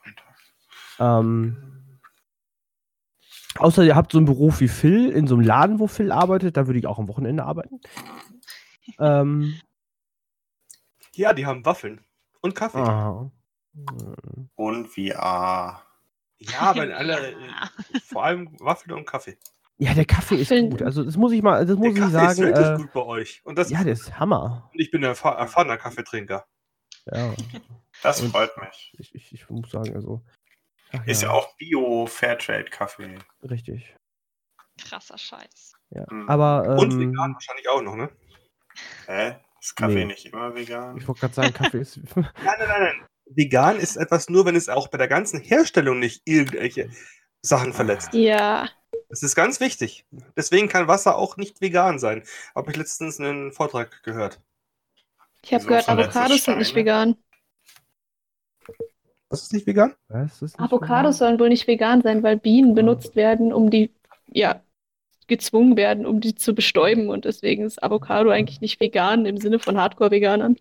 Ähm, 0.99 1.99
außer 3.57 3.83
ihr 3.83 3.95
habt 3.95 4.11
so 4.11 4.17
einen 4.17 4.25
Beruf 4.27 4.59
wie 4.59 4.67
Phil, 4.67 5.09
in 5.09 5.27
so 5.27 5.35
einem 5.35 5.45
Laden, 5.45 5.79
wo 5.79 5.87
Phil 5.87 6.11
arbeitet, 6.11 6.57
da 6.57 6.67
würde 6.67 6.79
ich 6.79 6.87
auch 6.87 6.99
am 6.99 7.07
Wochenende 7.07 7.45
arbeiten. 7.45 7.79
ähm, 8.99 9.59
Ja, 11.13 11.33
die 11.33 11.45
haben 11.45 11.65
Waffeln 11.65 12.01
und 12.41 12.55
Kaffee. 12.55 12.79
aha. 12.79 13.31
Und 14.55 14.87
VR. 14.87 15.81
Ja, 16.37 16.59
aber 16.59 16.83
in 16.85 16.91
aller, 16.91 17.29
Ja. 17.31 17.69
vor 18.03 18.25
allem 18.25 18.57
Waffeln 18.59 18.97
und 18.97 19.05
Kaffee. 19.05 19.37
Ja, 19.77 19.93
der 19.93 20.05
Kaffee 20.05 20.35
ist 20.35 20.49
gut. 20.49 20.81
Also 20.81 21.03
das 21.03 21.17
muss 21.17 21.31
ich 21.33 21.41
mal, 21.41 21.65
das 21.65 21.75
muss 21.77 21.93
Der 21.93 22.05
ich 22.07 22.13
Kaffee 22.13 22.31
ist 22.31 22.37
wirklich 22.39 22.65
Äh, 22.67 22.77
gut 22.77 22.93
bei 22.93 23.01
euch. 23.01 23.41
Und 23.43 23.57
das 23.57 23.69
ja, 23.69 23.83
der 23.83 23.93
ist 23.93 24.17
Hammer. 24.19 24.69
und 24.73 24.79
ich 24.79 24.89
bin 24.91 25.03
ein 25.03 25.11
erfahr- 25.11 25.37
erfahrener 25.37 25.77
Kaffeetrinker. 25.77 26.45
Ja, 27.11 27.33
Das 28.01 28.21
Und- 28.21 28.31
freut 28.31 28.55
mich. 28.57 28.93
ich, 28.97 29.13
ich, 29.15 29.33
ich 29.33 29.49
muss 29.49 29.69
sagen, 29.71 29.93
also. 29.95 30.21
ach 30.93 31.05
Ist 31.05 31.23
ja 31.23 31.29
auch 31.31 31.55
Bio-Fairtrade-Kaffee. 31.57 33.17
Richtig. 33.43 33.95
Krasser 34.81 35.17
Scheiß. 35.17 35.73
Ja. 35.91 36.05
Mhm. 36.09 36.29
Aber 36.29 36.77
Und 36.79 36.93
ähm, 36.93 36.99
vegan 37.11 37.33
wahrscheinlich 37.33 37.69
auch 37.69 37.81
noch, 37.81 37.95
ne? 37.95 38.09
Hä? 39.07 39.35
Ist 39.61 39.75
Kaffee 39.75 39.93
Nee. 39.95 40.05
nicht 40.05 40.25
immer 40.25 40.53
vegan? 40.55 40.97
ich 40.97 41.07
wollte 41.07 41.21
gerade 41.21 41.33
sagen, 41.33 41.53
Kaffee 41.53 41.79
ist. 41.79 41.97
Nein, 42.15 42.25
nein, 42.43 42.57
nein, 42.59 42.81
nein. 42.81 43.07
Vegan 43.27 43.77
ist 43.77 43.95
etwas 43.97 44.29
nur, 44.29 44.45
wenn 44.45 44.55
es 44.55 44.69
auch 44.69 44.87
bei 44.89 44.97
der 44.97 45.07
ganzen 45.07 45.39
Herstellung 45.41 45.99
nicht 45.99 46.21
irgendwelche 46.25 46.89
Sachen 47.41 47.73
verletzt. 47.73 48.13
Ja. 48.13 48.69
Das 49.09 49.23
ist 49.23 49.35
ganz 49.35 49.59
wichtig. 49.59 50.05
Deswegen 50.35 50.67
kann 50.67 50.87
Wasser 50.87 51.17
auch 51.17 51.37
nicht 51.37 51.61
vegan 51.61 51.99
sein. 51.99 52.23
Habe 52.55 52.71
ich 52.71 52.77
letztens 52.77 53.19
einen 53.19 53.51
Vortrag 53.51 54.03
gehört. 54.03 54.41
Ich 55.43 55.53
habe 55.53 55.65
gehört, 55.65 55.87
Avocados 55.87 56.43
sind 56.43 56.57
nicht 56.57 56.75
vegan. 56.75 57.15
Was 59.29 59.43
ist 59.43 59.53
nicht 59.53 59.67
vegan? 59.67 59.93
Was 60.07 60.41
ist 60.41 60.41
nicht 60.41 60.59
Avocados 60.59 61.17
sollen 61.17 61.39
wohl 61.39 61.49
nicht 61.49 61.67
vegan 61.67 62.01
sein, 62.01 62.23
weil 62.23 62.37
Bienen 62.37 62.73
benutzt 62.73 63.15
werden, 63.15 63.53
um 63.53 63.69
die, 63.69 63.93
ja, 64.27 64.61
gezwungen 65.27 65.77
werden, 65.77 66.05
um 66.05 66.21
die 66.21 66.35
zu 66.35 66.53
bestäuben. 66.53 67.09
Und 67.09 67.25
deswegen 67.25 67.63
ist 67.63 67.83
Avocado 67.83 68.29
eigentlich 68.29 68.61
nicht 68.61 68.79
vegan 68.79 69.25
im 69.25 69.37
Sinne 69.37 69.59
von 69.59 69.77
Hardcore-Veganern. 69.77 70.57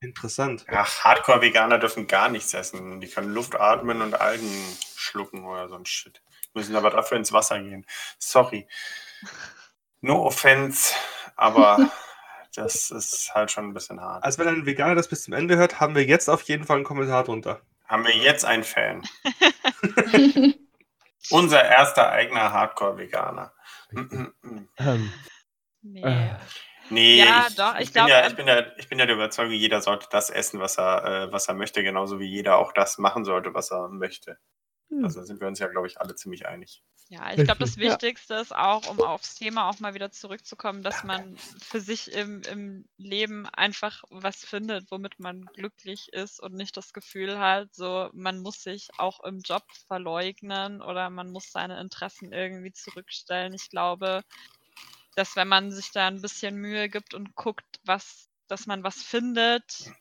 Interessant. 0.00 0.66
Ach, 0.68 1.04
Hardcore-Veganer 1.04 1.78
dürfen 1.78 2.06
gar 2.06 2.28
nichts 2.28 2.52
essen. 2.54 3.00
Die 3.00 3.08
können 3.08 3.32
Luft 3.32 3.54
atmen 3.58 4.02
und 4.02 4.20
Algen 4.20 4.50
schlucken 4.96 5.44
oder 5.44 5.68
so 5.68 5.76
ein 5.76 5.86
Shit. 5.86 6.22
Müssen 6.54 6.76
aber 6.76 6.90
dafür 6.90 7.18
ins 7.18 7.32
Wasser 7.32 7.60
gehen. 7.60 7.86
Sorry. 8.18 8.66
No 10.00 10.24
offense, 10.26 10.94
aber 11.36 11.90
das 12.54 12.90
ist 12.90 13.32
halt 13.34 13.50
schon 13.50 13.68
ein 13.68 13.74
bisschen 13.74 14.00
hart. 14.00 14.24
Also 14.24 14.38
wenn 14.38 14.48
ein 14.48 14.66
Veganer 14.66 14.94
das 14.94 15.08
bis 15.08 15.24
zum 15.24 15.34
Ende 15.34 15.56
hört, 15.56 15.80
haben 15.80 15.94
wir 15.94 16.04
jetzt 16.04 16.28
auf 16.28 16.42
jeden 16.42 16.64
Fall 16.64 16.76
einen 16.76 16.84
Kommentar 16.84 17.24
drunter. 17.24 17.60
Haben 17.86 18.06
wir 18.06 18.16
jetzt 18.16 18.44
einen 18.44 18.64
Fan. 18.64 19.02
Unser 21.30 21.64
erster 21.64 22.10
eigener 22.10 22.52
Hardcore-Veganer. 22.52 23.52
Ähm, 23.92 25.12
Nee. 25.84 26.02
Äh. 26.02 26.30
Nee, 26.90 27.18
Ja, 27.18 27.46
ich, 27.48 27.54
doch, 27.54 27.74
ich, 27.76 27.80
ich 27.82 27.92
bin 27.92 28.04
glaub, 28.04 28.08
ja, 28.08 28.20
ähm, 28.20 28.26
ich, 28.28 28.36
bin 28.36 28.46
ja, 28.46 28.66
ich 28.76 28.88
bin 28.88 28.98
ja 28.98 29.06
der 29.06 29.14
Überzeugung, 29.14 29.52
jeder 29.52 29.80
sollte 29.80 30.06
das 30.10 30.30
essen, 30.30 30.60
was 30.60 30.78
er, 30.78 31.04
äh, 31.04 31.32
was 31.32 31.48
er 31.48 31.54
möchte, 31.54 31.82
genauso 31.82 32.20
wie 32.20 32.26
jeder 32.26 32.58
auch 32.58 32.72
das 32.72 32.98
machen 32.98 33.24
sollte, 33.24 33.54
was 33.54 33.70
er 33.70 33.88
möchte. 33.88 34.38
Hm. 34.94 35.04
Also 35.04 35.20
da 35.20 35.26
sind 35.26 35.40
wir 35.40 35.48
uns 35.48 35.58
ja, 35.58 35.68
glaube 35.68 35.86
ich, 35.86 36.00
alle 36.00 36.14
ziemlich 36.14 36.46
einig. 36.46 36.82
Ja, 37.08 37.32
ich 37.32 37.44
glaube, 37.44 37.60
das. 37.60 37.76
Wichtigste 37.78 38.34
ist 38.34 38.54
auch, 38.54 38.88
um 38.88 39.00
aufs 39.00 39.34
Thema 39.34 39.68
auch 39.68 39.78
mal 39.78 39.94
wieder 39.94 40.10
zurückzukommen, 40.10 40.82
dass 40.82 41.04
man 41.04 41.36
für 41.36 41.80
sich 41.80 42.12
im, 42.12 42.40
im 42.42 42.88
Leben 42.96 43.46
einfach 43.46 44.04
was 44.10 44.36
findet, 44.36 44.90
womit 44.90 45.18
man 45.20 45.44
glücklich 45.46 46.12
ist 46.12 46.40
und 46.40 46.54
nicht 46.54 46.76
das 46.76 46.92
Gefühl 46.92 47.38
hat, 47.38 47.74
so 47.74 48.08
man 48.14 48.38
muss 48.40 48.62
sich 48.62 48.88
auch 48.96 49.22
im 49.24 49.40
Job 49.40 49.64
verleugnen 49.86 50.80
oder 50.80 51.10
man 51.10 51.30
muss 51.30 51.52
seine 51.52 51.78
Interessen 51.80 52.32
irgendwie 52.32 52.72
zurückstellen. 52.72 53.52
Ich 53.52 53.68
glaube, 53.68 54.22
dass 55.14 55.36
wenn 55.36 55.48
man 55.48 55.70
sich 55.70 55.90
da 55.92 56.08
ein 56.08 56.22
bisschen 56.22 56.56
Mühe 56.56 56.88
gibt 56.88 57.12
und 57.12 57.34
guckt, 57.34 57.80
was, 57.84 58.28
dass 58.48 58.66
man 58.66 58.82
was 58.82 59.02
findet, 59.02 59.92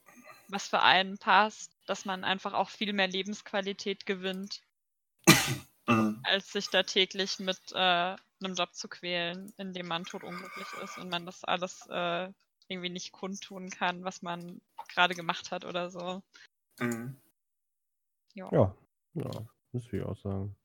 was 0.47 0.67
für 0.67 0.81
einen 0.81 1.17
passt, 1.17 1.71
dass 1.85 2.05
man 2.05 2.23
einfach 2.23 2.53
auch 2.53 2.69
viel 2.69 2.93
mehr 2.93 3.07
Lebensqualität 3.07 4.05
gewinnt. 4.05 4.61
als 6.24 6.51
sich 6.51 6.69
da 6.69 6.84
täglich 6.84 7.39
mit 7.39 7.59
äh, 7.74 7.78
einem 7.78 8.55
Job 8.55 8.74
zu 8.74 8.88
quälen, 8.88 9.53
in 9.57 9.74
dem 9.74 9.88
man 9.88 10.03
totunglücklich 10.05 10.67
ist 10.84 10.97
und 10.97 11.09
man 11.09 11.26
das 11.26 11.43
alles 11.43 11.86
äh, 11.89 12.30
irgendwie 12.67 12.89
nicht 12.89 13.11
kundtun 13.11 13.69
kann, 13.69 14.03
was 14.03 14.21
man 14.21 14.61
gerade 14.89 15.15
gemacht 15.15 15.51
hat 15.51 15.65
oder 15.65 15.89
so. 15.89 16.21
Mhm. 16.80 17.17
ja, 18.36 18.76
ja, 19.15 19.32
das 19.71 19.91
will 19.91 19.99
ich 20.01 20.05
auch 20.05 20.17
sagen. 20.17 20.55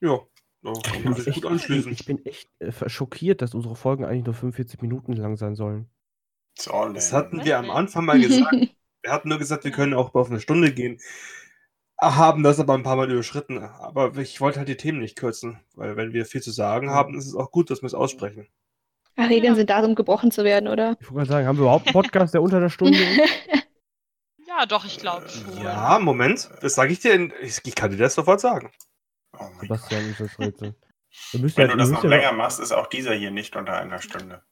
Ja, 0.00 0.20
da 0.62 0.72
kann 0.82 0.98
Ich 0.98 1.04
man 1.04 1.14
bin, 1.14 1.24
sich 1.24 1.34
gut 1.34 1.44
echt, 1.44 1.46
anschließen. 1.46 1.92
ich 1.92 2.04
bin 2.04 2.24
echt 2.26 2.50
äh, 2.60 2.88
schockiert, 2.88 3.42
dass 3.42 3.54
unsere 3.54 3.76
Folgen 3.76 4.04
eigentlich 4.04 4.24
nur 4.24 4.34
45 4.34 4.80
Minuten 4.82 5.12
lang 5.14 5.36
sein 5.36 5.54
sollen. 5.54 5.88
Das 6.94 7.12
hatten 7.12 7.44
wir 7.44 7.58
am? 7.58 7.70
Anfang 7.70 8.04
mal 8.04 8.20
gesagt. 8.20 8.54
Wir 9.02 9.10
hatten 9.10 9.28
nur 9.30 9.38
gesagt, 9.38 9.64
wir 9.64 9.72
können 9.72 9.94
auch 9.94 10.14
auf 10.14 10.30
eine 10.30 10.38
Stunde 10.40 10.72
gehen. 10.72 11.00
Haben 12.02 12.42
das 12.42 12.58
aber 12.58 12.74
ein 12.74 12.82
paar 12.82 12.96
Mal 12.96 13.10
überschritten. 13.10 13.58
Aber 13.62 14.16
ich 14.16 14.40
wollte 14.40 14.58
halt 14.58 14.68
die 14.68 14.76
Themen 14.76 14.98
nicht 14.98 15.16
kürzen, 15.16 15.60
weil 15.76 15.96
wenn 15.96 16.12
wir 16.12 16.26
viel 16.26 16.42
zu 16.42 16.50
sagen 16.50 16.90
haben, 16.90 17.16
ist 17.16 17.26
es 17.26 17.34
auch 17.36 17.52
gut, 17.52 17.70
dass 17.70 17.80
wir 17.80 17.86
es 17.86 17.94
aussprechen. 17.94 18.48
Ah, 19.16 19.26
Regeln 19.26 19.52
Ja. 19.52 19.54
sind 19.54 19.70
da, 19.70 19.84
um 19.84 19.94
gebrochen 19.94 20.32
zu 20.32 20.42
werden, 20.42 20.68
oder? 20.68 20.96
Ich 21.00 21.06
wollte 21.12 21.14
gerade 21.14 21.28
sagen, 21.28 21.46
haben 21.46 21.58
wir 21.58 21.62
überhaupt 21.62 21.86
einen 21.86 21.92
Podcast, 21.92 22.34
der 22.34 22.42
unter 22.42 22.56
einer 22.56 22.70
Stunde 22.70 22.98
ist? 22.98 23.20
Ja, 24.54 24.66
doch, 24.66 24.84
ich 24.84 24.98
glaube 24.98 25.26
schon. 25.30 25.62
Ja, 25.62 25.98
Moment. 25.98 26.50
Das 26.60 26.74
sage 26.74 26.92
ich 26.92 27.00
dir. 27.00 27.14
In, 27.14 27.32
ich, 27.40 27.58
ich 27.64 27.74
kann 27.74 27.90
dir 27.90 27.96
das 27.96 28.14
sofort 28.14 28.38
sagen. 28.38 28.70
Oh 29.38 29.44
mein 29.56 29.66
Gott. 29.66 29.80
Sebastian 29.88 30.10
ist 30.10 30.20
das 30.20 30.38
Rätsel. 30.38 30.74
Wenn 31.32 31.48
ja, 31.48 31.66
du 31.68 31.76
das 31.78 31.90
noch 31.90 32.04
ja 32.04 32.10
länger 32.10 32.32
machst, 32.32 32.60
ist 32.60 32.70
auch 32.72 32.86
dieser 32.86 33.14
hier 33.14 33.30
nicht 33.30 33.56
unter 33.56 33.72
einer 33.78 33.98
Stunde. 34.02 34.42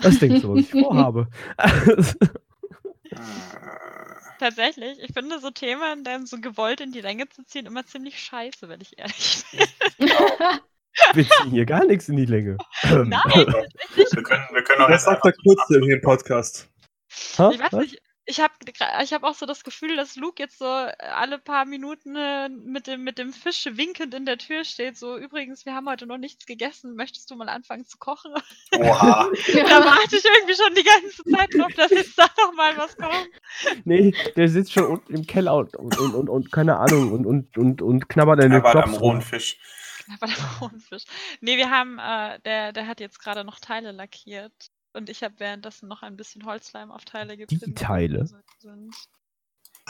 Das 0.00 0.18
denkst 0.18 0.40
du, 0.40 0.54
was 0.54 0.60
ich 0.60 0.70
vorhabe. 0.70 1.28
Äh, 3.22 4.38
Tatsächlich, 4.38 4.98
ich 4.98 5.12
finde 5.12 5.38
so 5.38 5.50
Themen 5.50 6.02
dann 6.04 6.26
so 6.26 6.38
gewollt 6.40 6.80
in 6.80 6.90
die 6.92 7.00
Länge 7.00 7.28
zu 7.28 7.44
ziehen 7.44 7.66
immer 7.66 7.86
ziemlich 7.86 8.18
scheiße, 8.18 8.68
wenn 8.68 8.80
ich 8.80 8.98
ehrlich 8.98 9.44
bin. 9.98 10.08
Wir 11.14 11.26
ziehen 11.28 11.50
hier 11.50 11.64
gar 11.64 11.84
nichts 11.86 12.08
in 12.08 12.16
die 12.16 12.26
Länge. 12.26 12.58
Nein, 12.82 13.22
Wir 13.24 14.22
können, 14.22 14.46
wir 14.52 14.62
können 14.62 14.82
auch 14.82 14.88
Das 14.88 14.96
jetzt 14.96 15.04
sagt 15.04 15.24
einfach 15.24 15.38
er 15.38 15.42
kurz 15.42 15.70
in 15.70 15.88
dem 15.88 16.00
Podcast. 16.02 16.68
ha? 17.38 17.50
ich 17.50 17.60
weiß 17.60 17.72
nicht. 17.72 18.02
Ich 18.24 18.38
habe 18.38 18.54
ich 19.02 19.12
hab 19.12 19.24
auch 19.24 19.34
so 19.34 19.46
das 19.46 19.64
Gefühl, 19.64 19.96
dass 19.96 20.14
Luke 20.14 20.40
jetzt 20.40 20.58
so 20.58 20.64
alle 20.64 21.38
paar 21.38 21.64
Minuten 21.64 22.14
äh, 22.14 22.48
mit 22.48 22.86
dem, 22.86 23.02
mit 23.02 23.18
dem 23.18 23.32
Fisch 23.32 23.66
winkend 23.72 24.14
in 24.14 24.26
der 24.26 24.38
Tür 24.38 24.64
steht. 24.64 24.96
So, 24.96 25.16
übrigens, 25.16 25.66
wir 25.66 25.74
haben 25.74 25.88
heute 25.88 26.06
noch 26.06 26.18
nichts 26.18 26.46
gegessen. 26.46 26.94
Möchtest 26.94 27.30
du 27.30 27.36
mal 27.36 27.48
anfangen 27.48 27.84
zu 27.84 27.98
kochen? 27.98 28.32
Oha. 28.76 29.28
da 29.54 29.84
warte 29.84 30.16
ich 30.16 30.24
irgendwie 30.24 30.54
schon 30.54 30.74
die 30.74 30.84
ganze 30.84 31.24
Zeit 31.24 31.52
drauf, 31.52 31.72
dass 31.76 31.90
jetzt 31.90 32.16
da 32.16 32.26
noch 32.38 32.54
mal 32.54 32.76
was 32.76 32.96
kommt. 32.96 33.28
Nee, 33.84 34.14
der 34.36 34.48
sitzt 34.48 34.72
schon 34.72 34.84
unten 34.84 35.14
im 35.14 35.26
Keller 35.26 35.56
und, 35.56 35.74
und, 35.74 35.98
und, 35.98 36.14
und, 36.14 36.28
und 36.28 36.52
keine 36.52 36.78
Ahnung 36.78 37.10
und, 37.10 37.26
und, 37.26 37.58
und, 37.58 37.82
und 37.82 38.08
knabbert 38.08 38.40
an 38.40 38.50
den 38.50 38.64
Aber 38.64 38.84
am 38.84 38.94
rohen. 38.94 39.20
Fisch. 39.20 39.58
Aber 40.08 40.26
der 40.26 40.34
Braunfisch. 40.34 41.04
Nee, 41.40 41.56
wir 41.56 41.70
haben, 41.70 41.98
äh, 41.98 42.40
der, 42.40 42.72
der 42.72 42.86
hat 42.86 43.00
jetzt 43.00 43.18
gerade 43.18 43.44
noch 43.44 43.58
Teile 43.60 43.92
lackiert. 43.92 44.52
Und 44.94 45.08
ich 45.08 45.22
habe 45.22 45.34
währenddessen 45.38 45.88
noch 45.88 46.02
ein 46.02 46.16
bisschen 46.16 46.44
Holzleim 46.44 46.90
auf 46.90 47.04
Teile 47.04 47.36
gepinnt. 47.36 47.78
Teile? 47.78 48.26
Sind. 48.58 48.94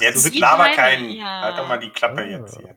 Jetzt 0.01 0.33
Die 0.33 0.39
laber 0.39 0.65
Teile, 0.65 0.77
keinen. 0.77 1.11
ja. 1.11 1.41
Halt 1.43 1.59
doch 1.59 1.69
mal 1.69 1.79
die 1.79 1.91
Klappe 1.91 2.23
Ah. 2.23 2.27
jetzt 2.27 2.59
hier. 2.59 2.77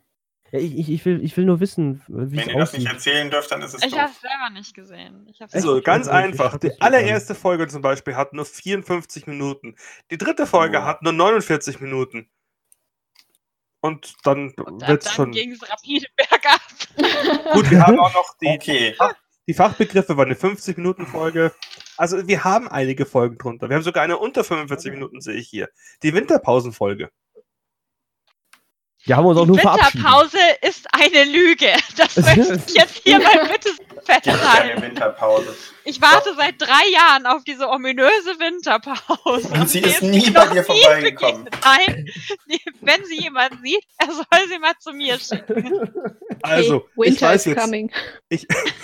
Ja, 0.52 0.60
ich, 0.60 0.78
ich, 0.78 0.90
ich, 0.92 1.06
will, 1.06 1.24
ich 1.24 1.36
will 1.38 1.46
nur 1.46 1.60
wissen, 1.60 2.04
wie 2.08 2.38
Wenn 2.38 2.50
ihr 2.50 2.58
das 2.60 2.74
nicht 2.74 2.88
erzählen 2.88 3.30
dürft, 3.32 3.52
dann 3.52 3.62
ist 3.64 3.74
es 3.74 3.84
Ich 3.84 3.98
habe 3.98 4.12
es 4.12 4.22
selber 4.22 4.50
nicht 4.52 4.74
gesehen. 4.76 5.28
Ich 5.30 5.42
hab's 5.42 5.54
Echt? 5.54 5.64
Also 5.64 5.76
nicht 5.76 5.86
ganz 5.86 6.08
einfach. 6.08 6.58
Die 6.58 6.80
allererste 6.82 7.34
Folge 7.36 7.68
zum 7.68 7.82
Beispiel 7.82 8.16
hat 8.16 8.34
nur 8.34 8.46
54 8.46 9.26
Minuten. 9.28 9.76
Die 10.12 10.18
dritte 10.18 10.46
Folge 10.46 10.80
Oh. 10.80 10.84
hat 10.84 11.02
nur 11.02 11.14
49 11.14 11.80
Minuten. 11.80 12.30
Und 13.82 14.16
dann 14.24 14.52
Und 14.52 14.82
dann, 14.82 14.90
wird's 14.90 15.06
dann 15.06 15.14
schon. 15.16 15.32
ging 15.32 15.52
es 15.52 15.70
rapide 15.70 16.08
bergab. 16.16 17.54
Gut, 17.54 17.70
wir 17.70 17.82
haben 17.86 18.00
auch 18.00 18.14
noch 18.14 18.36
die, 18.40 18.48
Okay. 18.48 18.96
die 19.48 19.54
Fachbegriffe, 19.54 20.16
war 20.18 20.26
eine 20.26 20.36
50-Minuten-Folge. 20.36 21.54
Also 21.98 22.28
wir 22.28 22.44
haben 22.44 22.68
einige 22.68 23.06
Folgen 23.06 23.38
drunter. 23.38 23.70
Wir 23.70 23.76
haben 23.78 23.84
sogar 23.84 24.04
eine 24.04 24.18
unter 24.18 24.44
45 24.44 24.92
Minuten, 24.92 25.22
sehe 25.22 25.36
ich 25.36 25.48
hier. 25.48 25.70
Die 26.04 26.14
Winterpausenfolge. 26.14 27.10
Ja, 29.06 29.18
haben 29.18 29.26
wir 29.26 29.30
uns 29.30 29.40
auch 29.40 29.44
Die 29.44 29.50
nur 29.52 29.60
verabschiedet. 29.60 29.96
Winterpause 29.96 30.38
ist 30.62 30.88
eine 30.92 31.24
Lüge. 31.26 31.68
Das 31.98 32.16
möchte 32.36 32.62
ich 32.68 32.74
jetzt 32.74 33.02
hier 33.04 33.20
mal 33.20 33.48
bitte 33.48 33.70
festhalten. 34.04 34.82
Winterpause. 34.82 35.56
Ich 35.84 36.02
warte 36.02 36.34
seit 36.36 36.60
drei 36.60 36.90
Jahren 36.92 37.28
auf 37.28 37.44
diese 37.44 37.70
ominöse 37.70 38.40
Winterpause. 38.40 39.48
Und 39.54 39.70
sie 39.70 39.80
ist 39.80 40.02
nie 40.02 40.32
bei 40.32 40.48
dir 40.48 40.64
vorbeigekommen. 40.64 41.48
Nein, 41.64 42.10
wenn 42.82 43.06
sie 43.06 43.22
jemand 43.22 43.62
sieht, 43.64 43.84
er 44.00 44.12
soll 44.12 44.50
sie 44.50 44.60
mal 44.60 44.74
zu 44.80 44.92
mir 44.94 45.20
schicken. 45.20 45.90
Also, 46.42 46.88
hey, 46.96 47.06
ich 47.06 47.12
Winter 47.12 47.28
weiß 47.28 47.42
is 47.42 47.46
jetzt, 47.46 47.64
coming. 47.64 47.92
ich, 48.30 48.48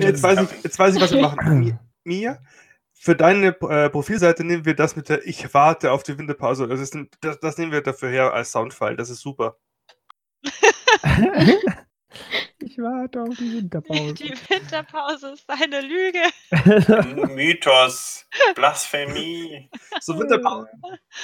jetzt, 0.00 0.22
weiß 0.22 0.40
ich, 0.42 0.64
jetzt 0.64 0.78
weiß 0.78 0.94
ich, 0.94 1.00
was 1.00 1.12
wir 1.12 1.22
machen. 1.22 1.78
Mi- 2.08 2.20
Mia, 2.20 2.42
für 2.94 3.14
deine 3.14 3.48
äh, 3.48 3.90
Profilseite 3.90 4.42
nehmen 4.44 4.64
wir 4.64 4.74
das 4.74 4.96
mit 4.96 5.08
der 5.08 5.26
Ich 5.26 5.52
warte 5.54 5.92
auf 5.92 6.02
die 6.02 6.18
Winterpause. 6.18 6.66
Das, 6.66 6.80
ist, 6.80 6.96
das, 7.20 7.38
das 7.40 7.58
nehmen 7.58 7.70
wir 7.72 7.82
dafür 7.82 8.08
her 8.08 8.32
als 8.32 8.50
Soundfile. 8.50 8.96
Das 8.96 9.10
ist 9.10 9.20
super. 9.20 9.56
ich 12.60 12.78
warte 12.78 13.22
auf 13.22 13.36
die 13.36 13.54
Winterpause. 13.54 14.14
Die 14.14 14.34
Winterpause 14.48 15.32
ist 15.32 15.48
eine 15.48 15.80
Lüge. 15.80 16.22
Mythos. 17.34 18.26
Blasphemie. 18.54 19.70
So 20.00 20.18
Winterpause. 20.18 20.68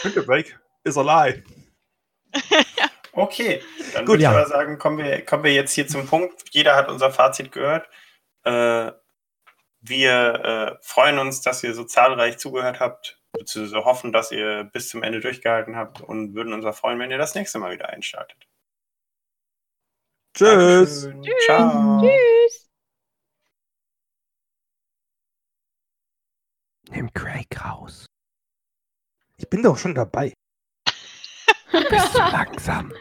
Winterbreak 0.02 0.56
is 0.84 0.96
a 0.96 1.02
lie. 1.02 1.42
Okay, 3.16 3.62
dann 3.92 4.06
Gut, 4.06 4.14
würde 4.14 4.22
ich 4.24 4.24
ja. 4.24 4.30
aber 4.32 4.46
sagen, 4.48 4.76
kommen 4.76 4.98
wir, 4.98 5.24
kommen 5.24 5.44
wir 5.44 5.54
jetzt 5.54 5.72
hier 5.72 5.86
zum 5.86 6.04
Punkt. 6.04 6.34
Jeder 6.50 6.74
hat 6.74 6.88
unser 6.88 7.12
Fazit 7.12 7.52
gehört. 7.52 7.88
Äh, 8.42 8.90
wir 9.86 10.78
äh, 10.80 10.82
freuen 10.82 11.18
uns, 11.18 11.42
dass 11.42 11.62
ihr 11.62 11.74
so 11.74 11.84
zahlreich 11.84 12.38
zugehört 12.38 12.80
habt, 12.80 13.20
beziehungsweise 13.32 13.84
hoffen, 13.84 14.12
dass 14.12 14.32
ihr 14.32 14.64
bis 14.64 14.88
zum 14.88 15.02
Ende 15.02 15.20
durchgehalten 15.20 15.76
habt 15.76 16.00
und 16.00 16.34
würden 16.34 16.54
uns 16.54 16.64
auch 16.64 16.74
freuen, 16.74 16.98
wenn 16.98 17.10
ihr 17.10 17.18
das 17.18 17.34
nächste 17.34 17.58
Mal 17.58 17.72
wieder 17.72 17.90
einschaltet. 17.90 18.48
Tschüss. 20.34 21.02
Dankeschön. 21.02 21.38
Ciao. 21.44 22.00
Tschüss. 22.00 22.70
Nimm 26.88 27.12
Craig 27.12 27.64
raus. 27.64 28.06
Ich 29.36 29.50
bin 29.50 29.62
doch 29.62 29.76
schon 29.76 29.94
dabei. 29.94 30.32
Bist 31.72 32.12
so 32.12 32.18
langsam. 32.18 32.92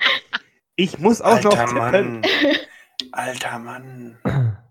Ich 0.76 1.00
muss 1.00 1.22
auch 1.22 1.42
noch 1.42 1.58
Alter 1.58 1.92
tippen. 1.92 2.22
Mann. 2.22 2.26
Alter 3.14 3.60
Mann. 3.60 4.20